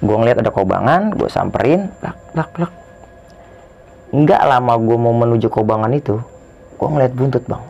Gue 0.00 0.16
ngeliat 0.16 0.40
ada 0.40 0.48
kobangan 0.48 1.12
gue 1.12 1.28
samperin 1.28 1.92
plak 2.00 2.16
plak 2.32 2.50
plak 2.56 2.72
nggak 4.10 4.42
lama 4.42 4.74
gue 4.74 4.98
mau 4.98 5.14
menuju 5.14 5.46
kobangan 5.46 5.94
itu 5.94 6.18
gue 6.80 6.88
ngeliat 6.88 7.12
buntut 7.12 7.44
bang. 7.44 7.62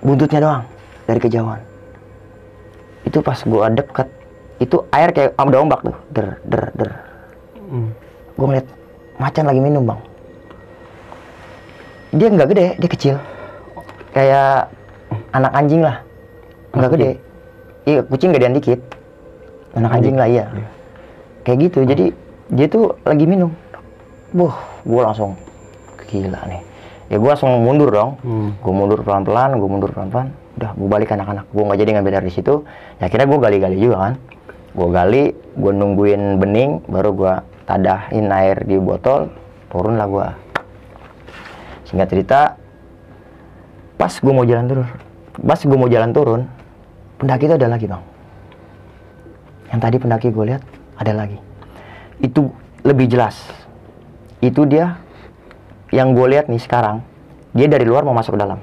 Buntutnya 0.00 0.40
doang 0.40 0.64
dari 1.04 1.20
kejauhan 1.20 1.73
itu 3.04 3.18
pas 3.20 3.36
gue 3.36 3.66
deket 3.76 4.08
itu 4.62 4.76
air 4.94 5.10
kayak 5.12 5.36
ada 5.36 5.58
ombak 5.60 5.80
tuh. 5.84 5.96
Der 6.14 6.40
der 6.48 6.64
der. 6.76 6.90
Hmm. 7.64 7.90
gue 8.34 8.46
ngeliat 8.46 8.66
macan 9.20 9.44
lagi 9.46 9.60
minum 9.60 9.82
bang. 9.86 10.00
Dia 12.14 12.28
nggak 12.30 12.48
gede 12.50 12.66
dia 12.80 12.90
kecil. 12.90 13.16
Kayak 14.14 14.70
anak 15.34 15.52
anjing 15.52 15.82
lah. 15.84 15.96
Nggak 16.74 16.92
gede. 16.98 17.10
iya 17.84 18.00
kucing 18.00 18.32
gedean 18.32 18.56
dikit. 18.56 18.80
Anak 19.76 20.00
anjing 20.00 20.16
lah 20.16 20.28
iya. 20.30 20.48
kayak 21.44 21.68
gitu 21.68 21.84
jadi 21.84 22.14
dia 22.48 22.66
tuh 22.70 22.96
lagi 23.04 23.28
minum. 23.28 23.52
Wah, 24.34 24.56
gue 24.82 25.00
langsung 25.02 25.36
gila 26.08 26.40
nih. 26.48 26.62
Ya 27.12 27.16
gue 27.20 27.28
langsung 27.28 27.52
mundur 27.60 27.92
dong. 27.92 28.16
Hmm. 28.24 28.50
gue 28.56 28.72
mundur 28.72 29.02
pelan-pelan 29.04 29.60
gue 29.60 29.68
mundur 29.68 29.90
pelan-pelan 29.92 30.32
udah 30.58 30.70
gue 30.74 30.88
balik 30.88 31.10
anak-anak. 31.14 31.50
Gue 31.50 31.62
nggak 31.66 31.78
jadi 31.82 31.90
ngambil 31.98 32.12
dari 32.22 32.30
situ. 32.30 32.62
Ya 33.02 33.10
akhirnya 33.10 33.26
gue 33.26 33.38
gali-gali 33.42 33.76
juga 33.78 33.96
kan. 34.10 34.14
Gue 34.74 34.88
gali 34.90 35.22
gue 35.34 35.72
nungguin 35.72 36.42
bening 36.42 36.82
baru 36.90 37.10
gue 37.14 37.34
tadahin 37.64 38.28
air 38.34 38.60
di 38.66 38.76
botol 38.76 39.32
turun 39.72 39.96
lah 39.96 40.06
gue 40.06 40.26
singkat 41.88 42.08
cerita 42.12 42.40
pas 43.96 44.12
gue 44.12 44.32
mau 44.34 44.44
jalan 44.44 44.66
turun 44.68 44.88
pas 45.46 45.58
gue 45.58 45.78
mau 45.78 45.88
jalan 45.88 46.10
turun 46.12 46.40
pendaki 47.18 47.46
itu 47.46 47.54
ada 47.54 47.68
lagi 47.70 47.86
bang. 47.86 48.02
Yang 49.70 49.80
tadi 49.80 49.96
pendaki 49.98 50.28
gue 50.30 50.44
lihat 50.54 50.62
ada 50.98 51.12
lagi. 51.14 51.38
Itu 52.22 52.50
lebih 52.86 53.10
jelas. 53.10 53.38
Itu 54.38 54.66
dia 54.68 54.98
yang 55.90 56.14
gue 56.14 56.26
lihat 56.34 56.50
nih 56.50 56.58
sekarang 56.58 57.02
dia 57.54 57.70
dari 57.70 57.86
luar 57.86 58.02
mau 58.02 58.14
masuk 58.14 58.34
ke 58.34 58.40
dalam 58.42 58.58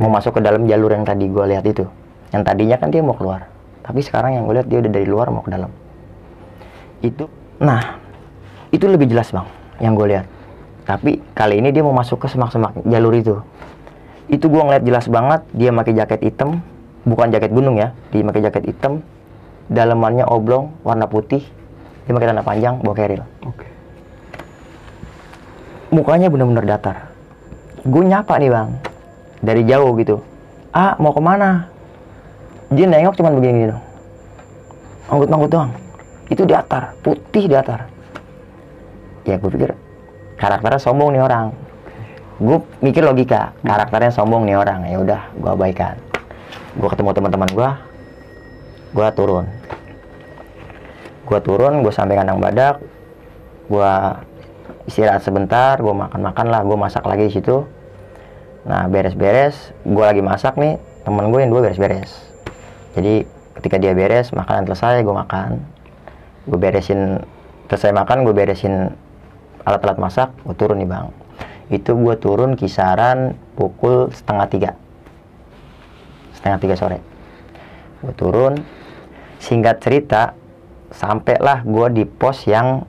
mau 0.00 0.08
masuk 0.08 0.36
ke 0.36 0.40
dalam 0.40 0.64
jalur 0.64 0.90
yang 0.90 1.04
tadi 1.04 1.28
gue 1.28 1.44
lihat 1.44 1.64
itu. 1.68 1.84
Yang 2.32 2.42
tadinya 2.48 2.76
kan 2.80 2.88
dia 2.88 3.04
mau 3.04 3.14
keluar 3.14 3.60
tapi 3.90 4.06
sekarang 4.06 4.38
yang 4.38 4.46
gue 4.46 4.54
lihat 4.60 4.68
dia 4.70 4.78
udah 4.78 4.92
dari 4.94 5.06
luar 5.08 5.34
mau 5.34 5.42
ke 5.42 5.50
dalam. 5.50 5.66
Itu 7.02 7.26
nah 7.58 7.98
itu 8.70 8.86
lebih 8.86 9.10
jelas 9.10 9.34
bang 9.34 9.50
yang 9.82 9.98
gue 9.98 10.06
lihat. 10.14 10.26
Tapi 10.86 11.18
kali 11.34 11.58
ini 11.58 11.74
dia 11.74 11.82
mau 11.82 11.90
masuk 11.90 12.22
ke 12.22 12.30
semak-semak 12.30 12.86
jalur 12.86 13.10
itu. 13.18 13.42
Itu 14.30 14.46
gue 14.46 14.62
ngeliat 14.62 14.86
jelas 14.86 15.10
banget 15.10 15.42
dia 15.56 15.74
pakai 15.74 15.98
jaket 15.98 16.20
hitam 16.22 16.62
bukan 17.02 17.34
jaket 17.34 17.50
gunung 17.50 17.80
ya 17.80 17.96
dia 18.12 18.22
pakai 18.22 18.44
jaket 18.46 18.64
hitam 18.70 19.02
dalamannya 19.72 20.28
oblong 20.28 20.70
warna 20.86 21.08
putih 21.10 21.42
dia 22.04 22.12
pakai 22.14 22.30
celana 22.30 22.46
panjang 22.46 22.78
bawa 22.84 22.94
keril. 22.94 23.22
Oke. 23.42 23.66
mukanya 25.90 26.30
bener-bener 26.30 26.62
datar. 26.62 27.10
Gue 27.82 28.06
nyapa 28.06 28.38
nih 28.38 28.54
bang 28.54 28.70
dari 29.40 29.64
jauh 29.64 29.92
gitu. 29.98 30.20
Ah 30.70 30.94
mau 31.02 31.10
ke 31.10 31.20
mana? 31.20 31.66
Dia 32.70 32.86
nengok 32.86 33.18
cuman 33.18 33.34
begini 33.34 33.68
dong 33.68 33.82
anggut-anggut 35.10 35.50
doang. 35.50 35.72
Itu 36.30 36.46
datar 36.46 36.94
putih 37.02 37.50
datar 37.50 37.90
ya 39.26 39.36
gue 39.36 39.50
pikir 39.52 39.74
karakternya 40.38 40.80
sombong 40.80 41.12
nih 41.12 41.22
orang. 41.26 41.52
Gue 42.40 42.62
mikir 42.80 43.04
logika 43.04 43.52
karakternya 43.60 44.14
sombong 44.14 44.46
nih 44.46 44.56
orang. 44.56 44.86
Ya 44.86 44.96
udah 45.02 45.20
gue 45.34 45.50
abaikan. 45.50 45.98
Gue 46.78 46.88
ketemu 46.88 47.10
teman-teman 47.12 47.50
gue 47.50 47.70
gue 48.94 49.08
turun. 49.18 49.46
Gue 51.26 51.38
turun 51.42 51.82
gue 51.82 51.92
sampai 51.92 52.14
kandang 52.14 52.38
badak 52.38 52.78
gue 53.70 53.92
istirahat 54.90 55.22
sebentar 55.22 55.78
gue 55.78 55.94
makan 55.94 56.20
makan 56.26 56.46
lah 56.50 56.66
gue 56.66 56.74
masak 56.74 57.06
lagi 57.06 57.30
di 57.30 57.38
situ 57.38 57.62
nah 58.60 58.84
beres-beres 58.86 59.72
gue 59.82 60.04
lagi 60.04 60.20
masak 60.20 60.60
nih 60.60 60.76
temen 61.04 61.32
gue 61.32 61.40
yang 61.40 61.50
dua 61.50 61.64
beres-beres. 61.68 62.12
Jadi 62.92 63.24
ketika 63.60 63.76
dia 63.80 63.92
beres 63.92 64.32
makanan 64.32 64.68
selesai 64.68 65.04
gue 65.04 65.14
makan. 65.14 65.60
Gue 66.48 66.58
beresin 66.58 67.20
selesai 67.68 67.92
makan 67.92 68.24
gue 68.24 68.34
beresin 68.34 68.90
alat-alat 69.64 69.98
masak 70.00 70.28
gue 70.44 70.56
turun 70.56 70.80
nih 70.80 70.88
bang. 70.88 71.06
Itu 71.70 71.94
gue 71.94 72.16
turun 72.18 72.58
kisaran 72.58 73.38
pukul 73.54 74.10
setengah 74.10 74.46
tiga. 74.50 74.70
Setengah 76.34 76.58
tiga 76.58 76.74
sore. 76.74 76.98
Gue 78.00 78.14
turun 78.16 78.58
singkat 79.40 79.80
cerita 79.84 80.32
sampailah 80.90 81.62
gue 81.62 81.86
di 81.94 82.04
pos 82.08 82.44
yang 82.48 82.82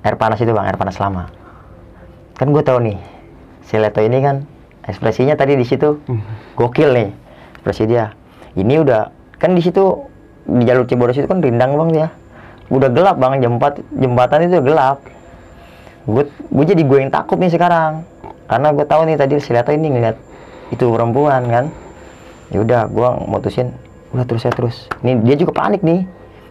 air 0.00 0.16
panas 0.16 0.40
itu 0.40 0.50
bang 0.54 0.66
air 0.66 0.78
panas 0.78 0.96
lama. 0.96 1.28
Kan 2.34 2.50
gue 2.50 2.62
tahu 2.64 2.78
nih 2.82 2.98
si 3.66 3.76
Leto 3.76 4.00
ini 4.00 4.18
kan 4.22 4.46
ekspresinya 4.88 5.34
tadi 5.36 5.56
di 5.56 5.66
situ. 5.66 6.00
Gokil 6.56 6.90
nih 6.92 7.08
ekspresi 7.58 7.84
dia. 7.88 8.12
Ini 8.54 8.84
udah 8.84 9.10
kan 9.40 9.56
di 9.56 9.62
situ 9.64 9.82
di 10.44 10.62
jalur 10.68 10.84
Cibodas 10.84 11.16
itu 11.16 11.28
kan 11.28 11.40
rindang 11.40 11.74
bang 11.74 11.90
ya. 11.92 12.08
Udah 12.72 12.88
gelap 12.92 13.16
bang 13.20 13.40
jembat 13.40 13.80
jembatan 13.96 14.48
itu 14.48 14.60
gelap. 14.60 15.00
Gue 16.04 16.28
gue 16.28 16.64
jadi 16.64 16.82
gue 16.84 16.98
yang 17.00 17.12
takut 17.12 17.40
nih 17.40 17.52
sekarang. 17.52 18.04
Karena 18.44 18.68
gue 18.76 18.84
tahu 18.84 19.08
nih 19.08 19.16
tadi 19.16 19.40
si 19.40 19.52
ini 19.52 19.88
ngeliat 19.88 20.16
itu 20.72 20.84
perempuan 20.84 21.42
kan. 21.48 21.64
Ya 22.52 22.60
udah 22.60 22.80
gue 22.88 23.08
mutusin 23.28 23.72
udah 24.12 24.24
terus 24.28 24.44
ya 24.44 24.52
terus. 24.52 24.76
Ini 25.00 25.24
dia 25.24 25.36
juga 25.40 25.56
panik 25.56 25.80
nih. 25.80 26.04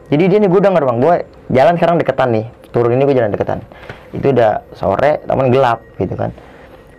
Jadi 0.09 0.23
dia 0.29 0.37
nih 0.41 0.49
gue 0.49 0.61
denger 0.61 0.83
bang 0.83 0.97
gue 0.99 1.15
jalan 1.53 1.73
sekarang 1.77 1.95
deketan 2.01 2.29
nih. 2.33 2.45
Turun 2.73 2.97
ini 2.97 3.05
gue 3.05 3.15
jalan 3.15 3.29
deketan. 3.29 3.61
Itu 4.13 4.33
udah 4.33 4.65
sore 4.73 5.21
taman 5.25 5.53
gelap 5.53 5.85
gitu 6.01 6.17
kan 6.17 6.33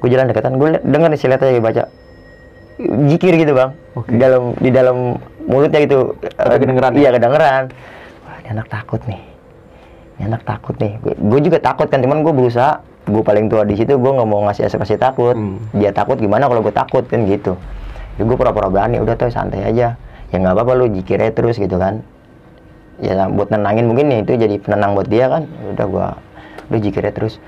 gue 0.05 0.13
jalan 0.13 0.29
deketan 0.29 0.61
gue 0.61 0.69
denger 0.79 1.09
nih 1.09 1.19
si 1.19 1.27
Leto 1.27 1.49
lagi 1.49 1.59
baca. 1.59 1.89
Jikir 3.09 3.41
gitu 3.41 3.57
bang. 3.57 3.73
Di 4.05 4.19
dalam 4.19 4.53
di 4.55 4.69
dalam 4.69 4.97
mulutnya 5.45 5.81
gitu. 5.81 6.13
Ada 6.37 6.55
Eh, 6.55 6.59
kedengeran 6.61 6.93
ya? 6.93 6.99
iya 7.01 7.11
kedengeran. 7.11 7.63
Wah 8.21 8.37
ini 8.37 8.49
anak 8.51 8.69
takut 8.69 9.01
nih. 9.07 9.23
Ini 10.15 10.23
anak 10.29 10.43
takut 10.45 10.77
nih. 10.77 10.93
Gue, 11.01 11.15
gue 11.17 11.41
juga 11.41 11.59
takut 11.59 11.89
kan 11.89 11.99
cuman 11.99 12.21
gue 12.21 12.35
berusaha. 12.35 12.85
Gue 13.05 13.21
paling 13.21 13.49
tua 13.49 13.65
di 13.65 13.73
situ 13.75 13.95
gue 13.95 14.11
nggak 14.13 14.27
mau 14.27 14.45
ngasih 14.45 14.69
ekspresi 14.69 14.97
takut. 14.97 15.33
Hmm. 15.33 15.57
dia 15.73 15.89
takut 15.89 16.17
gimana 16.17 16.45
kalau 16.45 16.61
gue 16.61 16.75
takut 16.75 17.01
kan 17.03 17.25
gitu. 17.25 17.57
Jadi 18.15 18.23
gue 18.23 18.37
pura-pura 18.37 18.69
berani 18.69 18.99
udah 18.99 19.15
tuh 19.15 19.31
santai 19.31 19.65
aja. 19.65 19.97
Ya 20.29 20.37
nggak 20.37 20.53
apa-apa 20.53 20.73
lu 20.75 20.87
jikirnya 20.91 21.31
terus 21.31 21.57
gitu 21.57 21.81
kan. 21.81 22.05
Ya 22.99 23.27
buat 23.27 23.49
nenangin 23.49 23.87
mungkin 23.87 24.07
ya 24.09 24.21
itu 24.21 24.35
jadi 24.35 24.59
penenang 24.59 24.93
buat 24.93 25.07
dia 25.07 25.27
kan. 25.27 25.47
Ya 25.47 25.67
udah 25.73 25.87
gua 25.87 26.07
lu 26.69 26.77
jikirnya 26.77 27.11
terus. 27.11 27.39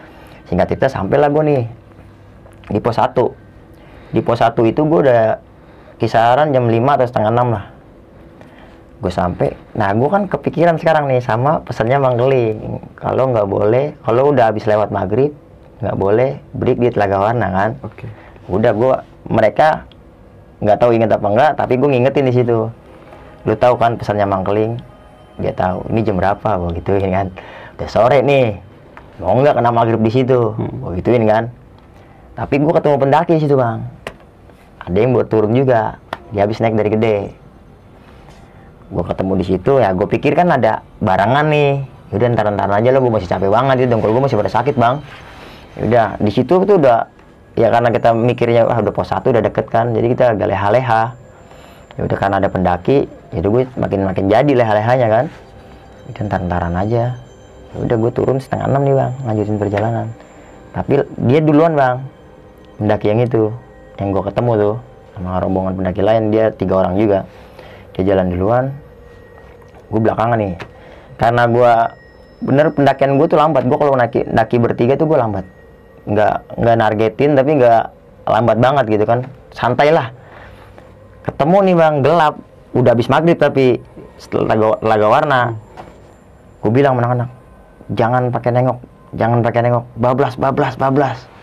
Singkat 0.47 0.71
cerita 0.71 0.87
sampailah 0.89 1.27
gue 1.29 1.43
nih 1.45 1.63
di 2.71 2.79
pos 2.83 2.99
1 2.99 4.15
di 4.15 4.21
pos 4.23 4.43
1 4.43 4.55
itu 4.67 4.81
gue 4.87 5.01
udah 5.07 5.23
kisaran 5.99 6.53
jam 6.53 6.69
5 6.69 6.97
atau 6.97 7.07
setengah 7.09 7.33
6 7.33 7.55
lah. 7.55 7.65
Gue 8.97 9.13
sampai 9.13 9.53
nah 9.77 9.93
gue 9.93 10.09
kan 10.09 10.25
kepikiran 10.25 10.81
sekarang 10.81 11.05
nih 11.11 11.21
sama 11.21 11.61
pesannya 11.61 12.01
Manggeling 12.01 12.81
kalau 12.97 13.29
nggak 13.29 13.45
boleh 13.45 13.93
kalau 14.01 14.33
udah 14.33 14.49
habis 14.49 14.65
lewat 14.65 14.89
maghrib 14.89 15.37
nggak 15.85 15.97
boleh 16.01 16.41
break 16.57 16.81
di 16.81 16.89
Telaga 16.89 17.21
Warna 17.21 17.49
kan? 17.53 17.71
Oke. 17.85 18.09
udah 18.47 18.73
gua 18.79 19.03
mereka 19.27 19.83
nggak 20.63 20.79
tahu 20.79 20.95
inget 20.95 21.11
apa 21.11 21.27
enggak 21.27 21.53
tapi 21.61 21.77
gue 21.77 21.89
ngingetin 21.93 22.25
di 22.25 22.35
situ. 22.35 22.73
Lu 23.47 23.55
tahu 23.55 23.77
kan 23.77 24.01
pesannya 24.01 24.25
Mangkeling 24.25 24.81
dia 25.37 25.53
tahu 25.53 25.85
ini 25.93 26.01
jam 26.01 26.17
berapa? 26.17 26.57
Gue 26.57 26.81
gituin 26.81 27.13
kan. 27.13 27.27
Udah 27.77 27.89
sore 27.93 28.25
nih. 28.25 28.57
Mau 29.21 29.37
nggak 29.37 29.61
kena 29.61 29.69
maghrib 29.69 30.01
di 30.01 30.09
situ? 30.09 30.57
Gue 30.57 30.93
gituin 30.97 31.29
kan 31.29 31.53
tapi 32.37 32.61
gue 32.61 32.69
ketemu 32.69 32.97
pendaki 33.01 33.41
di 33.41 33.43
situ 33.49 33.57
bang. 33.57 33.81
Ada 34.85 34.97
yang 35.01 35.17
buat 35.17 35.33
turun 35.33 35.57
juga. 35.57 35.97
Dia 36.37 36.45
habis 36.45 36.61
naik 36.61 36.77
dari 36.77 36.93
gede. 36.93 37.19
Gue 38.93 39.03
ketemu 39.03 39.33
di 39.41 39.45
situ 39.49 39.73
ya 39.81 39.91
gue 39.97 40.05
pikir 40.05 40.37
kan 40.37 40.53
ada 40.53 40.85
barangan 41.01 41.49
nih. 41.49 41.81
Yaudah 42.13 42.29
ntar 42.37 42.47
ntar 42.53 42.71
aja 42.71 42.89
lo 42.93 43.01
gue 43.01 43.09
masih 43.09 43.27
capek 43.27 43.49
banget. 43.49 43.75
Itu 43.83 43.97
dengkul 43.97 44.13
gue 44.13 44.23
masih 44.29 44.37
pada 44.37 44.53
sakit 44.53 44.77
bang. 44.77 45.01
Udah 45.81 46.21
di 46.21 46.29
situ 46.29 46.61
tuh 46.61 46.77
udah 46.77 47.09
ya 47.57 47.73
karena 47.73 47.89
kita 47.89 48.13
mikirnya 48.13 48.69
wah 48.69 48.85
udah 48.85 48.93
pos 48.93 49.09
satu 49.09 49.33
udah 49.33 49.41
deket 49.41 49.73
kan 49.73 49.97
jadi 49.97 50.07
kita 50.13 50.25
agak 50.37 50.53
leha-leha. 50.53 51.17
Ya 51.97 52.01
udah 52.05 52.17
karena 52.21 52.37
ada 52.37 52.53
pendaki 52.53 53.09
ya 53.33 53.41
udah 53.41 53.51
gue 53.51 53.63
makin 53.81 54.01
makin 54.05 54.25
jadi 54.29 54.53
leha-lehanya 54.53 55.09
kan. 55.09 55.25
Udah 56.13 56.23
ntar 56.29 56.41
ntaran 56.45 56.77
aja. 56.77 57.17
Ya 57.73 57.77
udah 57.81 57.97
gue 57.97 58.11
turun 58.13 58.45
setengah 58.45 58.69
enam 58.69 58.85
nih 58.85 58.95
bang 58.95 59.13
lanjutin 59.25 59.57
perjalanan. 59.57 60.07
Tapi 60.77 61.01
dia 61.25 61.41
duluan 61.41 61.73
bang 61.73 62.16
pendaki 62.77 63.07
yang 63.13 63.21
itu 63.25 63.53
yang 63.97 64.13
gue 64.13 64.23
ketemu 64.29 64.53
tuh 64.61 64.75
sama 65.17 65.41
rombongan 65.41 65.73
pendaki 65.81 66.03
lain 66.05 66.29
dia 66.29 66.53
tiga 66.53 66.85
orang 66.85 67.01
juga. 67.01 67.25
Dia 67.97 68.03
jalan 68.13 68.27
duluan 68.29 68.65
gue 69.89 70.01
belakangan 70.01 70.37
nih. 70.37 70.55
Karena 71.17 71.43
gue 71.49 71.73
bener 72.45 72.67
pendakian 72.77 73.17
gue 73.17 73.27
tuh 73.27 73.41
lambat. 73.41 73.65
Gue 73.65 73.79
kalau 73.81 73.97
naki 73.97 74.29
naki 74.29 74.57
bertiga 74.61 75.01
tuh 75.01 75.09
gue 75.09 75.17
lambat. 75.17 75.45
Nggak 76.05 76.35
nggak 76.61 76.77
nargetin 76.77 77.33
tapi 77.33 77.51
nggak 77.57 77.83
lambat 78.29 78.57
banget 78.61 78.85
gitu 78.93 79.05
kan. 79.09 79.25
Santai 79.57 79.89
lah. 79.89 80.13
Ketemu 81.25 81.57
nih 81.73 81.75
bang. 81.75 81.95
Gelap. 82.05 82.35
Udah 82.77 82.93
habis 82.93 83.09
maghrib 83.09 83.41
tapi 83.41 83.81
setelah 84.21 84.77
laga, 84.85 85.07
warna 85.09 85.57
gue 86.61 86.73
bilang 86.73 86.93
sama 86.97 87.09
anak-anak 87.09 87.31
jangan 87.97 88.23
pakai 88.29 88.51
nengok. 88.53 88.79
Jangan 89.17 89.39
pakai 89.41 89.61
nengok. 89.65 89.85
Bablas 89.97 90.37
bablas 90.37 90.77
bablas 90.77 91.36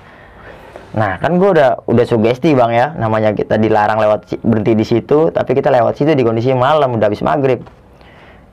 nah 0.93 1.17
kan 1.17 1.41
gue 1.41 1.49
udah 1.57 1.89
udah 1.89 2.05
sugesti 2.05 2.53
bang 2.53 2.71
ya. 2.73 2.87
Namanya 2.97 3.33
kita 3.33 3.57
dilarang 3.57 3.97
lewat 3.97 4.37
berhenti 4.45 4.73
di 4.77 4.85
situ 4.85 5.33
tapi 5.33 5.57
kita 5.57 5.73
lewat 5.73 5.97
situ 5.97 6.13
di 6.13 6.21
kondisi 6.21 6.53
malam 6.53 6.95
udah 6.95 7.07
habis 7.09 7.25
maghrib. 7.25 7.65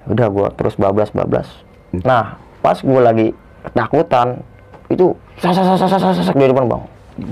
Udah 0.09 0.27
gue 0.33 0.49
terus 0.57 0.75
bablas 0.81 1.13
bablas. 1.13 1.49
Nah 1.93 2.41
pas 2.65 2.77
gue 2.81 3.01
lagi 3.01 3.27
ketakutan 3.65 4.41
itu 4.89 5.13
sasak 5.39 5.65
sasak 5.65 5.89
sasak 5.89 6.13
sasak 6.17 6.35
di 6.37 6.49
depan 6.49 6.67
bang. 6.67 6.83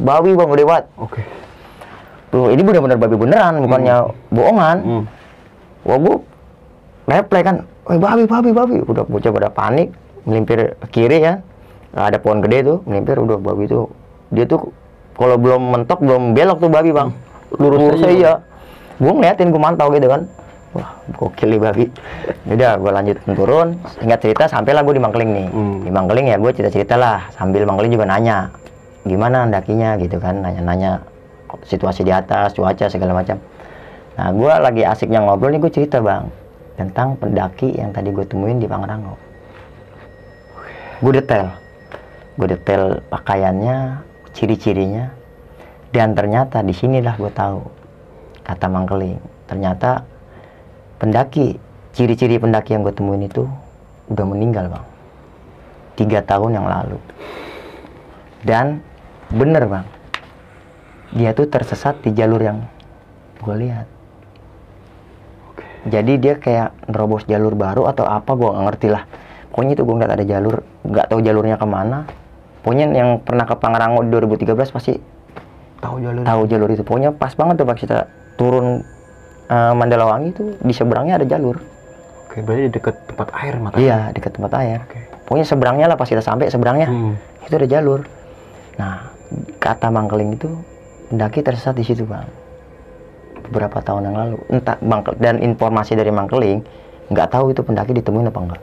Babi 0.04 0.36
bang 0.36 0.48
gede 0.52 0.64
banget 0.68 0.84
Oke. 1.00 1.20
tuh 2.28 2.52
ini 2.52 2.60
bener-bener 2.60 3.00
babi 3.00 3.16
beneran 3.16 3.64
bukannya 3.64 3.96
bohongan. 4.28 4.76
Hmm. 4.84 5.04
wah 5.88 5.96
gue 5.96 6.16
replay 7.08 7.40
kan 7.40 7.64
Woi 7.88 7.96
babi 7.96 8.28
babi 8.28 8.50
babi. 8.52 8.76
Udah 8.84 9.08
bocah 9.08 9.32
pada 9.32 9.48
panik 9.48 9.88
melimpir 10.28 10.76
ke 10.76 10.86
kiri 10.92 11.24
ya. 11.24 11.40
Nggak 11.96 12.04
ada 12.04 12.18
pohon 12.20 12.38
gede 12.44 12.58
tuh 12.68 12.78
melimpir 12.84 13.16
udah 13.16 13.40
babi 13.40 13.64
tuh. 13.64 13.88
Dia 14.28 14.44
tuh 14.44 14.68
kalau 15.18 15.34
belum 15.34 15.62
mentok 15.74 15.98
belum 15.98 16.32
belok 16.32 16.62
tuh 16.62 16.70
babi 16.70 16.94
bang. 16.94 17.10
Lurus 17.58 17.80
terus 17.82 18.00
Lurus. 18.06 18.14
iya 18.14 18.32
gue 18.98 19.12
ngeliatin 19.12 19.50
gue 19.50 19.58
mantau 19.58 19.90
gitu 19.90 20.06
kan. 20.06 20.22
Wah 20.78 20.94
gokil 21.18 21.58
nih 21.58 21.60
babi. 21.60 21.84
Udah 22.46 22.78
gue 22.78 22.90
lanjut 22.94 23.18
turun. 23.34 23.68
Ingat 23.98 24.18
cerita 24.22 24.44
sampailah 24.46 24.86
gue 24.86 24.94
di 24.94 25.02
Mangkeling 25.02 25.30
nih. 25.34 25.46
Hmm. 25.50 25.78
di 25.82 25.90
Mangkeling 25.90 26.26
ya 26.30 26.36
gue 26.38 26.50
cerita 26.54 26.70
cerita 26.70 26.94
lah 26.94 27.26
sambil 27.34 27.66
Mangkeling 27.66 27.92
juga 27.98 28.06
nanya 28.06 28.54
gimana 29.08 29.48
dakinya 29.48 29.96
gitu 29.96 30.20
kan 30.20 30.44
nanya-nanya 30.44 31.00
situasi 31.64 32.04
di 32.06 32.12
atas 32.14 32.54
cuaca 32.54 32.86
segala 32.86 33.18
macam. 33.18 33.42
Nah 34.14 34.28
gue 34.30 34.52
lagi 34.54 34.82
asiknya 34.86 35.18
ngobrol 35.24 35.50
nih 35.50 35.60
gue 35.66 35.72
cerita 35.74 35.98
bang 35.98 36.30
tentang 36.78 37.18
pendaki 37.18 37.74
yang 37.74 37.90
tadi 37.90 38.14
gue 38.14 38.22
temuin 38.22 38.62
di 38.62 38.70
Pangrango. 38.70 39.18
Gue 41.02 41.12
detail. 41.18 41.50
Gue 42.38 42.54
detail 42.54 43.02
pakaiannya 43.10 44.07
ciri-cirinya 44.38 45.10
Dan 45.90 46.14
ternyata 46.14 46.62
di 46.62 46.70
sinilah 46.70 47.18
gue 47.18 47.32
tahu 47.32 47.64
kata 48.44 48.66
Mangkeling. 48.68 49.20
Ternyata 49.48 50.04
pendaki, 51.00 51.56
ciri-ciri 51.96 52.36
pendaki 52.40 52.76
yang 52.76 52.84
gue 52.84 52.92
temuin 52.92 53.24
itu 53.24 53.48
udah 54.12 54.24
meninggal 54.28 54.68
bang. 54.72 54.84
Tiga 55.96 56.20
tahun 56.24 56.60
yang 56.60 56.66
lalu. 56.68 56.98
Dan 58.44 58.84
bener 59.32 59.64
bang, 59.64 59.86
dia 61.16 61.32
tuh 61.32 61.48
tersesat 61.48 62.00
di 62.04 62.12
jalur 62.12 62.40
yang 62.40 62.64
gue 63.40 63.56
lihat. 63.56 63.86
Jadi 65.88 66.20
dia 66.20 66.36
kayak 66.36 66.92
nerobos 66.92 67.24
jalur 67.24 67.56
baru 67.56 67.88
atau 67.88 68.04
apa 68.04 68.36
gue 68.36 68.44
nggak 68.44 68.66
ngerti 68.68 68.88
lah. 68.92 69.04
Pokoknya 69.48 69.72
itu 69.74 69.82
gue 69.88 69.94
ngeliat 69.96 70.12
ada 70.12 70.24
jalur, 70.28 70.56
nggak 70.84 71.06
tahu 71.08 71.20
jalurnya 71.24 71.56
ke 71.56 71.66
mana. 71.66 72.04
Pokoknya 72.60 72.86
yang 72.90 73.20
pernah 73.20 73.44
ke 73.44 73.54
Pangrango 73.54 74.02
di 74.02 74.10
2013 74.10 74.54
pasti 74.68 74.92
Tahu 75.78 76.02
jalur. 76.02 76.22
tahu 76.22 76.42
jalur 76.44 76.68
itu. 76.68 76.82
Pokoknya 76.82 77.10
pas 77.12 77.30
banget 77.32 77.54
tuh 77.56 77.66
pas 77.66 77.76
kita 77.76 77.98
turun 78.34 78.82
eh, 79.46 79.72
Mandalawangi 79.72 80.28
itu 80.28 80.42
di 80.58 80.72
seberangnya 80.72 81.16
ada 81.16 81.26
jalur. 81.26 81.54
Oke, 82.26 82.42
berarti 82.42 82.62
di 82.62 82.70
dekat 82.70 82.94
tempat 83.06 83.28
air 83.36 83.54
mata. 83.56 83.78
Iya, 83.78 84.10
dekat 84.10 84.34
tempat 84.34 84.52
air. 84.58 84.82
Oke. 84.82 84.98
Pokoknya 85.24 85.46
seberangnya 85.46 85.86
lah 85.86 85.96
pas 85.96 86.04
kita 86.04 86.20
sampai 86.20 86.48
seberangnya 86.48 86.86
Hmm. 86.86 87.14
itu 87.40 87.54
ada 87.54 87.64
jalur. 87.64 88.04
Nah, 88.74 89.06
kata 89.56 89.88
Mangkeling 89.88 90.34
itu 90.34 90.50
pendaki 91.08 91.40
tersesat 91.40 91.72
di 91.72 91.82
situ, 91.82 92.04
Bang. 92.04 92.26
Beberapa 93.44 93.80
tahun 93.80 94.02
yang 94.04 94.16
lalu. 94.18 94.36
Entah 94.50 94.76
Mangkel 94.82 95.16
dan 95.16 95.38
informasi 95.38 95.94
dari 95.94 96.10
Mangkeling 96.10 96.60
nggak 97.08 97.28
tahu 97.30 97.50
itu 97.50 97.62
pendaki 97.62 97.94
ditemuin 97.94 98.28
apa 98.28 98.40
enggak 98.42 98.62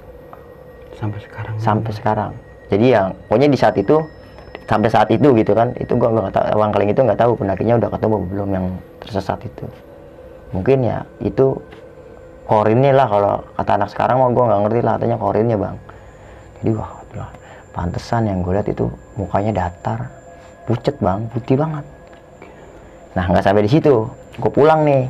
Sampai 0.93 1.19
sekarang. 1.19 1.53
sampai 1.57 1.91
sekarang. 1.91 2.31
Jadi 2.71 2.85
yang 2.93 3.13
pokoknya 3.29 3.49
di 3.51 3.59
saat 3.59 3.75
itu 3.77 4.01
sampai 4.65 4.89
saat 4.89 5.09
itu 5.13 5.33
gitu 5.37 5.53
kan, 5.53 5.73
itu 5.77 5.93
gua 5.93 6.09
nggak 6.09 6.33
tahu 6.33 6.57
Mangkeling 6.57 6.89
itu 6.89 7.01
nggak 7.05 7.19
tahu 7.19 7.31
pendakinya 7.37 7.75
udah 7.77 7.89
ketemu 7.93 8.15
belum 8.29 8.49
yang 8.49 8.65
tersesat 9.01 9.39
itu. 9.45 9.65
Mungkin 10.53 10.85
ya 10.85 11.05
itu 11.21 11.57
korinnya 12.45 12.93
lah 12.93 13.07
kalau 13.09 13.33
kata 13.57 13.71
anak 13.77 13.89
sekarang 13.93 14.17
mah 14.21 14.29
gua 14.33 14.43
nggak 14.49 14.61
ngerti 14.65 14.79
lah 14.81 14.93
katanya 14.97 15.17
korinnya 15.21 15.57
bang. 15.57 15.77
Jadi 16.61 16.71
wah 16.81 16.91
lah, 17.15 17.29
pantesan 17.71 18.27
yang 18.27 18.43
gue 18.43 18.53
lihat 18.57 18.67
itu 18.67 18.85
mukanya 19.15 19.51
datar, 19.65 20.09
pucet 20.67 20.97
bang, 20.99 21.29
putih 21.29 21.55
banget. 21.55 21.85
Nah 23.15 23.23
nggak 23.31 23.43
sampai 23.45 23.63
di 23.63 23.71
situ, 23.71 24.09
gue 24.41 24.51
pulang 24.51 24.83
nih, 24.83 25.07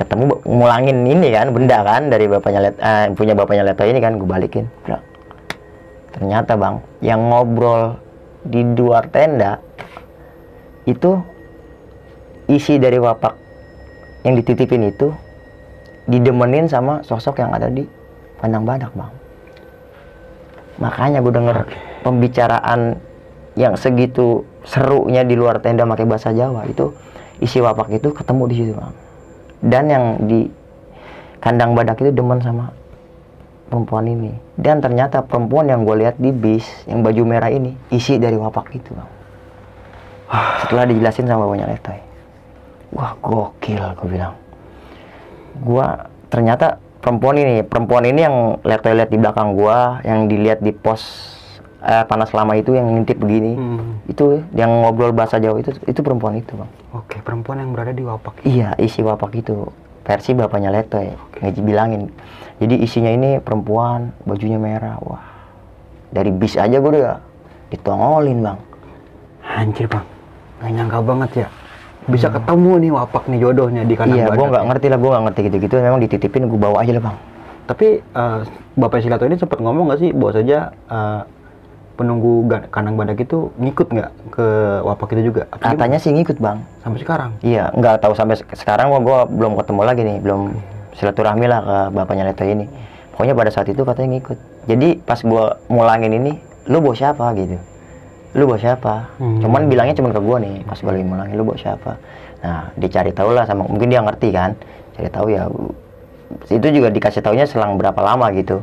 ketemu 0.00 0.40
ngulangin 0.46 1.04
ini 1.04 1.28
kan 1.34 1.52
benda 1.52 1.84
kan 1.84 2.08
dari 2.08 2.24
bapaknya 2.30 2.60
let, 2.70 2.76
eh, 2.80 3.12
punya 3.12 3.34
bapaknya 3.36 3.68
Leto 3.68 3.84
ini 3.84 4.00
kan 4.00 4.16
gue 4.16 4.28
balikin. 4.28 4.64
Brak. 4.86 5.09
Ternyata 6.10 6.58
bang, 6.58 6.82
yang 7.00 7.30
ngobrol 7.30 7.96
di 8.42 8.64
luar 8.64 9.06
tenda 9.12 9.60
itu 10.88 11.20
isi 12.50 12.80
dari 12.80 12.98
wapak 12.98 13.36
yang 14.26 14.34
dititipin 14.34 14.90
itu 14.90 15.12
didemenin 16.10 16.66
sama 16.66 17.04
sosok 17.06 17.38
yang 17.38 17.54
ada 17.54 17.70
di 17.70 17.86
pandang 18.42 18.66
badak 18.66 18.90
bang. 18.96 19.12
Makanya 20.80 21.20
gue 21.20 21.32
denger 21.32 21.58
pembicaraan 22.02 22.96
yang 23.54 23.76
segitu 23.76 24.42
serunya 24.64 25.22
di 25.22 25.36
luar 25.36 25.60
tenda 25.60 25.84
pakai 25.84 26.08
bahasa 26.08 26.32
Jawa 26.32 26.64
itu 26.66 26.90
isi 27.38 27.60
wapak 27.60 27.92
itu 27.92 28.10
ketemu 28.10 28.42
di 28.48 28.54
situ 28.56 28.72
bang. 28.74 28.94
Dan 29.60 29.84
yang 29.92 30.04
di 30.24 30.48
kandang 31.38 31.76
badak 31.76 32.00
itu 32.00 32.10
demen 32.10 32.40
sama 32.40 32.72
perempuan 33.70 34.04
ini. 34.10 34.34
Dan 34.58 34.82
ternyata 34.82 35.22
perempuan 35.22 35.70
yang 35.70 35.86
gue 35.86 36.02
lihat 36.02 36.18
di 36.18 36.34
bis 36.34 36.66
yang 36.90 37.06
baju 37.06 37.22
merah 37.22 37.48
ini 37.48 37.78
isi 37.94 38.18
dari 38.18 38.34
wapak 38.34 38.74
itu 38.74 38.90
bang. 38.90 39.10
Setelah 40.66 40.84
dijelasin 40.90 41.26
sama 41.30 41.46
bapaknya 41.46 41.70
Letoy. 41.70 42.00
Wah 42.90 43.14
gokil 43.22 43.78
gue 43.78 44.08
bilang. 44.10 44.34
Gua 45.62 46.10
ternyata 46.30 46.78
perempuan 47.02 47.38
ini, 47.38 47.62
perempuan 47.62 48.04
ini 48.06 48.20
yang 48.26 48.36
Letoy 48.66 48.94
lihat 48.98 49.10
di 49.10 49.18
belakang 49.18 49.54
gua, 49.54 50.02
yang 50.02 50.26
dilihat 50.26 50.62
di 50.62 50.70
pos 50.70 51.02
eh, 51.82 52.04
panas 52.06 52.30
lama 52.30 52.54
itu 52.54 52.74
yang 52.74 52.86
ngintip 52.90 53.18
begini. 53.18 53.58
Hmm. 53.58 54.02
Itu 54.06 54.42
yang 54.54 54.86
ngobrol 54.86 55.14
bahasa 55.14 55.42
Jawa 55.42 55.58
itu 55.58 55.74
itu 55.86 56.00
perempuan 56.02 56.38
itu, 56.38 56.54
Bang. 56.54 56.70
Oke, 56.94 57.18
perempuan 57.22 57.62
yang 57.62 57.74
berada 57.74 57.90
di 57.90 58.02
wapak. 58.06 58.42
Iya, 58.46 58.78
isi 58.78 59.02
wapak 59.02 59.34
itu 59.34 59.66
versi 60.06 60.34
bapaknya 60.34 60.70
Letoy 60.74 61.14
bilangin. 61.62 62.10
Jadi 62.60 62.74
isinya 62.84 63.08
ini 63.08 63.40
perempuan, 63.40 64.12
bajunya 64.28 64.60
merah. 64.60 65.00
Wah. 65.00 65.24
Dari 66.12 66.28
bis 66.28 66.60
aja 66.60 66.76
gue 66.76 66.90
udah 66.92 67.16
ditongolin, 67.72 68.44
Bang. 68.44 68.58
Anjir, 69.40 69.88
Bang. 69.88 70.04
Nggak 70.60 70.70
nyangka 70.76 70.98
banget 71.00 71.30
ya. 71.46 71.48
Bisa 72.04 72.28
ketemu 72.28 72.72
nih 72.84 72.90
wapak 72.92 73.24
nih 73.32 73.38
jodohnya 73.40 73.82
di 73.88 73.94
kanan 73.96 74.16
iya, 74.16 74.28
gue 74.28 74.46
nggak 74.46 74.66
ngerti 74.68 74.86
lah, 74.92 74.98
gue 75.00 75.10
nggak 75.10 75.24
ngerti 75.30 75.40
gitu-gitu. 75.48 75.74
Memang 75.80 76.00
dititipin 76.04 76.44
gue 76.52 76.60
bawa 76.60 76.84
aja 76.84 76.92
lah, 76.92 77.02
Bang. 77.08 77.16
Tapi 77.64 77.86
eh, 78.02 78.38
Bapak 78.76 78.98
Silato 79.00 79.24
ini 79.24 79.40
sempat 79.40 79.62
ngomong 79.62 79.88
nggak 79.88 80.00
sih 80.04 80.10
bahwa 80.12 80.32
saja 80.36 80.58
eh, 80.74 81.20
penunggu 81.96 82.48
kandang 82.72 82.96
badak 82.96 83.20
itu 83.20 83.52
ngikut 83.60 83.92
nggak 83.92 84.10
ke 84.32 84.46
wapak 84.84 85.12
itu 85.16 85.32
juga? 85.32 85.44
Apa 85.52 85.76
Katanya 85.76 86.00
sih 86.00 86.12
ngikut, 86.12 86.40
Bang. 86.40 86.64
sampai 86.80 86.98
sekarang. 87.00 87.30
Iya, 87.44 87.72
nggak 87.76 88.00
tahu 88.00 88.12
sampai 88.16 88.40
sek- 88.40 88.56
sekarang 88.56 88.88
gua, 88.88 89.00
gua 89.00 89.18
belum 89.28 89.52
ketemu 89.60 89.80
lagi 89.84 90.02
nih, 90.04 90.16
belum 90.24 90.42
silaturahmi 91.00 91.48
lah 91.48 91.60
ke 91.64 91.76
bapaknya 91.96 92.28
Leto 92.28 92.44
ini. 92.44 92.68
Pokoknya 93.16 93.32
pada 93.32 93.50
saat 93.50 93.68
itu 93.72 93.80
katanya 93.80 94.20
ngikut. 94.20 94.38
Jadi 94.68 94.88
pas 95.00 95.20
gua 95.24 95.56
mulangin 95.72 96.12
ini, 96.12 96.36
lu 96.68 96.84
bawa 96.84 96.92
siapa 96.92 97.32
gitu? 97.36 97.56
Lu 98.36 98.44
bawa 98.44 98.60
siapa? 98.60 99.16
Hmm. 99.16 99.40
Cuman 99.40 99.66
bilangnya 99.72 99.96
cuma 99.96 100.12
ke 100.12 100.20
gua 100.20 100.36
nih, 100.40 100.60
pas 100.68 100.76
gua 100.80 100.92
lagi 100.92 101.06
mulangin, 101.08 101.34
lu 101.40 101.44
bawa 101.48 101.58
siapa? 101.58 101.96
Nah, 102.44 102.72
dicari 102.76 103.12
tahu 103.16 103.32
lah 103.32 103.48
sama 103.48 103.64
mungkin 103.64 103.88
dia 103.88 104.04
ngerti 104.04 104.28
kan. 104.32 104.52
Cari 104.96 105.08
tahu 105.08 105.26
ya. 105.32 105.48
Itu 106.46 106.66
juga 106.70 106.88
dikasih 106.92 107.24
taunya 107.24 107.48
selang 107.48 107.80
berapa 107.80 107.98
lama 107.98 108.28
gitu. 108.36 108.60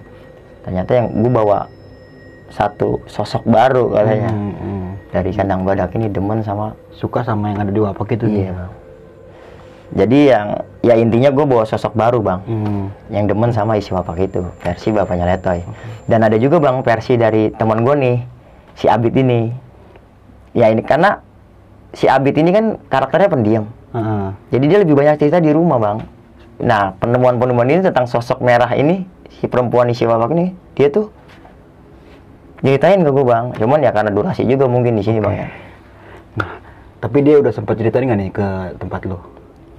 Ternyata 0.61 0.91
yang 0.93 1.07
gua 1.25 1.31
bawa 1.33 1.59
satu 2.53 3.01
sosok 3.09 3.43
baru 3.49 3.93
katanya. 3.93 4.31
Hmm, 4.31 4.53
hmm. 4.53 4.85
Dari 5.07 5.31
kandang 5.33 5.65
badak 5.65 5.95
ini 5.95 6.11
demen 6.11 6.43
sama 6.43 6.75
Suka 6.91 7.23
sama 7.23 7.53
yang 7.53 7.63
ada 7.63 7.71
di 7.71 7.79
wapak 7.79 8.17
itu 8.17 8.25
Iya 8.27 8.51
nih. 8.53 8.86
Jadi 9.87 10.27
yang 10.27 10.59
ya 10.83 10.99
intinya 10.99 11.31
gue 11.31 11.45
bawa 11.47 11.63
sosok 11.63 11.95
baru 11.95 12.19
bang, 12.19 12.39
Hmm. 12.43 12.85
yang 13.07 13.23
demen 13.23 13.55
sama 13.55 13.79
isi 13.79 13.95
wapak 13.95 14.19
itu 14.19 14.43
versi 14.59 14.91
bapaknya 14.91 15.23
Letoy. 15.23 15.63
Dan 16.11 16.27
ada 16.27 16.35
juga 16.35 16.59
bang 16.59 16.83
versi 16.83 17.15
dari 17.15 17.47
teman 17.55 17.87
gue 17.87 17.95
nih, 17.95 18.17
si 18.75 18.91
Abid 18.91 19.15
ini. 19.15 19.47
Ya 20.51 20.67
ini 20.67 20.83
karena 20.83 21.23
si 21.95 22.03
Abid 22.11 22.35
ini 22.35 22.51
kan 22.51 22.75
karakternya 22.91 23.31
pendiam. 23.31 23.65
Heeh. 23.95 24.27
Jadi 24.51 24.65
dia 24.67 24.79
lebih 24.83 24.95
banyak 24.99 25.15
cerita 25.23 25.39
di 25.39 25.55
rumah 25.55 25.79
bang. 25.79 25.97
Nah 26.67 26.91
penemuan-penemuan 26.99 27.71
ini 27.71 27.79
tentang 27.79 28.11
sosok 28.11 28.43
merah 28.43 28.75
ini, 28.75 29.07
si 29.39 29.47
perempuan 29.47 29.87
isi 29.87 30.03
wapak 30.03 30.35
ini, 30.35 30.51
dia 30.75 30.91
tuh 30.91 31.15
ceritain 32.59 32.99
ke 32.99 33.07
gue 33.07 33.23
bang. 33.23 33.55
Cuman 33.55 33.79
ya 33.79 33.95
karena 33.95 34.11
durasi 34.11 34.43
juga 34.43 34.67
mungkin 34.67 34.99
di 34.99 35.03
sini 35.05 35.23
bang 35.23 35.35
ya. 35.45 35.47
Nah, 36.43 36.49
tapi 36.99 37.23
dia 37.23 37.39
udah 37.39 37.55
sempat 37.55 37.79
ceritain 37.79 38.03
nggak 38.03 38.19
nih 38.19 38.29
ke 38.35 38.47
tempat 38.83 39.07
lo? 39.07 39.36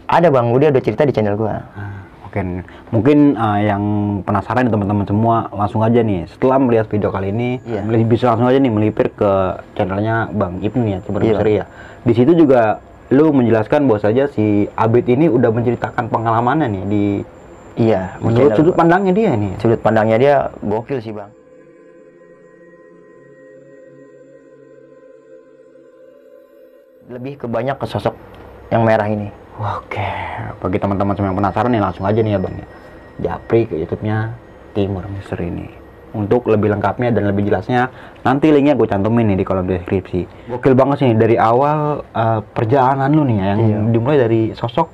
Ada 0.08 0.28
bang, 0.28 0.46
dia 0.56 0.68
udah 0.70 0.82
cerita 0.82 1.04
di 1.04 1.12
channel 1.12 1.36
gue. 1.36 1.52
Nah, 1.52 1.96
Oke, 2.24 2.44
mungkin 2.90 3.32
uh, 3.34 3.56
yang 3.58 3.82
penasaran 4.20 4.68
teman-teman 4.68 5.00
semua 5.02 5.48
langsung 5.50 5.80
aja 5.80 6.00
nih 6.02 6.28
setelah 6.28 6.60
melihat 6.60 6.84
video 6.86 7.08
kali 7.08 7.32
ini 7.32 7.56
Iya. 7.62 7.80
meli- 7.80 8.04
bisa 8.04 8.28
langsung 8.28 8.44
aja 8.44 8.56
nih 8.58 8.68
melipir 8.68 9.08
ke 9.10 9.30
channelnya 9.72 10.28
Bang 10.30 10.60
Ibnu 10.60 10.84
ya, 10.86 11.00
Super 11.00 11.20
Iya. 11.20 11.28
Misteri 11.30 11.52
ya. 11.54 11.64
Di 12.04 12.12
situ 12.12 12.36
juga 12.36 12.84
lu 13.08 13.32
menjelaskan 13.32 13.88
bahwa 13.88 13.96
saja 13.98 14.28
si 14.28 14.44
Abid 14.76 15.08
ini 15.08 15.24
udah 15.26 15.48
menceritakan 15.48 16.04
pengalamannya 16.06 16.68
nih 16.68 16.84
di 16.84 17.04
Iya, 17.80 18.20
menurut 18.20 18.52
sudut 18.52 18.76
gua. 18.76 18.80
pandangnya 18.84 19.12
dia 19.14 19.30
nih. 19.32 19.52
sudut 19.56 19.80
pandangnya 19.80 20.16
dia 20.18 20.34
gokil 20.60 21.00
sih 21.00 21.16
bang 21.16 21.32
lebih 27.08 27.40
ke 27.40 27.46
banyak 27.46 27.72
ke 27.74 27.86
sosok 27.88 28.12
yang 28.68 28.84
merah 28.84 29.08
ini 29.08 29.32
Oke, 29.58 30.06
bagi 30.62 30.78
teman-teman 30.78 31.18
semua 31.18 31.34
yang 31.34 31.38
penasaran 31.42 31.70
nih 31.74 31.82
langsung 31.82 32.06
aja 32.06 32.20
nih 32.22 32.32
ya 32.32 32.40
Bang 32.40 32.54
ya. 32.54 32.66
Japri 33.18 33.66
ke 33.66 33.74
YouTube-nya 33.74 34.30
Timur 34.70 35.02
Misteri 35.10 35.50
ini. 35.50 35.66
Untuk 36.08 36.46
lebih 36.46 36.70
lengkapnya 36.70 37.10
dan 37.10 37.26
lebih 37.26 37.50
jelasnya 37.50 37.90
nanti 38.22 38.48
linknya 38.48 38.78
gue 38.78 38.86
cantumin 38.86 39.26
nih 39.28 39.42
di 39.42 39.44
kolom 39.44 39.66
deskripsi. 39.66 40.48
Gokil 40.48 40.78
banget 40.78 40.96
sih 41.02 41.10
dari 41.12 41.34
awal 41.34 42.06
uh, 42.06 42.40
perjalanan 42.54 43.10
lu 43.10 43.26
nih 43.26 43.36
ya, 43.36 43.46
yang 43.50 43.58
Iya. 43.60 43.78
dimulai 43.90 44.16
dari 44.16 44.40
sosok 44.54 44.88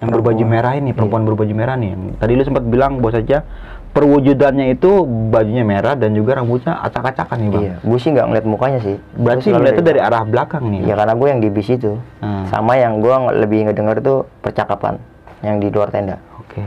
yang 0.00 0.08
berbaju 0.08 0.38
Perempuan. 0.38 0.54
merah 0.54 0.72
ini, 0.78 0.90
perempuan 0.94 1.22
berbaju 1.26 1.52
merah 1.52 1.74
nih. 1.76 1.92
Tadi 2.16 2.32
lu 2.32 2.42
sempat 2.46 2.64
bilang 2.64 3.02
bahwa 3.02 3.18
saja 3.18 3.42
perwujudannya 3.90 4.78
itu 4.78 5.02
bajunya 5.34 5.66
merah 5.66 5.98
dan 5.98 6.14
juga 6.14 6.38
rambutnya 6.38 6.78
acak-acakan 6.78 7.36
nih 7.42 7.48
Bang. 7.50 7.62
iya 7.66 7.74
gue 7.82 7.98
sih 7.98 8.10
nggak 8.14 8.26
ngeliat 8.30 8.46
mukanya 8.46 8.78
sih. 8.80 8.96
Berarti 9.18 9.50
ngeliatnya 9.50 9.84
dari 9.84 10.00
arah 10.00 10.22
belakang 10.22 10.64
nih. 10.70 10.80
ya 10.86 10.94
karena 10.94 11.14
gue 11.18 11.28
yang 11.28 11.40
di 11.42 11.48
bis 11.50 11.68
itu. 11.68 11.92
Hmm. 12.22 12.46
sama 12.46 12.78
yang 12.78 13.02
gue 13.02 13.14
lebih 13.36 13.66
ngedenger 13.66 13.96
tuh 14.00 14.18
percakapan 14.40 14.98
yang 15.42 15.58
di 15.58 15.68
luar 15.70 15.90
tenda. 15.90 16.22
Oke. 16.38 16.62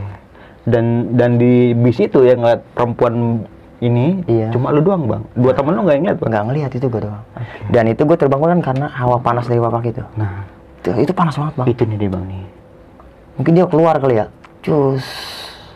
Dan 0.64 1.16
dan 1.16 1.36
di 1.40 1.72
bis 1.72 2.00
itu 2.00 2.24
ya 2.24 2.36
ngeliat 2.36 2.60
perempuan 2.72 3.44
ini 3.80 4.24
Iya. 4.24 4.48
cuma 4.48 4.72
lu 4.72 4.80
doang 4.80 5.04
bang? 5.04 5.22
Dua 5.36 5.52
temen 5.52 5.76
lu 5.76 5.84
nggak 5.84 5.96
yang 5.96 6.04
lihat 6.08 6.18
bang? 6.20 6.28
Nggak 6.32 6.44
ngelihat 6.48 6.70
itu 6.76 6.86
gue 6.88 7.00
doang. 7.04 7.24
Dan 7.68 7.84
itu 7.88 8.02
gue 8.04 8.16
terbangun 8.16 8.48
kan 8.56 8.60
karena 8.72 8.86
hawa 8.92 9.16
panas 9.20 9.44
dari 9.44 9.60
bapak 9.60 9.84
itu. 9.88 10.04
Nah. 10.16 10.44
Itu, 10.80 10.92
itu 11.00 11.12
panas 11.16 11.36
banget 11.36 11.54
bang. 11.56 11.66
Itu 11.72 11.82
nih 11.88 11.96
dia 11.96 12.10
bang 12.12 12.24
nih. 12.28 12.44
Mungkin 13.40 13.52
dia 13.56 13.66
keluar 13.68 13.96
kali 13.96 14.20
ya. 14.20 14.26
Cus. 14.60 15.04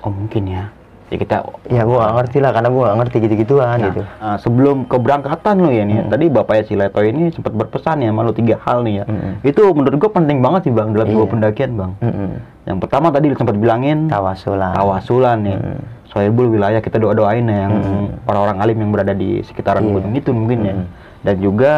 Oh 0.01 0.12
mungkin 0.12 0.44
ya 0.46 0.68
ya 1.09 1.16
kita 1.16 1.36
ya 1.68 1.82
gue 1.82 1.96
gak 1.96 2.14
ngerti 2.14 2.38
lah 2.44 2.50
karena 2.52 2.68
gue 2.68 2.82
gak 2.84 2.98
ngerti 3.00 3.16
gitu-gituan 3.24 3.76
Nah, 3.80 3.86
gitu 3.88 4.02
ah, 4.20 4.36
sebelum 4.36 4.84
keberangkatan 4.84 5.56
lo 5.56 5.72
ya 5.72 5.82
nih, 5.82 6.04
tadi 6.06 6.24
bapaknya 6.28 6.62
si 6.64 6.74
Leto 6.76 7.00
ini 7.00 7.32
sempat 7.32 7.52
berpesan 7.52 8.04
ya 8.04 8.12
malu 8.12 8.30
tiga 8.30 8.61
hal 8.61 8.84
nih 8.84 9.00
ya. 9.00 9.04
Mm-mm. 9.09 9.32
Itu 9.40 9.72
menurut 9.72 9.96
gua 9.96 10.11
penting 10.12 10.38
banget 10.38 10.68
sih 10.68 10.72
bang 10.72 10.92
dalam 10.92 11.09
dua 11.09 11.24
Iya. 11.24 11.32
pendakian 11.32 11.70
bang. 11.74 11.92
Mm-mm. 11.98 12.30
Yang 12.68 12.78
pertama 12.84 13.06
tadi 13.09 13.26
sempat 13.32 13.56
bilangin 13.56 13.98
tawasulan 14.06 14.72
tawasulan 14.76 15.38
nih. 15.40 15.56
Mm. 15.56 15.80
Sohibul 16.09 16.48
wilayah 16.48 16.80
kita 16.80 16.96
doa 16.96 17.12
doain 17.12 17.44
ya 17.44 17.56
yang 17.64 17.74
Mm. 17.80 18.06
orang-orang 18.24 18.59
alim 18.61 18.76
yang 18.78 18.90
berada 18.90 19.12
di 19.12 19.40
sekitaran 19.42 19.80
Iya. 19.82 19.92
gunung 19.94 20.12
itu 20.12 20.30
mungkin 20.30 20.59
ya. 20.61 20.74
Mm. 20.76 20.84
Dan 21.18 21.36
juga 21.40 21.72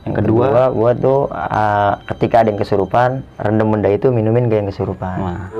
yang 0.00 0.16
kedua, 0.16 0.72
gue 0.72 0.90
tuh 0.96 1.28
uh, 1.28 1.92
ketika 2.08 2.40
ada 2.40 2.48
yang 2.48 2.56
kesurupan 2.56 3.20
rendam 3.36 3.68
benda 3.68 3.92
itu 3.92 4.08
minumin 4.08 4.48
gak 4.48 4.64
yang 4.64 4.70
kesurupan 4.72 5.16
nah, 5.20 5.52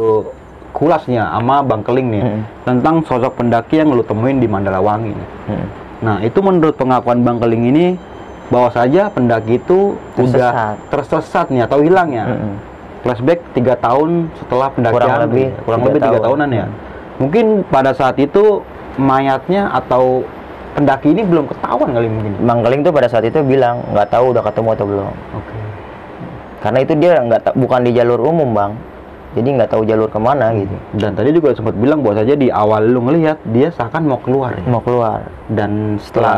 itu 0.70 0.78
kulasnya 0.78 1.26
sama 1.26 1.60
Bang 1.60 1.82
Keling 1.82 2.08
nih 2.08 2.22
Mm. 2.22 2.40
tentang 2.64 2.94
sosok 3.02 3.34
pendaki 3.36 3.76
yang 3.76 3.90
lu 3.90 4.00
temuin 4.00 4.38
di 4.38 4.46
Mandalawangi. 4.46 5.10
nih. 5.10 5.28
Mm. 5.50 5.66
Nah, 6.00 6.16
itu 6.22 6.38
menurut 6.38 6.74
pengakuan 6.74 7.20
Bang 7.20 7.42
Keling 7.42 7.66
ini 7.66 7.86
bahwa 8.46 8.70
saja 8.70 9.10
pendaki 9.10 9.58
itu 9.58 9.98
udah 10.14 10.30
Tersesat. 10.30 10.76
tersesat 10.88 11.46
nih 11.50 11.66
atau 11.66 11.82
hilang 11.82 12.08
ya. 12.08 12.24
Mm-mm. 12.26 12.54
Flashback 13.00 13.40
tiga 13.52 13.74
tahun 13.74 14.30
setelah 14.36 14.68
pendakian. 14.70 14.96
Kurang 14.96 15.20
lebih, 15.26 15.46
kurang 15.64 15.80
lebih 15.82 16.00
tiga 16.00 16.10
tahun. 16.12 16.24
tahunan 16.24 16.48
ya. 16.52 16.66
Mungkin 17.18 17.44
pada 17.66 17.90
saat 17.90 18.16
itu 18.16 18.62
mayatnya 18.94 19.70
atau 19.70 20.22
pendaki 20.70 21.10
ini 21.10 21.22
belum 21.22 21.48
ketahuan 21.48 21.90
kali 21.90 22.06
mungkin. 22.06 22.32
Bang 22.40 22.62
Keling 22.62 22.80
tuh 22.80 22.92
pada 22.92 23.08
saat 23.08 23.24
itu 23.24 23.42
bilang 23.42 23.82
nggak 23.90 24.08
tahu 24.08 24.30
udah 24.30 24.42
ketemu 24.42 24.68
atau 24.70 24.86
belum 24.86 25.06
Oke. 25.34 25.54
karena 26.60 26.78
itu 26.78 26.92
dia 26.94 27.12
nggak 27.18 27.40
bukan 27.54 27.80
di 27.82 27.90
jalur 27.90 28.20
umum 28.20 28.52
bang 28.52 28.72
jadi 29.30 29.48
nggak 29.54 29.70
tahu 29.70 29.82
jalur 29.84 30.10
ke 30.10 30.18
mana 30.18 30.50
gitu. 30.52 30.74
Dan 30.94 31.14
tadi 31.14 31.30
juga 31.30 31.54
sempat 31.54 31.74
bilang 31.74 32.02
bahwa 32.02 32.18
saja 32.18 32.34
di 32.34 32.50
awal 32.50 32.82
lu 32.84 32.98
ngelihat 33.00 33.38
dia 33.50 33.70
seakan 33.70 34.06
mau 34.06 34.18
keluar 34.18 34.54
ya. 34.54 34.64
mau 34.66 34.82
keluar. 34.82 35.22
Dan 35.46 36.02
Setelah 36.02 36.34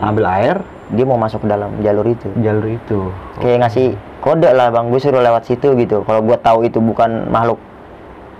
ngambil 0.00 0.24
air? 0.26 0.56
Dia 0.86 1.02
mau 1.02 1.18
masuk 1.18 1.42
ke 1.42 1.48
dalam 1.48 1.72
jalur 1.80 2.06
itu. 2.06 2.28
Jalur 2.38 2.66
itu. 2.68 2.98
kayak 3.36 3.64
ngasih 3.64 3.88
kode 4.20 4.46
lah 4.48 4.68
bang 4.68 4.86
gue 4.86 5.00
suruh 5.00 5.18
lewat 5.18 5.42
situ 5.44 5.74
gitu. 5.74 6.04
Kalau 6.04 6.20
gue 6.20 6.36
tahu 6.38 6.58
itu 6.62 6.78
bukan 6.78 7.26
makhluk 7.26 7.58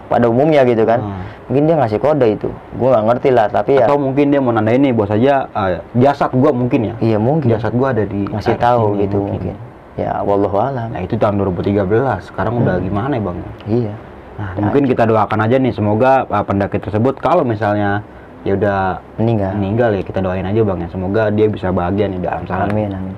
pada 0.06 0.30
umumnya 0.30 0.62
gitu 0.62 0.86
kan 0.86 1.02
Hmm. 1.02 1.18
mungkin 1.50 1.62
dia 1.66 1.74
ngasih 1.74 1.98
kode 1.98 2.26
itu. 2.30 2.46
Gue 2.78 2.88
nggak 2.92 3.04
ngerti 3.10 3.28
lah 3.34 3.46
tapi 3.50 3.74
ya 3.74 3.90
Atau 3.90 3.98
mungkin 3.98 4.30
dia 4.30 4.38
mau 4.38 4.54
nandain 4.54 4.78
nih 4.78 4.94
bahwa 4.94 5.08
saja 5.10 5.50
ah, 5.50 5.82
jasad 5.98 6.30
gua 6.30 6.54
mungkin 6.54 6.92
ya. 6.92 6.94
iya 7.02 7.18
mungkin. 7.18 7.50
Jasad 7.50 7.74
gua 7.74 7.90
ada 7.90 8.06
di 8.06 8.22
ngasih 8.30 8.54
tahu 8.54 8.94
gitu 9.02 9.18
mungkin, 9.18 9.58
ya 9.96 10.20
wallahu 10.22 10.56
alam 10.60 10.92
Nah 10.92 11.00
itu 11.00 11.16
tahun 11.16 11.40
2013. 11.40 11.82
Sekarang 12.22 12.60
udah 12.60 12.76
gimana 12.78 13.16
ya 13.16 13.22
bang? 13.24 13.38
iya 13.66 13.94
Nah 14.36 14.52
mungkin 14.60 14.84
kita 14.84 15.08
doakan 15.08 15.40
aja 15.48 15.56
nih 15.56 15.72
semoga 15.72 16.28
ah, 16.28 16.44
pendaki 16.44 16.76
tersebut 16.76 17.16
kalau 17.18 17.40
misalnya 17.40 18.04
ya 18.44 18.52
udah 18.54 19.00
meninggal 19.16 19.56
meninggal 19.56 19.90
ya 19.96 20.02
kita 20.04 20.20
doain 20.20 20.44
aja 20.44 20.60
bang 20.60 20.78
ya. 20.84 20.88
Semoga 20.92 21.22
dia 21.32 21.46
bisa 21.48 21.72
bahagia 21.72 22.06
nih 22.06 22.20
dalam 22.20 22.44
sana. 22.44 22.68
amin 22.68 22.92
amin 22.92 23.14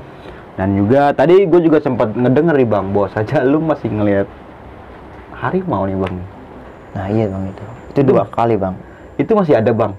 Dan 0.59 0.74
juga 0.74 1.11
tadi 1.12 1.47
gue 1.47 1.61
juga 1.62 1.79
sempat 1.79 2.14
ngedenger 2.14 2.55
nih 2.55 2.68
bang 2.68 2.87
bahwa 2.91 3.09
saja 3.11 3.43
lu 3.43 3.59
masih 3.59 3.91
ngelihat 3.91 4.26
harimau 5.35 5.87
nih 5.87 5.99
bang. 5.99 6.14
nah 6.97 7.07
iya 7.07 7.26
bang 7.31 7.43
itu 7.47 7.64
itu 7.95 8.01
dua 8.03 8.22
kali 8.26 8.55
bang 8.57 8.74
Itu 9.18 9.35
masih 9.35 9.59
ada 9.59 9.70
bang. 9.74 9.93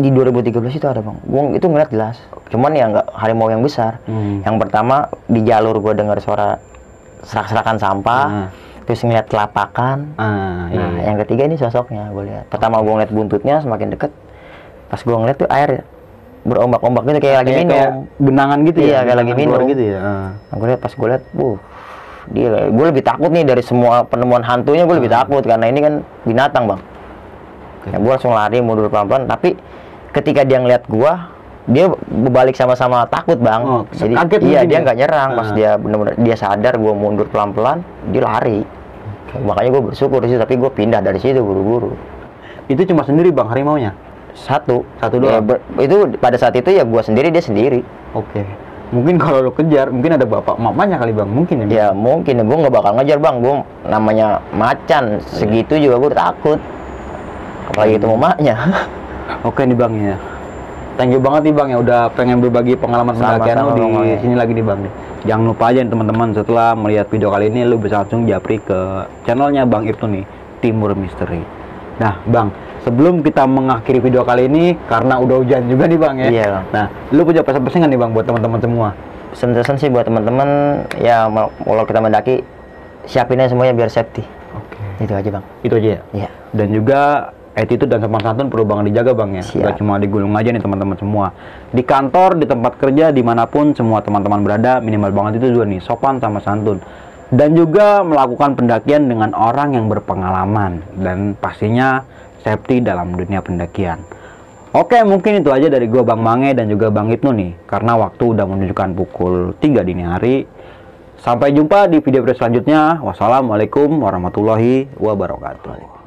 Di 0.00 0.08
2013 0.08 0.48
itu 0.72 0.86
ada 0.86 0.98
bang 0.98 1.16
gua 1.22 1.42
itu 1.52 1.66
ngeliat 1.66 1.90
jelas 1.90 2.16
cuman 2.48 2.70
ya 2.72 2.84
nggak 2.88 3.06
harimau 3.12 3.46
yang 3.46 3.60
besar 3.60 4.00
Hmm. 4.02 4.40
yang 4.40 4.56
pertama 4.56 4.96
di 5.26 5.40
jalur 5.42 5.76
gue 5.78 5.92
dengar 5.94 6.16
suara 6.18 6.56
serak-serakan 7.22 7.76
sampah 7.76 8.24
Ah. 8.24 8.48
terus 8.82 9.00
ngeliat 9.00 9.26
telapakan 9.26 10.16
Ah, 10.16 10.66
iya. 10.66 10.80
nah 10.80 10.90
yang 11.04 11.16
ketiga 11.20 11.42
ini 11.44 11.54
sosoknya 11.54 12.08
gue 12.08 12.24
lihat 12.26 12.48
pertama 12.48 12.80
gue 12.80 12.90
ngeliat 12.90 13.12
buntutnya 13.12 13.60
semakin 13.60 13.92
deket 13.92 14.10
pas 14.88 14.98
gue 14.98 15.12
ngeliat 15.12 15.36
tuh 15.36 15.46
air 15.48 15.84
berombak-ombak 16.40 17.04
gitu 17.04 17.18
kayak 17.20 17.36
lagi 17.38 17.52
minum 17.54 17.68
kayak 17.70 17.90
genangan 18.16 18.58
gitu 18.64 18.78
ya. 18.80 18.88
Iya, 18.88 18.98
kayak 19.04 19.18
lagi 19.20 19.32
minum. 19.36 19.60
gitu 19.68 19.82
ya. 19.86 19.98
Ah. 20.00 20.28
Nah, 20.40 20.54
gue 20.56 20.66
lihat 20.66 20.80
pas 20.80 20.88
gue 20.90 21.06
lihat, 21.06 21.22
uh, 21.36 21.56
dia 22.26 22.48
gue 22.64 22.84
lebih 22.88 23.04
takut 23.04 23.28
nih 23.28 23.44
dari 23.44 23.60
semua 23.60 24.02
penemuan 24.02 24.40
hantunya 24.40 24.82
gue 24.82 24.88
Hmm. 24.88 25.00
lebih 25.04 25.12
takut 25.12 25.42
karena 25.44 25.68
ini 25.68 25.78
kan 25.78 25.94
binatang 26.24 26.64
bang. 26.64 26.80
Oke. 27.76 27.86
Ya, 27.86 27.96
gue 27.98 28.10
langsung 28.10 28.32
lari 28.32 28.56
mundur 28.58 28.88
pelan-pelan, 28.88 29.28
tapi 29.28 29.52
ketika 30.12 30.42
dia 30.42 30.58
ngeliat 30.58 30.84
gue, 30.86 31.12
dia 31.66 31.86
berbalik 32.02 32.54
sama-sama 32.54 33.06
takut 33.06 33.36
bang. 33.36 33.62
Oh, 33.62 33.82
Jadi 33.90 34.14
kaget 34.16 34.40
iya 34.42 34.60
dia 34.64 34.76
ya? 34.76 34.82
nggak 34.82 34.96
nyerang 34.96 35.30
pas 35.34 35.48
Ah. 35.48 35.54
dia 35.54 35.70
benar-benar 35.74 36.14
dia 36.16 36.36
sadar 36.36 36.74
gue 36.76 36.92
mundur 36.92 37.26
pelan-pelan, 37.28 37.80
dia 38.08 38.22
lari. 38.22 38.66
Makanya 39.36 39.70
gue 39.70 39.82
bersyukur 39.88 40.18
sih, 40.24 40.34
tapi 40.34 40.58
gue 40.58 40.66
pindah 40.68 40.98
dari 40.98 41.16
situ 41.16 41.38
buru-buru. 41.38 41.94
Itu 42.66 42.82
cuma 42.84 43.02
sendiri 43.02 43.30
bang 43.30 43.46
harimaunya. 43.46 43.94
Satu, 44.32 44.86
Satu 44.96 45.18
Ya, 45.18 45.38
doang? 45.38 45.46
ber- 45.46 45.62
itu 45.76 45.94
pada 46.16 46.34
saat 46.34 46.54
itu 46.54 46.70
ya 46.70 46.82
gue 46.82 47.02
sendiri 47.02 47.30
dia 47.30 47.42
sendiri. 47.42 47.82
Oke. 48.10 48.42
Mungkin 48.90 49.22
kalau 49.22 49.38
lo 49.40 49.50
kejar, 49.50 49.86
mungkin 49.86 50.18
ada 50.18 50.26
bapak 50.26 50.58
mamanya 50.58 50.98
kali 50.98 51.14
bang, 51.14 51.26
mungkin 51.26 51.56
ya. 51.60 51.64
Bang? 51.64 51.70
Ya 51.70 51.86
mungkin 51.92 52.34
gue 52.40 52.56
nggak 52.58 52.74
bakal 52.74 52.98
ngejar 52.98 53.18
bang, 53.18 53.36
gue 53.38 53.54
namanya 53.86 54.26
macan 54.50 55.04
segitu 55.24 55.78
juga 55.78 55.96
gue 55.96 56.10
takut. 56.12 56.58
Apalagi 57.68 57.92
ketemu 57.96 58.16
maknya. 58.18 58.54
Oke 59.46 59.62
nih 59.66 59.76
bang 59.78 59.92
ya. 59.98 60.16
Thank 60.98 61.16
you 61.16 61.20
banget 61.22 61.48
nih 61.48 61.54
bang 61.56 61.68
ya 61.72 61.78
udah 61.80 62.00
pengen 62.12 62.44
berbagi 62.44 62.76
pengalaman 62.76 63.16
pendakian 63.16 63.56
lo 63.64 63.72
di 63.72 63.84
ya. 64.10 64.18
sini 64.20 64.34
lagi 64.36 64.52
nih 64.52 64.64
bang 64.66 64.78
nih. 64.84 64.92
Jangan 65.20 65.44
lupa 65.48 65.64
aja 65.72 65.78
nih 65.84 65.90
teman-teman 65.92 66.28
setelah 66.32 66.68
melihat 66.76 67.06
video 67.08 67.28
kali 67.32 67.52
ini 67.52 67.60
lu 67.64 67.76
bisa 67.76 68.04
langsung 68.04 68.24
japri 68.24 68.56
ke 68.60 69.08
channelnya 69.28 69.68
Bang 69.68 69.84
Ibtu 69.88 70.04
nih 70.08 70.24
Timur 70.60 70.92
Misteri. 70.96 71.40
Nah 72.00 72.16
bang, 72.24 72.48
sebelum 72.84 73.20
kita 73.20 73.44
mengakhiri 73.44 74.00
video 74.00 74.24
kali 74.24 74.48
ini 74.48 74.76
karena 74.88 75.20
udah 75.20 75.36
hujan 75.44 75.68
juga 75.68 75.84
nih 75.88 75.98
bang 76.00 76.14
ya. 76.16 76.28
Iya, 76.32 76.46
Bang. 76.48 76.64
Nah, 76.72 76.86
lu 77.12 77.20
punya 77.28 77.42
pesan-pesan 77.44 77.76
nggak 77.84 77.90
nih 77.92 78.00
bang 78.00 78.10
buat 78.16 78.26
teman-teman 78.28 78.60
semua? 78.60 78.88
Pesan-pesan 79.36 79.76
sih 79.76 79.88
buat 79.92 80.04
teman-teman 80.08 80.48
ya 80.98 81.28
kalau 81.64 81.84
kita 81.84 82.00
mendaki 82.00 82.34
siapinnya 83.04 83.48
semuanya 83.48 83.76
biar 83.76 83.92
safety. 83.92 84.24
Oke. 84.56 85.04
Itu 85.04 85.12
aja 85.12 85.28
bang. 85.28 85.44
Itu 85.60 85.74
aja 85.76 85.88
ya. 85.96 86.00
Iya. 86.16 86.28
Dan 86.56 86.68
juga 86.72 87.30
attitude 87.54 87.90
dan 87.90 87.98
sopan 88.02 88.22
santun 88.22 88.46
perlu 88.46 88.64
banget 88.66 88.94
dijaga 88.94 89.12
bang 89.14 89.30
ya. 89.38 89.44
Siap. 89.44 89.58
Nggak 89.60 89.74
cuma 89.82 89.94
digulung 89.98 90.32
aja 90.38 90.50
nih 90.54 90.62
teman-teman 90.62 90.96
semua. 90.98 91.26
Di 91.74 91.82
kantor, 91.82 92.38
di 92.38 92.46
tempat 92.46 92.72
kerja, 92.78 93.10
di 93.10 93.22
mana 93.22 93.46
pun 93.50 93.74
semua 93.74 94.00
teman-teman 94.00 94.40
berada, 94.46 94.78
minimal 94.78 95.10
banget 95.10 95.42
itu 95.42 95.58
juga 95.58 95.64
nih 95.66 95.80
sopan 95.82 96.22
sama 96.22 96.38
santun. 96.42 96.78
Dan 97.30 97.54
juga 97.54 98.02
melakukan 98.02 98.58
pendakian 98.58 99.06
dengan 99.06 99.30
orang 99.38 99.78
yang 99.78 99.86
berpengalaman 99.86 100.82
dan 100.98 101.38
pastinya 101.38 102.02
safety 102.42 102.82
dalam 102.82 103.14
dunia 103.14 103.38
pendakian. 103.38 104.02
Oke, 104.70 105.02
mungkin 105.02 105.42
itu 105.42 105.50
aja 105.50 105.66
dari 105.66 105.90
gua 105.90 106.06
Bang 106.06 106.22
Mange 106.22 106.54
dan 106.54 106.70
juga 106.70 106.94
Bang 106.94 107.10
Ibnu 107.10 107.30
nih, 107.34 107.50
karena 107.66 107.98
waktu 107.98 108.22
udah 108.34 108.46
menunjukkan 108.46 108.94
pukul 108.94 109.54
3 109.58 109.82
dini 109.82 110.02
hari. 110.06 110.36
Sampai 111.20 111.52
jumpa 111.52 111.90
di 111.90 112.00
video 112.00 112.24
selanjutnya. 112.32 113.02
Wassalamualaikum 113.02 113.98
warahmatullahi 113.98 114.88
wabarakatuh. 114.96 115.99